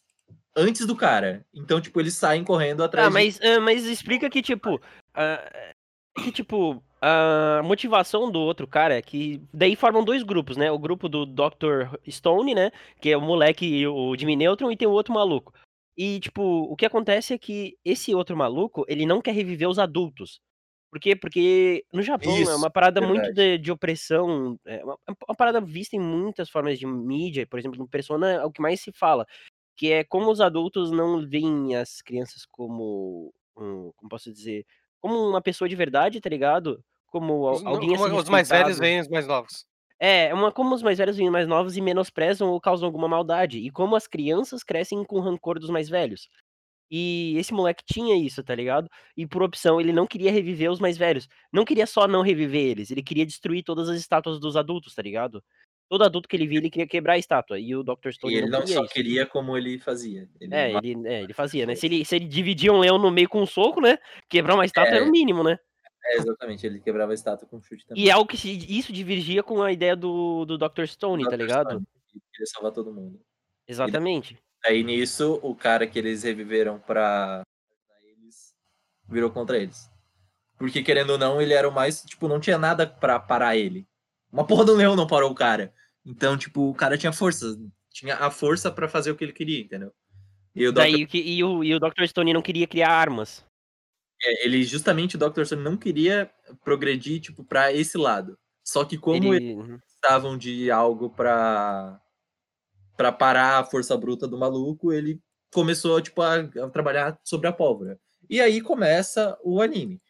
antes 0.56 0.87
do 0.87 0.96
cara. 0.96 1.44
Então, 1.52 1.80
tipo, 1.80 2.00
eles 2.00 2.14
saem 2.14 2.44
correndo 2.44 2.83
atrás 2.83 3.06
Ah, 3.06 3.09
de- 3.09 3.14
mas, 3.14 3.40
ah, 3.42 3.61
mas 3.61 3.85
explica 3.85 4.30
que, 4.30 4.40
tipo. 4.42 4.80
ah, 5.14 5.74
que, 6.22 6.33
tipo, 6.33 6.83
a 7.00 7.62
motivação 7.64 8.30
do 8.30 8.40
outro 8.40 8.66
cara 8.66 8.96
é 8.96 9.02
que. 9.02 9.42
Daí 9.52 9.74
formam 9.74 10.04
dois 10.04 10.22
grupos, 10.22 10.56
né? 10.56 10.70
O 10.70 10.78
grupo 10.78 11.09
do 11.09 11.24
Dr. 11.24 11.96
Stone, 12.09 12.54
né? 12.54 12.70
Que 13.00 13.11
é 13.11 13.16
o 13.16 13.20
moleque, 13.20 13.66
e 13.66 13.87
o 13.87 14.16
Jimmy 14.16 14.37
Neutron, 14.37 14.70
e 14.70 14.76
tem 14.76 14.87
o 14.87 14.92
outro 14.92 15.14
maluco. 15.14 15.52
E, 15.96 16.20
tipo, 16.20 16.42
o 16.42 16.76
que 16.76 16.87
acontece 16.87 17.35
é 17.35 17.38
que 17.38 17.76
esse 17.85 18.14
outro 18.14 18.37
maluco, 18.37 18.85
ele 18.88 19.04
não 19.04 19.20
quer 19.20 19.33
reviver 19.33 19.68
os 19.68 19.78
adultos. 19.78 20.40
Por 20.90 20.98
quê? 20.98 21.14
Porque 21.14 21.85
no 21.92 22.02
Japão 22.02 22.35
é 22.35 22.40
Isso, 22.40 22.56
uma 22.56 22.70
parada 22.70 23.00
muito 23.00 23.22
verdade. 23.22 23.59
de, 23.59 23.64
de 23.64 23.72
opressão, 23.72 24.59
é 24.66 24.85
uma, 24.85 24.98
é 25.09 25.12
uma 25.28 25.37
parada 25.37 25.61
vista 25.61 25.94
em 25.94 26.00
muitas 26.00 26.50
formas 26.50 26.78
de 26.78 26.87
mídia, 26.87 27.46
por 27.46 27.59
exemplo, 27.59 27.78
no 27.78 27.88
Persona 27.88 28.33
é 28.33 28.44
o 28.44 28.50
que 28.50 28.61
mais 28.61 28.80
se 28.80 28.90
fala, 28.90 29.24
que 29.76 29.92
é 29.92 30.02
como 30.02 30.30
os 30.30 30.40
adultos 30.40 30.90
não 30.90 31.24
veem 31.24 31.76
as 31.76 32.02
crianças 32.02 32.44
como, 32.44 33.33
como 33.54 33.94
posso 34.11 34.33
dizer, 34.33 34.66
como 35.00 35.28
uma 35.28 35.40
pessoa 35.40 35.68
de 35.68 35.76
verdade, 35.76 36.20
tá 36.20 36.28
ligado? 36.28 36.82
Como 37.06 37.48
alguém 37.48 37.94
a 37.94 37.98
ser 37.98 38.14
os 38.14 38.28
mais 38.28 38.48
velhos 38.48 38.78
veem 38.78 39.00
os 39.00 39.08
mais 39.08 39.26
novos. 39.26 39.66
É, 39.98 40.28
é 40.28 40.34
uma, 40.34 40.50
como 40.50 40.74
os 40.74 40.82
mais 40.82 40.96
velhos 40.96 41.16
veem 41.16 41.28
mais 41.28 41.46
novos 41.46 41.76
e 41.76 41.80
menosprezam 41.80 42.48
ou 42.48 42.60
causam 42.60 42.86
alguma 42.86 43.08
maldade. 43.08 43.58
E 43.58 43.70
como 43.70 43.96
as 43.96 44.06
crianças 44.06 44.62
crescem 44.62 45.04
com 45.04 45.20
rancor 45.20 45.58
dos 45.58 45.68
mais 45.68 45.88
velhos. 45.88 46.28
E 46.90 47.36
esse 47.38 47.54
moleque 47.54 47.84
tinha 47.86 48.16
isso, 48.16 48.42
tá 48.42 48.54
ligado? 48.54 48.88
E 49.16 49.26
por 49.26 49.42
opção, 49.42 49.80
ele 49.80 49.92
não 49.92 50.06
queria 50.06 50.32
reviver 50.32 50.70
os 50.70 50.80
mais 50.80 50.98
velhos. 50.98 51.28
Não 51.52 51.64
queria 51.64 51.86
só 51.86 52.08
não 52.08 52.22
reviver 52.22 52.62
eles, 52.62 52.90
ele 52.90 53.02
queria 53.02 53.24
destruir 53.24 53.62
todas 53.62 53.88
as 53.88 54.00
estátuas 54.00 54.40
dos 54.40 54.56
adultos, 54.56 54.94
tá 54.94 55.02
ligado? 55.02 55.42
Todo 55.90 56.05
adulto 56.05 56.29
que 56.29 56.37
ele 56.37 56.46
via, 56.46 56.59
ele 56.59 56.70
queria 56.70 56.87
quebrar 56.87 57.14
a 57.14 57.18
estátua. 57.18 57.59
E 57.59 57.74
o 57.74 57.83
Dr. 57.83 58.12
Stone 58.12 58.33
E 58.33 58.37
ele 58.37 58.46
não 58.46 58.61
não 58.61 58.61
queria 58.61 58.76
só 58.76 58.85
isso. 58.85 58.94
queria 58.94 59.26
como 59.26 59.57
ele 59.59 59.76
fazia. 59.81 60.29
Ele 60.40 60.55
É, 60.55 60.70
ele, 60.76 61.09
é, 61.09 61.22
ele 61.22 61.33
fazia, 61.35 61.66
né? 61.66 61.74
Se 61.74 61.87
ele, 61.87 62.05
se 62.05 62.14
ele 62.14 62.26
dividia 62.26 62.72
um 62.72 62.79
leão 62.79 62.96
no 62.96 63.11
meio 63.11 63.29
com 63.29 63.42
um 63.42 63.46
soco, 63.46 63.81
né? 63.81 63.98
Quebrar 64.29 64.55
uma 64.55 64.64
estátua 64.64 64.94
era 64.94 65.05
É. 65.05 65.09
o 65.09 65.11
mínimo, 65.11 65.42
né? 65.42 65.59
É, 66.07 66.16
exatamente, 66.18 66.64
ele 66.64 66.79
quebrava 66.79 67.11
a 67.11 67.14
estátua 67.14 67.48
com 67.48 67.61
chute 67.61 67.85
também. 67.85 68.05
E 68.05 68.09
é 68.09 68.12
algo 68.12 68.31
que 68.31 68.37
isso 68.38 68.92
divergia 68.92 69.42
com 69.42 69.61
a 69.62 69.72
ideia 69.72 69.96
do, 69.96 70.44
do 70.44 70.57
Dr. 70.57 70.87
Stone, 70.87 71.24
tá 71.24 71.31
Dr. 71.31 71.37
ligado? 71.42 71.70
Stone, 71.70 71.87
que 72.09 72.20
Queria 72.33 72.46
salvar 72.46 72.70
todo 72.70 72.92
mundo. 72.92 73.20
Exatamente. 73.66 74.38
Aí 74.64 74.85
nisso, 74.85 75.40
o 75.42 75.57
cara 75.57 75.88
que 75.88 75.98
eles 75.98 76.22
reviveram 76.22 76.79
pra 76.79 77.42
eles 78.05 78.55
virou 79.09 79.31
contra 79.31 79.59
eles. 79.59 79.90
Porque 80.57 80.83
querendo 80.85 81.11
ou 81.11 81.18
não, 81.18 81.40
ele 81.42 81.53
era 81.53 81.68
o 81.68 81.72
mais, 81.72 82.03
tipo, 82.05 82.29
não 82.29 82.38
tinha 82.38 82.59
nada 82.59 82.87
pra 82.87 83.18
parar 83.18 83.57
ele. 83.57 83.88
Uma 84.33 84.46
porra 84.46 84.64
do 84.64 84.74
leão 84.76 84.94
não 84.94 85.07
parou 85.09 85.31
o 85.33 85.35
cara. 85.35 85.74
Então, 86.04 86.36
tipo, 86.36 86.70
o 86.70 86.74
cara 86.74 86.96
tinha 86.96 87.12
força, 87.12 87.58
tinha 87.90 88.16
a 88.16 88.30
força 88.30 88.70
pra 88.70 88.88
fazer 88.88 89.10
o 89.10 89.16
que 89.16 89.24
ele 89.24 89.32
queria, 89.32 89.60
entendeu? 89.60 89.92
E 90.54 90.66
o 90.66 90.72
Dr. 90.72 90.78
Daí, 90.80 91.06
que- 91.06 91.18
e, 91.22 91.44
o, 91.44 91.62
e 91.62 91.74
o 91.74 91.78
Dr. 91.80 92.06
Stone 92.06 92.32
não 92.32 92.42
queria 92.42 92.66
criar 92.66 92.90
armas. 92.90 93.44
é, 94.22 94.44
ele 94.44 94.62
justamente 94.64 95.16
o 95.16 95.18
Dr. 95.18 95.44
Stone 95.44 95.62
não 95.62 95.76
queria 95.76 96.30
progredir 96.64 97.20
tipo 97.20 97.44
para 97.44 97.72
esse 97.72 97.96
lado. 97.96 98.38
Só 98.64 98.84
que 98.84 98.98
como 98.98 99.32
eles 99.34 99.48
ele... 99.48 99.54
uhum. 99.54 99.78
precisavam 99.78 100.36
de 100.36 100.70
algo 100.70 101.10
pra 101.10 102.00
para 102.96 103.10
parar 103.10 103.58
a 103.58 103.64
força 103.64 103.96
bruta 103.96 104.28
do 104.28 104.36
maluco, 104.36 104.92
ele 104.92 105.18
começou 105.52 106.00
tipo 106.02 106.20
a, 106.20 106.36
a 106.40 106.68
trabalhar 106.68 107.18
sobre 107.24 107.48
a 107.48 107.52
pólvora. 107.52 107.98
E 108.28 108.40
aí 108.40 108.60
começa 108.60 109.38
o 109.42 109.62
anime. 109.62 110.00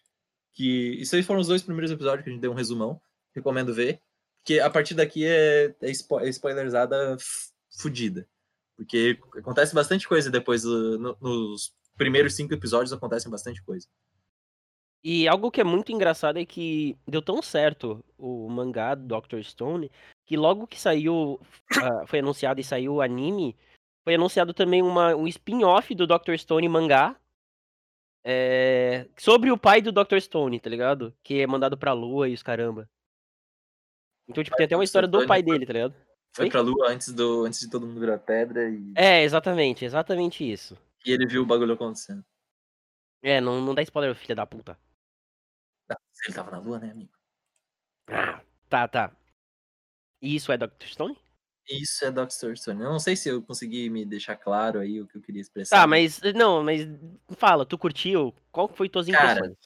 Que 0.53 1.00
isso 1.00 1.14
aí 1.14 1.22
foram 1.22 1.40
os 1.40 1.46
dois 1.46 1.62
primeiros 1.62 1.90
episódios 1.92 2.24
que 2.24 2.31
a 2.31 2.33
gente 2.33 2.42
deu 2.42 2.50
um 2.50 2.57
resumão. 2.57 3.00
Recomendo 3.33 3.72
ver. 3.72 4.00
Porque 4.42 4.59
a 4.59 4.70
partir 4.70 4.94
daqui 4.94 5.24
é, 5.26 5.74
é, 5.81 5.90
spo 5.94 6.20
é 6.20 6.29
spoilerzada 6.29 7.14
f- 7.18 7.50
fudida. 7.79 8.26
Porque 8.76 9.18
acontece 9.37 9.74
bastante 9.74 10.09
coisa 10.09 10.31
depois. 10.31 10.62
do- 10.62 10.98
no- 10.98 11.16
nos 11.20 11.72
primeiros 11.96 12.35
cinco 12.35 12.55
episódios 12.55 12.92
acontecem 12.92 13.31
bastante 13.31 13.62
coisa. 13.62 13.87
E 15.05 15.26
algo 15.29 15.50
que 15.50 15.61
é 15.61 15.64
muito 15.64 15.92
engraçado 15.92 16.38
é 16.38 16.44
que 16.44 16.96
deu 17.07 17.22
tão 17.22 17.40
certo 17.42 18.05
o 18.18 18.48
mangá 18.48 18.94
do 18.94 19.07
Dr. 19.20 19.42
Stone 19.42 19.90
que 20.26 20.37
logo 20.37 20.66
que 20.66 20.79
saiu, 20.81 21.40
ah, 21.83 22.07
foi 22.07 22.18
anunciado 22.20 22.61
e 22.61 22.64
saiu 22.64 22.94
o 22.94 23.00
anime, 23.03 23.57
foi 24.05 24.14
anunciado 24.14 24.53
também 24.55 24.83
uma, 24.83 25.14
um 25.14 25.26
spin-off 25.26 25.94
do 25.94 26.07
Dr. 26.07 26.37
Stone 26.38 26.68
mangá 26.68 27.16
é, 28.24 29.09
sobre 29.18 29.50
o 29.50 29.59
pai 29.59 29.81
do 29.81 29.90
Dr. 29.92 30.18
Stone, 30.20 30.61
tá 30.61 30.68
ligado? 30.70 31.14
Que 31.22 31.40
é 31.40 31.46
mandado 31.46 31.76
pra 31.76 31.92
lua 31.92 32.29
e 32.29 32.35
os 32.35 32.42
caramba. 32.42 32.88
Então, 34.31 34.45
tipo, 34.45 34.57
tem 34.57 34.66
até 34.66 34.77
uma 34.77 34.85
história 34.85 35.09
do 35.09 35.27
pai 35.27 35.43
dele, 35.43 35.66
tá 35.66 35.73
ligado? 35.73 35.95
Foi 36.33 36.45
Oi? 36.45 36.51
pra 36.51 36.61
lua 36.61 36.88
antes, 36.88 37.12
do, 37.12 37.45
antes 37.45 37.59
de 37.59 37.69
todo 37.69 37.85
mundo 37.87 37.99
virar 37.99 38.19
pedra 38.19 38.71
e, 38.71 38.93
É, 38.95 39.23
exatamente, 39.25 39.85
exatamente 39.85 40.49
isso. 40.49 40.79
e 41.05 41.11
ele 41.11 41.27
viu 41.27 41.43
o 41.43 41.47
bagulho 41.47 41.75
acontecendo. 41.75 42.25
É, 43.23 43.40
não, 43.40 43.61
não 43.61 43.75
dá 43.75 43.83
spoiler, 43.83 44.14
filha 44.14 44.37
da 44.37 44.47
puta. 44.47 44.79
Se 46.12 46.29
ele 46.29 46.35
tava 46.35 46.53
na 46.53 46.59
lua, 46.59 46.79
né, 46.79 46.93
amigo? 46.93 47.11
Ah, 48.09 48.40
tá, 48.69 48.87
tá. 48.87 49.12
E 50.23 50.37
isso 50.37 50.53
é 50.53 50.57
Dr. 50.57 50.87
Stone? 50.87 51.19
Isso 51.69 52.05
é 52.05 52.11
Dr. 52.11 52.55
Stone. 52.55 52.81
Eu 52.81 52.90
não 52.90 52.99
sei 53.01 53.16
se 53.16 53.29
eu 53.29 53.43
consegui 53.43 53.90
me 53.90 54.05
deixar 54.05 54.37
claro 54.37 54.79
aí 54.79 55.01
o 55.01 55.07
que 55.07 55.16
eu 55.16 55.23
queria 55.23 55.40
expressar. 55.40 55.81
Tá, 55.81 55.87
mas 55.87 56.21
não, 56.35 56.62
mas 56.62 56.88
fala, 57.37 57.66
tu 57.66 57.77
curtiu? 57.77 58.35
Qual 58.53 58.69
foi 58.69 58.88
tuas 58.88 59.07
Cara, 59.09 59.33
impressões? 59.33 59.57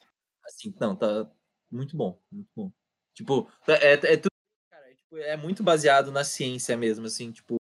Assim, 0.47 0.75
não, 0.81 0.97
tá. 0.97 1.31
muito 1.71 1.97
bom, 1.97 2.19
muito 2.31 2.51
bom. 2.57 2.73
Tipo, 3.15 3.49
é, 3.69 3.93
é, 3.93 3.97
tudo, 3.97 4.07
é, 4.07 4.17
tipo, 4.17 4.29
é 5.19 5.37
muito 5.37 5.63
baseado 5.63 6.11
na 6.11 6.25
ciência 6.25 6.77
mesmo, 6.77 7.07
assim, 7.07 7.31
tipo, 7.33 7.57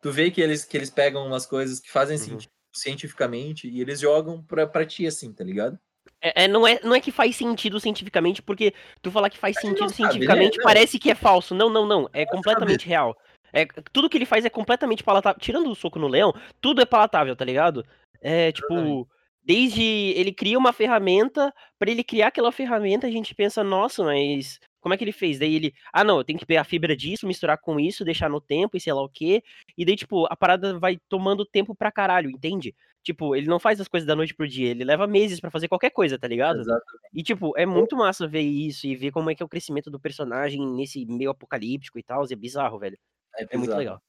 tu 0.00 0.12
vê 0.12 0.30
que 0.30 0.40
eles, 0.40 0.64
que 0.64 0.76
eles 0.76 0.90
pegam 0.90 1.26
umas 1.26 1.46
coisas 1.46 1.80
que 1.80 1.90
fazem 1.90 2.16
Uhum. 2.16 2.22
sentido 2.22 2.52
cientificamente 2.74 3.68
e 3.68 3.80
eles 3.80 4.00
jogam 4.00 4.42
pra, 4.42 4.66
pra 4.66 4.84
ti, 4.84 5.06
assim, 5.06 5.32
tá 5.32 5.44
ligado? 5.44 5.78
É, 6.20 6.44
é, 6.44 6.48
não, 6.48 6.66
é, 6.66 6.80
não 6.82 6.94
é 6.94 7.00
que 7.00 7.12
faz 7.12 7.36
sentido 7.36 7.78
cientificamente, 7.80 8.42
porque 8.42 8.74
tu 9.00 9.10
falar 9.10 9.30
que 9.30 9.38
faz 9.38 9.56
sentido 9.56 9.90
sabe, 9.90 10.02
né? 10.02 10.10
cientificamente 10.10 10.58
Não. 10.58 10.64
parece 10.64 10.98
que 10.98 11.10
é 11.10 11.14
falso. 11.14 11.54
Não, 11.54 11.70
não, 11.70 11.86
não. 11.86 12.08
É 12.12 12.24
sabe. 12.24 12.36
completamente 12.36 12.86
real. 12.86 13.16
É, 13.52 13.64
tudo 13.92 14.08
que 14.08 14.18
ele 14.18 14.26
faz 14.26 14.44
é 14.44 14.50
completamente 14.50 15.04
palatável. 15.04 15.40
Tirando 15.40 15.70
o 15.70 15.74
soco 15.74 15.98
no 15.98 16.08
leão, 16.08 16.34
tudo 16.60 16.82
é 16.82 16.84
palatável, 16.86 17.36
tá 17.36 17.44
ligado? 17.44 17.86
É 18.20 18.50
tipo, 18.50 19.08
desde 19.42 19.82
ele 19.82 20.32
cria 20.32 20.58
uma 20.58 20.72
ferramenta, 20.72 21.54
pra 21.78 21.90
ele 21.90 22.02
criar 22.02 22.28
aquela 22.28 22.50
ferramenta, 22.50 23.06
a 23.06 23.10
gente 23.10 23.34
pensa, 23.34 23.62
nossa, 23.62 24.02
mas 24.02 24.58
como 24.84 24.92
é 24.92 24.98
que 24.98 25.02
ele 25.04 25.12
fez? 25.12 25.38
Daí 25.38 25.54
ele, 25.54 25.74
ah 25.90 26.04
não, 26.04 26.18
eu 26.18 26.24
tenho 26.24 26.38
que 26.38 26.44
pegar 26.44 26.60
a 26.60 26.64
fibra 26.64 26.94
disso, 26.94 27.26
misturar 27.26 27.56
com 27.56 27.80
isso, 27.80 28.04
deixar 28.04 28.28
no 28.28 28.38
tempo 28.38 28.76
e 28.76 28.80
sei 28.80 28.92
lá 28.92 29.02
o 29.02 29.08
quê. 29.08 29.42
E 29.78 29.82
daí, 29.82 29.96
tipo, 29.96 30.26
a 30.26 30.36
parada 30.36 30.78
vai 30.78 30.98
tomando 31.08 31.46
tempo 31.46 31.74
pra 31.74 31.90
caralho, 31.90 32.28
entende? 32.28 32.74
Tipo, 33.02 33.34
ele 33.34 33.46
não 33.46 33.58
faz 33.58 33.80
as 33.80 33.88
coisas 33.88 34.06
da 34.06 34.14
noite 34.14 34.34
pro 34.34 34.46
dia, 34.46 34.72
ele 34.72 34.84
leva 34.84 35.06
meses 35.06 35.40
pra 35.40 35.50
fazer 35.50 35.68
qualquer 35.68 35.88
coisa, 35.88 36.18
tá 36.18 36.28
ligado? 36.28 36.60
Exato. 36.60 36.84
E, 37.14 37.22
tipo, 37.22 37.56
é 37.56 37.64
muito 37.64 37.96
massa 37.96 38.28
ver 38.28 38.42
isso 38.42 38.86
e 38.86 38.94
ver 38.94 39.10
como 39.10 39.30
é 39.30 39.34
que 39.34 39.42
é 39.42 39.46
o 39.46 39.48
crescimento 39.48 39.90
do 39.90 39.98
personagem 39.98 40.60
nesse 40.74 41.06
meio 41.06 41.30
apocalíptico 41.30 41.98
e 41.98 42.02
tal. 42.02 42.22
É 42.30 42.36
bizarro, 42.36 42.78
velho. 42.78 42.98
É 43.38 43.56
muito 43.56 43.60
bizarro. 43.60 43.78
legal. 43.78 44.02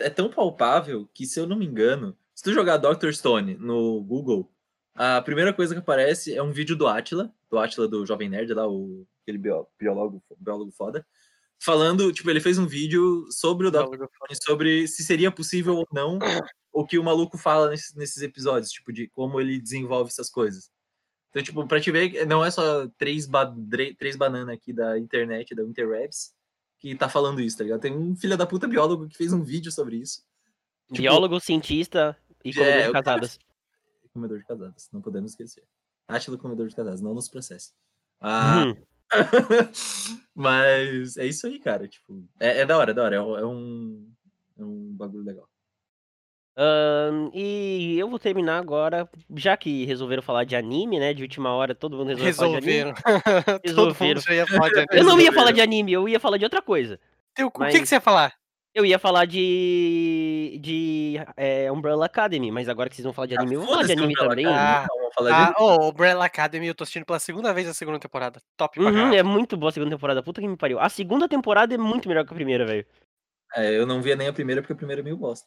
É, 0.00 0.06
é 0.06 0.10
tão 0.10 0.30
palpável 0.30 1.06
que, 1.12 1.26
se 1.26 1.38
eu 1.38 1.46
não 1.46 1.58
me 1.58 1.66
engano, 1.66 2.16
se 2.34 2.42
tu 2.42 2.54
jogar 2.54 2.78
Dr. 2.78 3.12
Stone 3.12 3.56
no 3.56 4.02
Google, 4.02 4.50
a 4.94 5.20
primeira 5.20 5.52
coisa 5.52 5.74
que 5.74 5.80
aparece 5.80 6.34
é 6.34 6.42
um 6.42 6.52
vídeo 6.52 6.74
do 6.74 6.86
Atila, 6.86 7.30
do 7.50 7.58
Atila 7.58 7.86
do 7.86 8.06
Jovem 8.06 8.30
Nerd, 8.30 8.54
lá, 8.54 8.66
o, 8.66 9.06
aquele 9.22 9.38
biólogo, 9.38 10.22
biólogo 10.38 10.70
foda, 10.72 11.06
falando, 11.58 12.12
tipo, 12.12 12.28
ele 12.30 12.40
fez 12.40 12.58
um 12.58 12.66
vídeo 12.66 13.26
sobre 13.30 13.66
o 13.66 13.70
Dr. 13.70 14.06
Sobre 14.42 14.86
se 14.88 15.04
seria 15.04 15.30
possível 15.30 15.76
ou 15.76 15.86
não 15.92 16.18
o 16.72 16.84
que 16.86 16.98
o 16.98 17.04
maluco 17.04 17.38
fala 17.38 17.70
nesses, 17.70 17.94
nesses 17.94 18.22
episódios, 18.22 18.70
tipo, 18.70 18.92
de 18.92 19.08
como 19.08 19.40
ele 19.40 19.60
desenvolve 19.60 20.10
essas 20.10 20.28
coisas. 20.30 20.70
Então, 21.30 21.42
tipo, 21.42 21.66
pra 21.66 21.80
te 21.80 21.90
ver, 21.90 22.26
não 22.26 22.44
é 22.44 22.50
só 22.50 22.86
três, 22.98 23.26
ba 23.26 23.50
três 23.98 24.16
bananas 24.16 24.54
aqui 24.54 24.72
da 24.72 24.98
internet, 24.98 25.54
da 25.54 25.62
Interwebs, 25.62 26.34
que 26.78 26.94
tá 26.96 27.08
falando 27.08 27.40
isso, 27.40 27.56
tá 27.58 27.64
ligado? 27.64 27.80
Tem 27.80 27.96
um 27.96 28.14
filho 28.16 28.36
da 28.36 28.46
puta 28.46 28.66
biólogo 28.66 29.08
que 29.08 29.16
fez 29.16 29.32
um 29.32 29.42
vídeo 29.42 29.70
sobre 29.72 29.96
isso. 29.96 30.22
Tipo, 30.88 31.02
Biólogo, 31.02 31.40
cientista 31.40 32.16
e 32.44 32.52
comedor 32.52 32.74
é, 32.74 32.80
de 32.82 32.88
eu- 32.88 32.92
casadas. 32.92 33.38
Comedor 34.12 34.38
de 34.38 34.44
casadas, 34.44 34.90
não 34.92 35.00
podemos 35.00 35.30
esquecer. 35.30 35.64
Átila 36.06 36.36
comedor 36.36 36.68
de 36.68 36.76
casadas, 36.76 37.00
não 37.00 37.14
nos 37.14 37.30
processe. 37.30 37.72
Ah, 38.20 38.64
Hum. 38.66 38.76
mas 40.34 41.16
é 41.16 41.26
isso 41.26 41.46
aí, 41.46 41.58
cara. 41.58 41.86
Tipo, 41.88 42.24
é, 42.40 42.60
é 42.60 42.66
da 42.66 42.76
hora, 42.78 42.90
é 42.90 42.94
da 42.94 43.02
hora. 43.02 43.16
É, 43.16 43.20
um- 43.20 43.36
é 43.38 43.46
um, 43.46 44.08
é 44.58 44.64
um 44.64 44.88
bagulho 44.96 45.24
legal. 45.24 45.48
Ahn, 46.54 47.30
e 47.32 47.96
eu 47.98 48.10
vou 48.10 48.18
terminar 48.18 48.58
agora, 48.58 49.08
já 49.36 49.56
que 49.56 49.86
resolveram 49.86 50.22
falar 50.22 50.44
de 50.44 50.54
anime, 50.54 50.98
né? 51.00 51.14
De 51.14 51.22
última 51.22 51.50
hora, 51.54 51.74
todo 51.74 51.96
mundo 51.96 52.08
resolveu 52.08 52.34
falar 52.34 52.60
de 52.60 52.70
anime. 52.70 52.92
Resolveram. 52.92 52.94
Todo 53.60 53.60
Resolveram. 53.64 54.14
mundo 54.14 54.20
já 54.20 54.34
ia 54.34 54.46
falar 54.46 54.68
de 54.68 54.74
anime. 54.80 54.88
Eu 54.92 55.04
não 55.04 55.10
ia 55.12 55.16
Resolveram. 55.16 55.32
falar 55.34 55.52
de 55.52 55.60
anime, 55.62 55.92
eu 55.92 56.08
ia 56.08 56.20
falar 56.20 56.36
de 56.36 56.44
outra 56.44 56.60
coisa. 56.60 57.00
Teu 57.34 57.50
cu, 57.50 57.60
O 57.60 57.64
Mas- 57.64 57.72
que, 57.74 57.80
que 57.80 57.86
você 57.86 57.94
ia 57.94 58.00
falar? 58.02 58.34
Eu 58.74 58.86
ia 58.86 58.98
falar 58.98 59.26
de. 59.26 60.58
de 60.60 61.16
é, 61.36 61.70
Umbrella 61.70 62.06
Academy, 62.06 62.50
mas 62.50 62.68
agora 62.70 62.88
que 62.88 62.96
vocês 62.96 63.04
vão 63.04 63.12
falar 63.12 63.26
de 63.26 63.36
anime, 63.36 63.54
eu 63.54 63.60
vou 63.60 63.68
falar 63.68 63.84
de 63.84 63.92
anime 63.92 64.14
Umbrella 64.14 64.30
também. 64.30 64.46
Ah, 64.46 64.86
não, 64.88 64.98
vamos 64.98 65.14
falar 65.14 65.30
de 65.30 65.36
Ah, 65.36 65.54
oh, 65.58 65.90
Umbrella 65.90 66.24
Academy, 66.24 66.66
eu 66.66 66.74
tô 66.74 66.84
assistindo 66.84 67.04
pela 67.04 67.18
segunda 67.18 67.52
vez 67.52 67.68
a 67.68 67.74
segunda 67.74 67.98
temporada. 67.98 68.40
Top 68.56 68.80
pra 68.80 68.90
Uhum, 68.90 69.12
é 69.12 69.22
muito 69.22 69.58
boa 69.58 69.68
a 69.68 69.72
segunda 69.72 69.94
temporada, 69.94 70.22
puta 70.22 70.40
que 70.40 70.48
me 70.48 70.56
pariu. 70.56 70.80
A 70.80 70.88
segunda 70.88 71.28
temporada 71.28 71.74
é 71.74 71.78
muito 71.78 72.08
melhor 72.08 72.24
que 72.24 72.32
a 72.32 72.34
primeira, 72.34 72.64
velho. 72.64 72.86
É, 73.54 73.78
eu 73.78 73.86
não 73.86 74.00
via 74.00 74.16
nem 74.16 74.28
a 74.28 74.32
primeira, 74.32 74.62
porque 74.62 74.72
a 74.72 74.76
primeira 74.76 75.02
é 75.02 75.04
meio 75.04 75.18
bosta. 75.18 75.46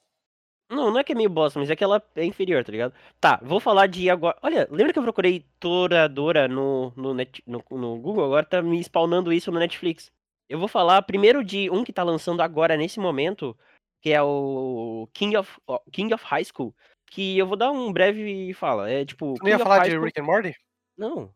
Não, 0.69 0.91
não 0.91 0.99
é 0.99 1.03
que 1.03 1.11
é 1.11 1.15
meio 1.15 1.29
bosta, 1.29 1.59
mas 1.59 1.69
é 1.69 1.75
que 1.75 1.83
ela 1.83 2.01
é 2.15 2.25
inferior, 2.25 2.63
tá 2.63 2.71
ligado? 2.71 2.93
Tá, 3.19 3.39
vou 3.41 3.59
falar 3.59 3.87
de 3.87 4.09
agora. 4.09 4.37
Olha, 4.41 4.67
lembra 4.71 4.93
que 4.93 4.99
eu 4.99 5.03
procurei 5.03 5.45
Toradora 5.59 6.47
no, 6.47 6.91
no, 6.95 7.13
net, 7.13 7.43
no, 7.45 7.63
no 7.71 7.97
Google? 7.97 8.25
Agora 8.25 8.45
tá 8.45 8.61
me 8.61 8.79
spawnando 8.83 9.33
isso 9.33 9.51
no 9.51 9.59
Netflix. 9.59 10.11
Eu 10.49 10.59
vou 10.59 10.67
falar 10.67 11.01
primeiro 11.01 11.43
de 11.43 11.69
um 11.69 11.83
que 11.83 11.91
tá 11.93 12.03
lançando 12.03 12.41
agora 12.41 12.77
nesse 12.77 12.99
momento, 12.99 13.57
que 14.01 14.11
é 14.11 14.21
o 14.21 15.07
King 15.13 15.37
of, 15.37 15.51
King 15.91 16.13
of 16.13 16.23
High 16.25 16.45
School. 16.45 16.73
Que 17.09 17.37
eu 17.37 17.47
vou 17.47 17.55
dar 17.57 17.71
um 17.71 17.91
breve 17.93 18.53
fala. 18.53 18.89
É 18.89 19.05
tipo. 19.05 19.35
Tu 19.35 19.43
não 19.43 19.49
ia 19.49 19.59
falar 19.59 19.77
High 19.77 19.89
de 19.89 19.95
School- 19.95 20.05
Rick 20.05 20.19
and 20.19 20.23
Morty? 20.23 20.55
Não. 20.97 21.29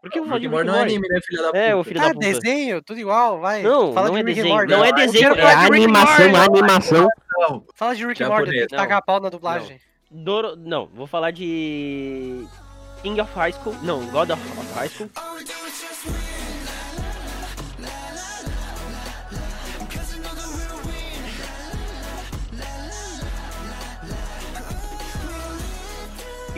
Por 0.00 0.10
que 0.10 0.18
eu 0.18 0.22
vou 0.24 0.30
falar 0.30 0.40
Rick 0.40 0.48
de 0.50 0.54
and 0.54 0.58
Rick 0.58 0.66
Morty 0.66 0.68
and 0.68 0.72
não 0.72 0.74
é 0.74 0.78
Morty? 0.80 0.94
anime, 0.94 1.08
né, 1.08 1.20
filha 1.24 1.42
da 1.42 1.58
É, 1.58 1.70
puta? 1.72 1.84
filho 1.84 2.00
da 2.00 2.06
Ah, 2.06 2.12
puta. 2.14 2.18
desenho, 2.26 2.82
tudo 2.82 2.98
igual, 3.00 3.40
vai. 3.40 3.62
Não, 3.62 3.92
Fala 3.92 4.08
não 4.08 4.14
de 4.14 4.20
é 4.20 4.24
Rick 4.24 4.30
and 4.32 4.34
desenho. 4.42 4.54
Morty. 4.54 4.72
Não 4.72 4.84
é 4.84 4.88
Não, 4.88 4.96
desenho, 4.96 5.34
é 5.34 5.54
animação, 5.54 6.28
Morty. 6.30 6.48
animação. 6.58 7.08
Não, 7.38 7.66
Fala 7.74 7.94
de 7.94 8.06
Rick 8.06 8.22
and 8.22 8.28
Morty, 8.28 8.50
tem 8.50 8.60
que 8.62 8.66
tacar 8.68 8.98
a 8.98 9.02
pau 9.02 9.20
na 9.20 9.28
dublagem. 9.28 9.80
Doro... 10.10 10.56
Não, 10.56 10.86
vou 10.88 11.06
falar 11.06 11.30
de. 11.30 12.44
King 13.02 13.20
of 13.20 13.32
High 13.34 13.52
School. 13.52 13.74
Não, 13.82 14.04
God 14.10 14.30
of 14.30 14.42
High 14.74 14.88
School. 14.88 15.08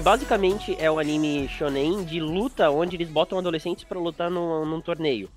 Basicamente 0.05 0.77
é 0.79 0.91
um 0.91 0.99
anime 0.99 1.49
shonen 1.49 2.05
de 2.05 2.21
luta 2.21 2.71
onde 2.71 2.95
eles 2.95 3.09
botam 3.09 3.39
adolescentes 3.39 3.85
pra 3.85 3.99
lutar 3.99 4.31
num, 4.31 4.67
num 4.67 4.81
torneio. 4.81 5.31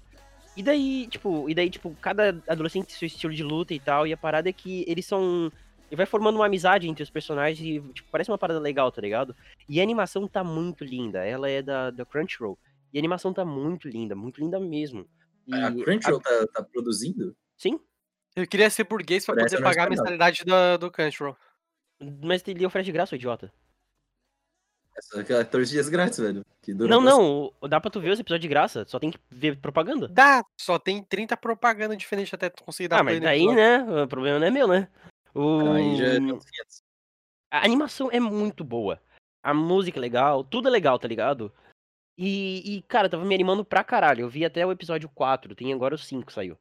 E 0.58 0.62
daí, 0.62 1.08
tipo, 1.08 1.50
e 1.50 1.56
daí, 1.56 1.70
tipo, 1.70 1.96
cada 2.02 2.38
adolescente 2.46 2.88
tem 2.88 2.98
seu 2.98 3.06
estilo 3.06 3.34
de 3.34 3.44
luta 3.44 3.74
e 3.74 3.80
tal, 3.80 4.06
e 4.06 4.12
a 4.12 4.18
parada 4.18 4.50
é 4.50 4.54
que 4.54 4.84
eles 4.86 5.06
são. 5.06 5.50
E 5.90 5.96
vai 5.96 6.06
formando 6.06 6.36
uma 6.36 6.48
amizade 6.48 6.90
entre 6.90 7.02
os 7.02 7.10
personagens 7.10 7.62
e, 7.62 7.80
tipo, 7.94 8.10
parece 8.12 8.30
uma 8.30 8.38
parada 8.38 8.60
legal, 8.60 8.92
tá 8.92 9.02
ligado? 9.02 9.34
E 9.70 9.80
a 9.80 9.84
animação 9.84 10.28
tá 10.28 10.44
muito 10.44 10.84
linda. 10.84 11.24
Ela 11.24 11.50
é 11.50 11.62
da, 11.62 11.90
da 11.90 12.04
Crunchyroll. 12.04 12.60
E 12.92 12.98
a 12.98 13.00
animação 13.00 13.32
tá 13.32 13.46
muito 13.46 13.88
linda, 13.88 14.16
muito 14.16 14.42
linda 14.42 14.60
mesmo. 14.60 15.08
E 15.48 15.56
a 15.56 15.72
Crunchyroll 15.72 16.20
tá, 16.20 16.48
tá 16.54 16.64
produzindo? 16.64 17.34
Sim, 17.56 17.80
Eu 18.36 18.46
queria 18.46 18.70
ser 18.70 18.84
burguês 18.84 19.26
pra 19.26 19.34
Parece 19.34 19.56
poder 19.56 19.64
pagar 19.64 19.88
a 19.88 19.90
mensalidade 19.90 20.44
do, 20.44 20.78
do 20.78 20.92
Crunchyroll. 20.92 21.38
mas 22.22 22.46
ele 22.46 22.66
oferece 22.66 22.88
de 22.88 22.92
graça, 22.92 23.16
idiota. 23.16 23.50
Aquela 25.14 25.44
14 25.44 25.72
dias 25.72 25.90
grátis, 25.90 26.20
velho. 26.20 26.46
Que 26.62 26.74
dura 26.74 26.90
Não, 26.90 27.02
não, 27.02 27.70
dá 27.70 27.80
pra 27.80 27.90
tu 27.90 28.00
ver 28.02 28.12
os 28.12 28.20
episódios 28.20 28.42
de 28.42 28.48
graça, 28.48 28.86
só 28.88 29.00
tem 29.00 29.12
que 29.12 29.20
ver 29.30 29.58
propaganda. 29.58 30.08
Dá, 30.08 30.44
só 30.60 30.78
tem 30.78 31.04
30 31.04 31.38
propaganda 31.38 31.96
diferentes 31.96 32.34
até 32.34 32.50
tu 32.50 32.64
conseguir 32.64 32.90
dar 32.90 33.00
Ah, 33.00 33.04
mas 33.04 33.20
daí, 33.20 33.44
episódio. 33.44 33.56
né, 33.56 34.04
o 34.04 34.08
problema 34.08 34.40
não 34.40 34.48
é 34.48 34.52
meu, 34.52 34.68
né? 34.68 34.88
O... 35.34 35.62
Então, 35.62 35.74
Aí 35.74 35.98
já 35.98 36.06
é 36.08 36.20
500. 36.20 36.44
A 37.52 37.66
animação 37.66 38.10
é 38.12 38.20
muito 38.20 38.64
boa. 38.64 39.02
A 39.44 39.54
música 39.54 40.00
é 40.00 40.02
legal, 40.02 40.44
tudo 40.44 40.68
é 40.68 40.72
legal, 40.72 41.00
tá 41.00 41.08
ligado? 41.08 41.54
E, 42.18 42.78
e, 42.78 42.82
cara, 42.82 43.08
tava 43.08 43.24
me 43.24 43.36
animando 43.36 43.64
pra 43.64 43.84
caralho. 43.84 44.22
Eu 44.22 44.30
vi 44.30 44.44
até 44.44 44.66
o 44.66 44.72
episódio 44.72 45.08
4, 45.10 45.56
tem 45.56 45.72
agora 45.72 45.96
o 45.96 45.98
5 45.98 46.32
saiu. 46.32 46.58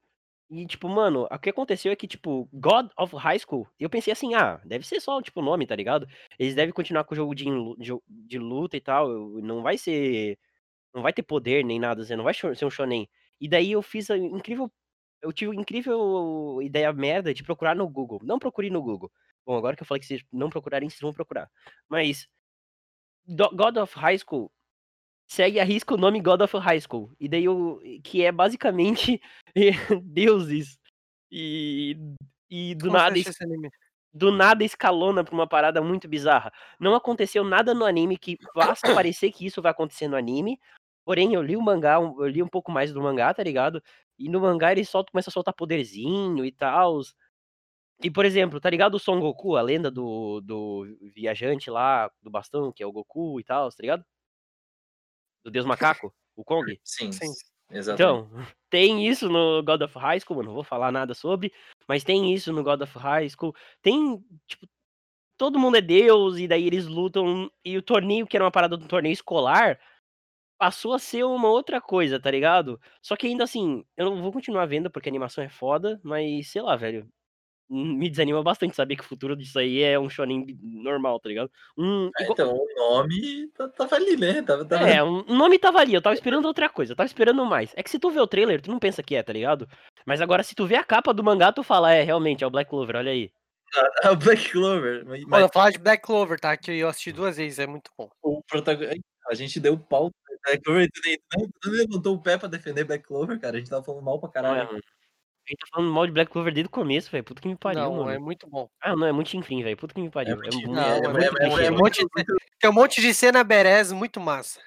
E, 0.49 0.65
tipo, 0.67 0.89
mano, 0.89 1.27
o 1.29 1.39
que 1.39 1.51
aconteceu 1.51 1.91
é 1.91 1.97
que, 1.97 2.07
tipo, 2.07 2.49
God 2.53 2.89
of 2.97 3.17
High 3.17 3.41
School, 3.41 3.67
eu 3.81 3.91
pensei 3.91 4.13
assim, 4.13 4.35
ah, 4.35 4.61
deve 4.65 4.87
ser 4.87 5.01
só, 5.01 5.21
tipo, 5.21 5.41
o 5.41 5.45
nome, 5.45 5.67
tá 5.67 5.75
ligado? 5.75 6.07
Eles 6.39 6.55
devem 6.55 6.73
continuar 6.73 7.03
com 7.05 7.15
o 7.15 7.17
jogo 7.17 7.35
de, 7.35 7.47
de, 8.09 8.39
luta 8.39 8.77
e 8.77 8.81
tal, 8.81 9.09
não 9.43 9.63
vai 9.63 9.77
ser. 9.77 10.39
Não 10.95 11.03
vai 11.03 11.13
ter 11.13 11.23
poder 11.23 11.65
nem 11.65 11.79
nada, 11.79 12.05
não 12.17 12.25
vai 12.25 12.35
ser 12.35 12.65
um 12.65 12.71
shonen. 12.71 13.09
E 13.41 13.49
daí 13.49 13.73
eu 13.73 13.83
fiz 13.83 14.11
a 14.11 14.17
incrível. 14.17 14.73
Eu 15.23 15.33
tive 15.33 15.53
a 15.53 15.61
incrível 15.61 16.61
ideia 16.63 16.93
merda 16.93 17.35
de 17.35 17.43
procurar 17.43 17.75
no 17.75 17.89
Google. 17.89 18.21
Não 18.23 18.39
procure 18.39 18.71
no 18.71 18.83
Google. 18.83 19.11
Bom, 19.45 19.57
agora 19.57 19.77
que 19.77 19.83
eu 19.83 19.87
falei 19.87 20.01
que 20.01 20.07
vocês 20.07 20.25
não 20.33 20.51
procurarem, 20.51 20.89
vocês 20.89 21.01
vão 21.01 21.13
procurar. 21.13 21.51
Mas. 21.89 22.29
God 23.29 23.77
of 23.79 23.99
High 23.99 24.19
School 24.19 24.53
segue 25.27 25.61
a 25.61 25.65
risca 25.65 25.95
o 25.95 25.99
nome 25.99 26.21
God 26.21 26.43
of 26.43 26.57
High 26.57 26.81
School. 26.81 27.11
E 27.19 27.29
daí 27.29 27.49
o. 27.49 27.81
Que 28.03 28.25
é 28.25 28.33
basicamente 28.33 29.21
deuses. 30.03 30.79
E. 31.31 31.97
E 32.49 32.75
do 32.77 32.87
Como 32.87 32.97
nada 32.97 33.19
esse 33.19 33.43
anime? 33.43 33.69
do 34.17 34.33
nada 34.33 34.65
escalona 34.65 35.23
pra 35.23 35.35
uma 35.35 35.47
parada 35.47 35.83
muito 35.83 36.09
bizarra. 36.09 36.51
Não 36.81 36.95
aconteceu 36.95 37.45
nada 37.45 37.75
no 37.75 37.85
anime 37.85 38.17
que 38.17 38.39
faça 38.55 38.95
parecer 38.95 39.31
que 39.31 39.45
isso 39.45 39.61
vai 39.61 39.71
acontecer 39.73 40.09
no 40.09 40.17
anime. 40.17 40.59
Porém, 41.05 41.35
eu 41.35 41.43
li 41.43 41.55
o 41.57 41.63
mangá, 41.63 41.97
eu 41.97 42.27
li 42.27 42.43
um 42.43 42.49
pouco 42.49 42.73
mais 42.73 42.93
do 42.93 43.03
mangá, 43.03 43.33
tá 43.35 43.43
ligado? 43.43 43.83
E 44.19 44.29
no 44.31 44.41
mangá 44.41 44.73
ele 44.73 44.85
solta, 44.85 45.13
começa 45.13 45.29
a 45.31 45.33
soltar 45.33 45.55
poderzinho 45.55 46.45
e 46.45 46.51
tal. 46.51 47.01
E, 48.03 48.11
por 48.11 48.25
exemplo, 48.25 48.59
tá 48.59 48.71
ligado 48.71 48.95
o 48.95 48.99
Son 48.99 49.21
Goku, 49.21 49.57
a 49.57 49.63
lenda 49.63 49.91
do, 49.91 50.41
do 50.41 50.87
viajante 51.15 51.71
lá, 51.71 52.11
do 52.23 52.31
bastão, 52.31 52.73
que 52.73 52.83
é 52.83 52.87
o 52.87 52.93
Goku 52.93 53.39
e 53.39 53.45
tal, 53.45 53.69
tá 53.71 53.77
ligado? 53.81 54.05
Do 55.47 55.51
Deus 55.53 55.65
Macaco, 55.65 56.13
o 56.35 56.43
Kong. 56.43 56.77
Sim, 56.83 57.13
Sim. 57.13 57.33
exatamente. 57.71 58.29
Então, 58.29 58.29
tem 58.69 59.07
isso 59.07 59.29
no 59.29 59.63
God 59.63 59.81
of 59.83 59.97
High 59.97 60.19
School, 60.19 60.41
eu 60.41 60.47
não 60.47 60.55
vou 60.55 60.65
falar 60.65 60.91
nada 60.91 61.15
sobre, 61.15 61.53
mas 61.87 62.03
tem 62.03 62.35
isso 62.35 62.53
no 62.53 62.65
God 62.65 62.83
of 62.83 62.99
High 62.99 63.29
School. 63.29 63.55
Tem, 63.81 64.21
tipo, 64.49 64.67
todo 65.39 65.57
mundo 65.57 65.77
é 65.77 65.81
Deus, 65.81 66.37
e 66.37 66.49
daí 66.49 66.67
eles 66.67 66.87
lutam, 66.87 67.49
e 67.65 67.79
o 67.79 67.83
torneio, 67.83 68.27
que 68.27 68.37
era 68.37 68.43
uma 68.45 68.51
parada 68.51 68.77
do 68.77 68.89
torneio 68.89 69.13
escolar, 69.13 69.79
passou 70.59 70.95
a 70.95 70.99
ser 70.99 71.23
uma 71.23 71.49
outra 71.49 71.81
coisa, 71.81 72.19
tá 72.19 72.29
ligado? 72.29 72.81
Só 73.01 73.15
que 73.15 73.29
ainda 73.29 73.45
assim, 73.45 73.85
eu 73.97 74.07
não 74.07 74.21
vou 74.21 74.33
continuar 74.33 74.67
vendo 74.67 74.91
porque 74.91 75.09
a 75.09 75.13
animação 75.13 75.45
é 75.45 75.49
foda, 75.49 76.01
mas 76.03 76.51
sei 76.51 76.61
lá, 76.61 76.75
velho. 76.75 77.09
Me 77.69 78.09
desanima 78.09 78.43
bastante 78.43 78.77
saber 78.77 78.95
que 78.97 79.03
o 79.03 79.07
futuro 79.07 79.35
disso 79.37 79.59
aí 79.59 79.83
é 79.83 79.99
um 79.99 80.09
shonen 80.09 80.47
normal, 80.63 81.19
tá 81.19 81.29
ligado? 81.29 81.51
Um, 81.77 82.11
É, 82.19 82.23
igual- 82.23 82.33
Então, 82.33 82.55
o 82.57 82.67
nome 82.79 83.49
tá- 83.57 83.69
tava 83.69 83.97
ali, 83.97 84.17
né? 84.17 84.41
Tava, 84.43 84.65
tava... 84.65 84.89
É, 84.89 85.03
o 85.03 85.23
nome 85.25 85.59
tava 85.59 85.81
ali, 85.81 85.93
eu 85.95 86.01
tava 86.03 86.15
esperando 86.15 86.45
outra 86.47 86.69
coisa, 86.69 86.93
eu 86.93 86.97
tava 86.97 87.07
esperando 87.09 87.45
mais. 87.45 87.73
É 87.75 87.83
que 87.83 87.91
se 87.91 87.99
tu 87.99 88.11
vê 88.11 88.21
o 88.21 88.27
trailer, 88.27 88.61
tu 88.63 88.71
não 88.71 88.79
pensa 88.79 89.03
que 89.03 89.17
é, 89.17 89.23
tá 89.23 89.33
ligado? 89.33 89.69
Mas 90.07 90.21
agora, 90.21 90.43
se 90.45 90.55
tu 90.55 90.65
vê 90.67 90.77
a 90.77 90.85
capa 90.85 91.13
do 91.13 91.25
mangá, 91.25 91.51
tu 91.53 91.63
fala, 91.65 91.93
é, 91.93 92.03
realmente, 92.03 92.45
é 92.45 92.47
o 92.47 92.51
Black 92.51 92.71
Clover, 92.71 92.97
olha 92.97 93.11
aí. 93.13 93.31
É 94.09 94.11
o 94.11 94.17
Black 94.17 94.51
Clover. 94.53 95.05
Mas, 95.05 95.25
Olha, 95.31 95.49
falar 95.53 95.71
de 95.73 95.79
Black 95.79 96.03
Clover, 96.05 96.39
tá? 96.39 96.57
Que 96.57 96.71
eu 96.71 96.89
assisti 96.89 97.11
duas 97.11 97.37
vezes, 97.37 97.59
é 97.59 97.67
muito 97.67 97.91
bom. 97.99 98.09
o 98.23 98.41
protagonista. 98.45 99.01
A 99.29 99.35
gente 99.35 99.59
deu 99.59 99.77
pau 99.77 100.09
Black 100.45 100.63
Clover. 100.63 100.89
Tu, 100.95 101.01
nem- 101.05 101.19
tu 101.61 101.71
levantou 101.71 102.15
o 102.15 102.23
pé 102.23 102.39
pra 102.39 102.49
defender 102.49 102.85
Black 102.85 103.05
Clover, 103.05 103.41
cara. 103.41 103.57
A 103.57 103.59
gente 103.59 103.69
tava 103.69 103.83
falando 103.83 104.05
mal 104.05 104.21
pra 104.21 104.29
caralho. 104.31 104.77
é, 104.79 104.81
gente 105.49 105.59
tá 105.61 105.67
falando 105.75 105.93
mal 105.93 106.07
de 106.07 106.13
Black 106.13 106.31
Clover 106.31 106.53
desde 106.53 106.69
o 106.69 106.71
começo, 106.71 107.11
velho. 107.11 107.25
Puta 107.25 107.41
que 107.41 107.49
me 107.49 107.57
pariu, 107.57 107.83
não, 107.83 107.97
mano. 107.97 108.11
é 108.11 108.19
muito 108.19 108.49
bom. 108.49 108.69
Ah, 108.81 108.97
não, 108.97 109.07
é 109.07 109.13
muito 109.13 109.31
chinfrim, 109.31 109.63
velho. 109.63 109.77
Puta 109.77 109.95
que 109.95 110.01
me 110.01 110.11
pariu. 110.11 110.35
É, 110.35 110.37
muito- 110.37 110.57
muito, 110.57 110.71
Não, 110.73 110.83
é- 110.83 110.95
é, 110.95 110.99
é- 110.99 111.09
muito 111.09 111.17
é- 111.61 111.67
é 111.67 111.71
um 111.71 111.75
muito- 111.75 111.83
monte 111.83 112.05
de- 112.05 112.25
Tem 112.61 112.71
um 112.71 112.73
monte 112.73 113.01
de 113.01 113.15
cena 113.15 113.43
berés 113.45 113.93
muito 113.93 114.21
massa. 114.21 114.61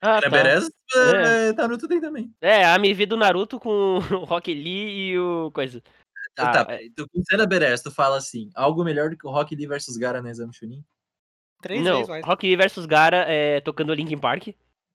Ah, 0.00 0.14
Na 0.14 0.20
tá. 0.22 0.30
Berez, 0.30 0.70
É. 0.94 1.48
é. 1.48 1.52
Naruto 1.52 1.86
tem 1.86 2.00
também. 2.00 2.32
É, 2.40 2.64
a 2.64 2.74
MV 2.76 3.06
do 3.06 3.16
Naruto 3.16 3.60
com 3.60 3.98
o 4.22 4.24
Rock 4.24 4.52
Lee 4.52 5.10
e 5.12 5.18
o 5.18 5.50
coisa. 5.52 5.80
Tá, 6.34 6.50
Ah, 6.50 6.64
tá. 6.64 6.78
Tu, 6.96 7.06
com 7.08 7.22
cena 7.28 7.46
Berez, 7.46 7.82
tu 7.82 7.90
fala 7.90 8.16
assim: 8.16 8.50
algo 8.54 8.82
melhor 8.82 9.10
do 9.10 9.16
que 9.18 9.26
o 9.26 9.30
Rock 9.30 9.54
Lee 9.54 9.66
versus 9.66 9.96
Gara 9.98 10.22
no 10.22 10.28
Exame 10.28 10.52
Chunin? 10.54 10.82
Três 11.60 11.82
não, 11.84 11.96
vezes 11.96 12.08
mais. 12.08 12.24
Rock 12.24 12.46
Lee 12.46 12.56
versus 12.56 12.86
Gara 12.86 13.24
é, 13.28 13.60
tocando 13.60 13.92
Linkin 13.94 14.18
Park. 14.18 14.48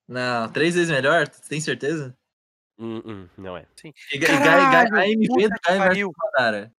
Não, 0.07 0.49
três 0.51 0.73
vezes 0.75 0.89
melhor? 0.89 1.27
Tu 1.27 1.47
tem 1.47 1.61
certeza? 1.61 2.17
Hum, 2.79 3.01
hum, 3.05 3.27
não 3.37 3.57
é. 3.57 3.65
E, 3.83 3.93
e, 4.13 4.19
Caralho, 4.19 4.85
que 4.87 4.91
Gaia 4.91 5.17
versus 5.17 5.77
pariu. 5.77 6.11
Madara. 6.17 6.71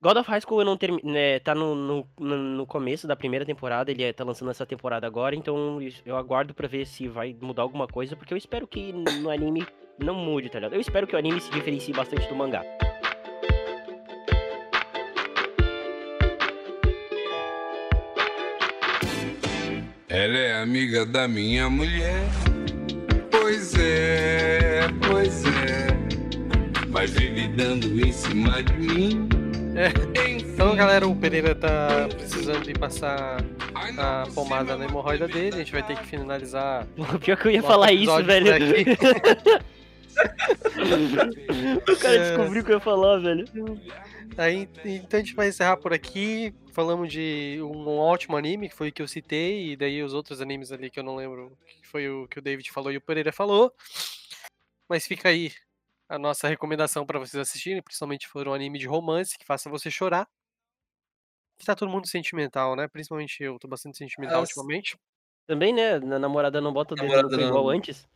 God 0.00 0.18
of 0.18 0.28
High 0.30 0.40
School 0.42 0.60
eu 0.60 0.64
não 0.66 0.76
termi... 0.76 1.00
né, 1.02 1.38
tá 1.40 1.54
no, 1.54 1.74
no, 1.74 2.08
no- 2.20 2.36
no 2.36 2.66
começo 2.66 3.06
da 3.06 3.16
primeira 3.16 3.44
temporada, 3.46 3.90
ele 3.90 4.02
é- 4.02 4.12
tá 4.12 4.22
lançando 4.22 4.50
essa 4.50 4.66
temporada 4.66 5.06
agora, 5.06 5.34
então 5.34 5.78
eu 6.04 6.16
aguardo 6.16 6.52
pra 6.54 6.68
ver 6.68 6.86
se 6.86 7.08
vai 7.08 7.34
mudar 7.40 7.62
alguma 7.62 7.86
coisa, 7.88 8.14
porque 8.14 8.34
eu 8.34 8.38
espero 8.38 8.66
que 8.66 8.92
no 8.92 9.30
anime 9.30 9.66
não 9.98 10.14
mude, 10.14 10.50
tá 10.50 10.58
ligado? 10.58 10.74
Eu 10.74 10.80
espero 10.80 11.06
que 11.06 11.16
o 11.16 11.18
anime 11.18 11.40
se 11.40 11.50
diferencie 11.50 11.94
bastante 11.94 12.28
do 12.28 12.34
mangá. 12.36 12.62
Ela 20.08 20.36
é 20.38 20.62
amiga 20.62 21.04
da 21.04 21.26
minha 21.26 21.68
mulher. 21.68 22.22
Pois 23.54 23.74
é, 23.78 24.80
pois 25.08 25.44
é. 25.44 25.86
Mas 26.88 27.12
vive 27.12 27.46
dando 27.46 27.86
em 28.04 28.10
cima 28.10 28.60
de 28.64 28.72
mim. 28.72 29.28
Então, 30.40 30.74
galera, 30.74 31.06
o 31.06 31.14
Pereira 31.14 31.54
tá 31.54 32.08
precisando 32.16 32.64
de 32.64 32.72
passar 32.74 33.36
a 33.96 34.24
pomada 34.34 34.76
na 34.76 34.86
hemorroida 34.86 35.28
dele. 35.28 35.54
A 35.54 35.58
gente 35.58 35.70
vai 35.70 35.84
ter 35.84 35.96
que 35.96 36.04
finalizar. 36.04 36.84
Pior 37.22 37.36
que 37.36 37.46
eu 37.46 37.52
ia 37.52 37.62
falar 37.62 37.92
isso, 37.92 38.24
velho. 38.24 38.50
o 41.88 41.96
cara 41.96 42.14
É. 42.16 42.18
descobriu 42.18 42.62
o 42.62 42.64
que 42.64 42.72
eu 42.72 42.76
ia 42.76 42.80
falar, 42.80 43.18
velho. 43.18 43.44
Aí, 44.36 44.68
então 44.84 45.20
a 45.20 45.22
gente 45.22 45.36
vai 45.36 45.46
encerrar 45.48 45.76
por 45.76 45.92
aqui. 45.92 46.52
Falamos 46.72 47.08
de 47.12 47.60
um 47.62 47.86
ótimo 47.98 48.36
anime, 48.36 48.68
que 48.68 48.74
foi 48.74 48.88
o 48.88 48.92
que 48.92 49.00
eu 49.00 49.06
citei, 49.06 49.70
e 49.70 49.76
daí 49.76 50.02
os 50.02 50.12
outros 50.12 50.40
animes 50.40 50.72
ali 50.72 50.90
que 50.90 50.98
eu 50.98 51.04
não 51.04 51.14
lembro, 51.14 51.52
foi 51.94 52.08
o 52.10 52.26
que 52.26 52.40
o 52.40 52.42
David 52.42 52.68
falou 52.72 52.90
e 52.90 52.96
o 52.96 53.00
Pereira 53.00 53.30
falou. 53.30 53.72
Mas 54.88 55.06
fica 55.06 55.28
aí 55.28 55.52
a 56.08 56.18
nossa 56.18 56.48
recomendação 56.48 57.06
pra 57.06 57.20
vocês 57.20 57.40
assistirem, 57.40 57.80
principalmente 57.80 58.24
se 58.26 58.32
for 58.32 58.48
um 58.48 58.52
anime 58.52 58.80
de 58.80 58.86
romance 58.88 59.38
que 59.38 59.44
faça 59.46 59.70
você 59.70 59.92
chorar. 59.92 60.26
Que 61.56 61.64
tá 61.64 61.76
todo 61.76 61.88
mundo 61.88 62.08
sentimental, 62.08 62.74
né? 62.74 62.88
Principalmente 62.88 63.40
eu, 63.44 63.60
tô 63.60 63.68
bastante 63.68 63.96
sentimental 63.96 64.38
Ah, 64.38 64.40
ultimamente. 64.40 64.98
Também, 65.46 65.72
né? 65.72 66.00
Na 66.00 66.18
namorada 66.18 66.60
não 66.60 66.72
bota 66.72 66.94
o 66.94 66.96
dedo 66.96 67.28
no 67.28 67.40
igual 67.40 67.68
antes. 67.68 68.08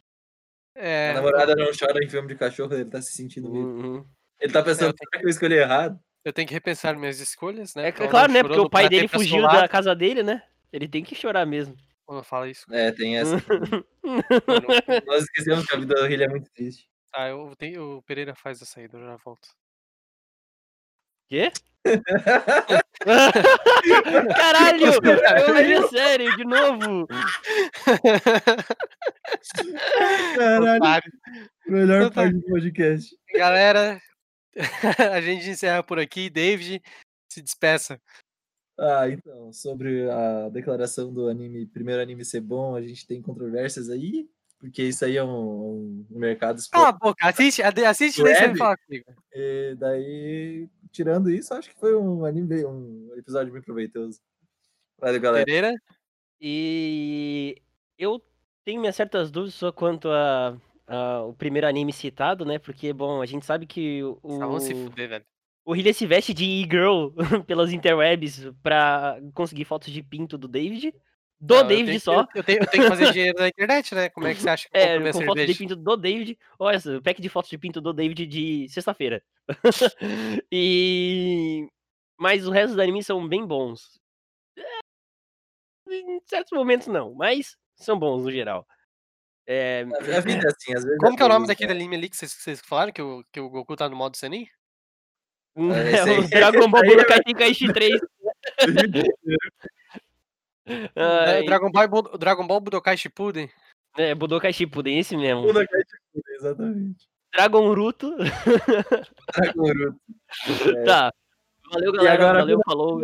É, 0.74 1.10
A 1.10 1.14
namorada 1.14 1.54
não 1.54 1.66
chora 1.78 2.04
em 2.04 2.08
filme 2.08 2.26
de 2.26 2.34
cachorro, 2.34 2.74
ele 2.74 2.84
tá 2.84 3.00
se 3.00 3.12
sentindo 3.12 3.48
meio. 3.48 3.64
Uhum. 3.64 4.04
Ele 4.40 4.52
tá 4.52 4.60
pensando, 4.60 4.90
É, 4.90 4.92
tenho- 4.92 5.22
que 5.22 5.26
eu 5.26 5.30
escolhi 5.30 5.54
errado? 5.54 6.00
eu 6.24 6.32
tenho 6.32 6.48
que 6.48 6.54
repensar 6.54 6.96
minhas 6.96 7.20
escolhas, 7.20 7.76
né? 7.76 7.84
É 7.84 7.88
ela 7.96 8.08
claro, 8.08 8.32
né? 8.32 8.42
Porque 8.42 8.58
o 8.58 8.68
pai 8.68 8.88
dele 8.88 9.06
fugiu 9.06 9.42
da 9.42 9.68
casa 9.68 9.94
dele, 9.94 10.24
né? 10.24 10.42
Ele 10.72 10.88
tem 10.88 11.04
que 11.04 11.14
chorar 11.14 11.46
mesmo. 11.46 11.76
Quando 12.08 12.24
fala 12.24 12.48
isso. 12.48 12.64
É, 12.72 12.90
tem 12.90 13.18
essa. 13.18 13.36
Nós 15.06 15.24
esquecemos 15.24 15.66
que 15.66 15.76
a 15.76 15.78
vida 15.78 16.08
dele 16.08 16.24
é 16.24 16.28
muito 16.28 16.50
triste. 16.52 16.88
Tá, 17.12 17.28
eu 17.28 17.54
tenho, 17.58 17.98
o 17.98 18.02
Pereira 18.02 18.34
faz 18.34 18.62
a 18.62 18.64
saída, 18.64 18.96
eu 18.96 19.04
já 19.04 19.16
volto. 19.16 19.46
Quê? 21.28 21.52
Caralho! 24.34 24.86
Eu 24.86 25.54
vi 25.54 25.74
a 25.74 25.88
série 25.88 26.34
de 26.34 26.44
novo! 26.46 27.06
Caralho, 30.34 30.76
Otário. 30.78 31.12
melhor 31.66 32.02
Então 32.04 32.10
parte 32.10 32.36
do 32.36 32.42
podcast. 32.42 33.14
Galera, 33.34 34.00
a 35.12 35.20
gente 35.20 35.50
encerra 35.50 35.82
por 35.82 35.98
aqui. 35.98 36.30
David, 36.30 36.82
se 37.30 37.42
despeça. 37.42 38.00
Ah, 38.78 39.08
então, 39.08 39.52
sobre 39.52 40.08
a 40.08 40.48
declaração 40.50 41.12
do 41.12 41.28
anime, 41.28 41.66
primeiro 41.66 42.00
anime 42.00 42.24
ser 42.24 42.40
bom, 42.40 42.76
a 42.76 42.80
gente 42.80 43.06
tem 43.06 43.20
controvérsias 43.20 43.90
aí, 43.90 44.28
porque 44.58 44.84
isso 44.84 45.04
aí 45.04 45.16
é 45.16 45.24
um, 45.24 46.06
um 46.08 46.18
mercado 46.18 46.58
Cala 46.70 46.86
a 46.86 46.90
explorado. 46.90 46.98
boca, 47.00 47.26
assiste, 47.28 47.60
assiste 47.60 48.20
e 48.20 48.24
daí 48.24 48.34
você 48.36 48.54
fala 48.56 48.76
comigo. 48.76 49.04
E 49.32 49.74
daí, 49.76 50.68
tirando 50.92 51.28
isso, 51.28 51.52
acho 51.54 51.70
que 51.70 51.78
foi 51.80 51.96
um 51.96 52.24
anime, 52.24 52.64
um 52.64 53.12
episódio 53.16 53.52
bem 53.52 53.62
proveitoso. 53.62 54.20
Valeu, 55.00 55.20
galera. 55.20 55.44
Pereira, 55.44 55.74
E 56.40 57.60
eu 57.98 58.22
tenho 58.64 58.80
minhas 58.80 58.94
certas 58.96 59.30
dúvidas 59.30 59.54
só 59.54 59.72
quanto 59.72 60.08
a, 60.08 60.56
a- 60.86 61.22
o 61.24 61.34
primeiro 61.34 61.66
anime 61.66 61.92
citado, 61.92 62.44
né? 62.44 62.58
Porque, 62.58 62.92
bom, 62.92 63.20
a 63.20 63.26
gente 63.26 63.44
sabe 63.44 63.66
que 63.66 64.02
o, 64.04 64.18
ah, 64.40 64.46
vamos 64.46 64.62
se 64.62 64.72
o, 64.72 64.76
fuder, 64.84 65.08
velho. 65.08 65.24
O 65.70 65.74
Hylia 65.74 65.92
se 65.92 66.06
veste 66.06 66.32
de 66.32 66.44
e-girl 66.44 67.08
pelas 67.46 67.72
interwebs 67.72 68.46
pra 68.62 69.18
conseguir 69.34 69.64
fotos 69.66 69.92
de 69.92 70.02
pinto 70.02 70.38
do 70.38 70.48
David. 70.48 70.94
Do 71.40 71.54
Não, 71.54 71.60
eu 71.62 71.66
David 71.68 71.86
tenho 71.86 71.98
que- 71.98 72.04
só. 72.04 72.26
Eu 72.34 72.42
tenho, 72.42 72.58
eu 72.62 72.66
tenho 72.66 72.82
que 72.84 72.88
fazer 72.88 73.12
dinheiro 73.12 73.38
na 73.38 73.48
internet, 73.48 73.94
né? 73.94 74.08
Como 74.08 74.26
é 74.26 74.34
que 74.34 74.40
você 74.40 74.48
acha 74.48 74.68
que 74.68 74.76
eu 74.76 74.80
É, 74.80 74.86
compro 74.86 75.00
minha 75.02 75.12
com 75.12 75.24
fotos 75.24 75.46
de 75.46 75.54
pinto 75.54 75.76
do 75.76 75.96
David. 75.96 76.38
Olha, 76.58 76.78
pack 77.02 77.20
de 77.22 77.28
fotos 77.28 77.50
de 77.50 77.58
pinto 77.58 77.80
do 77.80 77.92
David 77.92 78.26
de 78.26 78.68
sexta-feira. 78.70 79.22
e. 80.50 81.68
Mas 82.18 82.46
o 82.46 82.50
resto 82.50 82.70
dos 82.70 82.78
animes 82.82 83.06
são 83.06 83.28
bem 83.28 83.46
bons. 83.46 84.00
É, 84.56 84.62
Em 85.94 86.20
certos 86.26 86.52
momentos 86.52 86.86
não, 86.88 87.14
mas 87.14 87.56
são 87.76 87.98
bons 87.98 88.24
no 88.24 88.32
geral. 88.32 88.66
É, 89.46 89.82
A 89.82 90.20
vida 90.20 90.46
é 90.46 90.50
assim, 90.50 90.74
às 90.74 90.82
vezes. 90.84 90.98
Como 90.98 91.16
que 91.16 91.22
é 91.22 91.26
o 91.26 91.28
nome 91.28 91.46
daquele 91.46 91.72
anime 91.72 91.96
ali 91.96 92.08
que 92.10 92.16
vocês, 92.16 92.34
que 92.34 92.42
vocês 92.42 92.60
falaram? 92.60 92.92
Que 92.92 93.00
o, 93.00 93.24
que 93.32 93.38
o 93.40 93.48
Goku 93.48 93.76
tá 93.76 93.88
no 93.88 93.96
modo 93.96 94.16
Senin? 94.16 94.46
É, 95.58 95.90
é 95.92 96.00
aí- 96.02 96.18
o 96.20 96.28
Dragon 96.28 96.70
Ball 96.70 96.82
aí 96.82 96.88
é- 96.88 96.92
Budokai 96.94 97.20
Tenkaichi 97.22 97.72
3. 97.72 98.00
É, 100.66 100.90
Ai, 100.96 101.44
Dragon 101.44 101.70
Ball, 101.70 102.18
Dragon 102.18 102.46
Ball 102.46 102.60
Budokai 102.60 102.96
Shippuden? 102.96 103.48
é, 103.96 104.14
Budokai 104.14 104.52
Shippuden, 104.52 104.98
esse 104.98 105.16
mesmo. 105.16 105.46
Gente 105.50 105.66
fez, 105.68 105.84
Exatamente. 106.40 107.08
Dragon 107.32 107.74
Ruto. 107.74 108.14
Dragon 109.34 109.68
É. 109.70 109.72
Tá. 110.84 111.12
Valeu, 111.72 111.92
galera. 111.92 112.14
agora- 112.14 112.38
Valeu, 112.40 112.60
falou. 112.66 113.00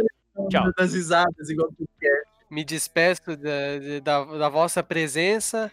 Tchau. 0.51 0.71
Das 0.77 0.93
risadas, 0.95 1.49
igual 1.49 1.69
tu 1.73 1.89
quer. 2.01 2.23
Me 2.51 2.65
despeço 2.65 3.37
da, 3.37 3.99
da, 4.03 4.25
da 4.39 4.49
vossa 4.49 4.83
presença. 4.83 5.71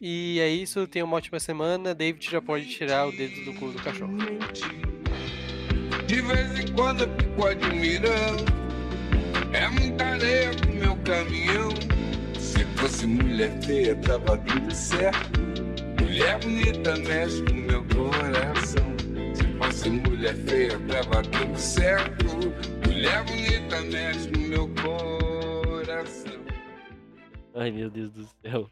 E 0.00 0.38
é 0.40 0.48
isso, 0.48 0.86
tenha 0.86 1.04
uma 1.04 1.16
ótima 1.16 1.40
semana. 1.40 1.94
David 1.94 2.30
já 2.30 2.40
pode 2.42 2.66
tirar 2.68 3.06
o 3.08 3.12
dedo 3.12 3.44
do 3.46 3.54
cu 3.58 3.72
do 3.72 3.82
cachorro. 3.82 4.12
De 6.08 6.22
vez 6.22 6.58
em 6.58 6.72
quando 6.74 7.02
eu 7.02 7.08
fico 7.18 7.46
admirando. 7.46 8.44
É 9.52 9.68
muita 9.68 10.04
areia 10.06 10.50
pro 10.56 10.72
meu 10.72 10.96
caminhão. 11.02 11.68
Se 12.40 12.64
fosse 12.76 13.06
mulher 13.06 13.50
feia, 13.62 13.94
tava 13.96 14.38
tudo 14.38 14.74
certo. 14.74 15.40
Mulher 16.00 16.40
bonita 16.40 16.96
mexe 16.96 17.44
com 17.44 17.52
meu 17.54 17.84
coração. 17.88 18.86
Se 19.34 19.58
fosse 19.58 19.90
mulher 19.90 20.34
feia, 20.34 20.78
tava 20.88 21.22
tudo 21.24 21.58
certo. 21.58 22.24
Mulher 22.86 23.24
bonita 23.24 23.82
mexe 23.82 24.30
com 24.30 24.38
meu 24.40 24.66
coração. 24.82 26.38
Ai, 27.54 27.70
meu 27.70 27.90
Deus 27.90 28.10
do 28.12 28.24
céu. 28.40 28.70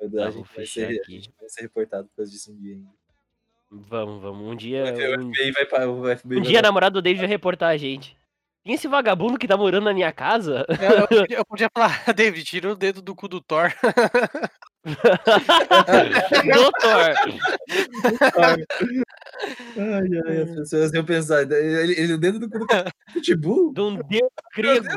Meu 0.00 0.10
Deus, 0.10 0.22
a 0.22 0.30
gente 0.32 0.44
vai 0.44 0.54
fechar 0.54 0.86
ser, 0.86 0.98
a 0.98 1.02
aqui. 1.02 1.12
gente 1.12 1.32
vai 1.40 1.48
ser 1.48 1.62
reportado 1.62 2.08
por 2.08 2.16
causa 2.16 2.30
disso 2.30 2.52
um 2.52 2.56
dia 2.56 2.74
ainda. 2.74 2.97
Vamos, 3.70 4.22
vamos. 4.22 4.46
Um 4.46 4.56
dia. 4.56 4.84
Um, 5.18 5.30
vai, 6.02 6.16
um 6.38 6.40
dia, 6.40 6.62
namorado 6.62 7.02
David 7.02 7.20
vai 7.20 7.28
reportar 7.28 7.70
a 7.70 7.76
gente. 7.76 8.16
Quem 8.64 8.72
é 8.72 8.76
esse 8.76 8.88
vagabundo 8.88 9.38
que 9.38 9.48
tá 9.48 9.56
morando 9.56 9.84
na 9.84 9.94
minha 9.94 10.12
casa? 10.12 10.66
Eu, 10.80 10.90
eu, 10.90 11.08
podia, 11.08 11.38
eu 11.38 11.44
podia 11.44 11.70
falar, 11.74 12.04
David, 12.14 12.44
tira 12.44 12.70
o 12.70 12.76
dedo 12.76 13.00
do 13.00 13.14
cu 13.14 13.28
do 13.28 13.40
Thor. 13.40 13.72
Doutor! 16.54 17.14
ai, 19.76 20.06
ai, 20.26 20.42
as 20.42 20.50
pessoas 20.54 20.92
iam 20.92 21.04
pensar. 21.04 21.42
Ele, 21.50 21.92
ele, 21.98 22.12
o 22.14 22.18
dedo 22.18 22.38
do 22.38 22.48
cu 22.48 22.58
do 22.58 22.66
pitbull? 23.14 23.72
De 23.72 23.80
um 23.80 23.96
dedo 23.96 24.30
grego. 24.54 24.88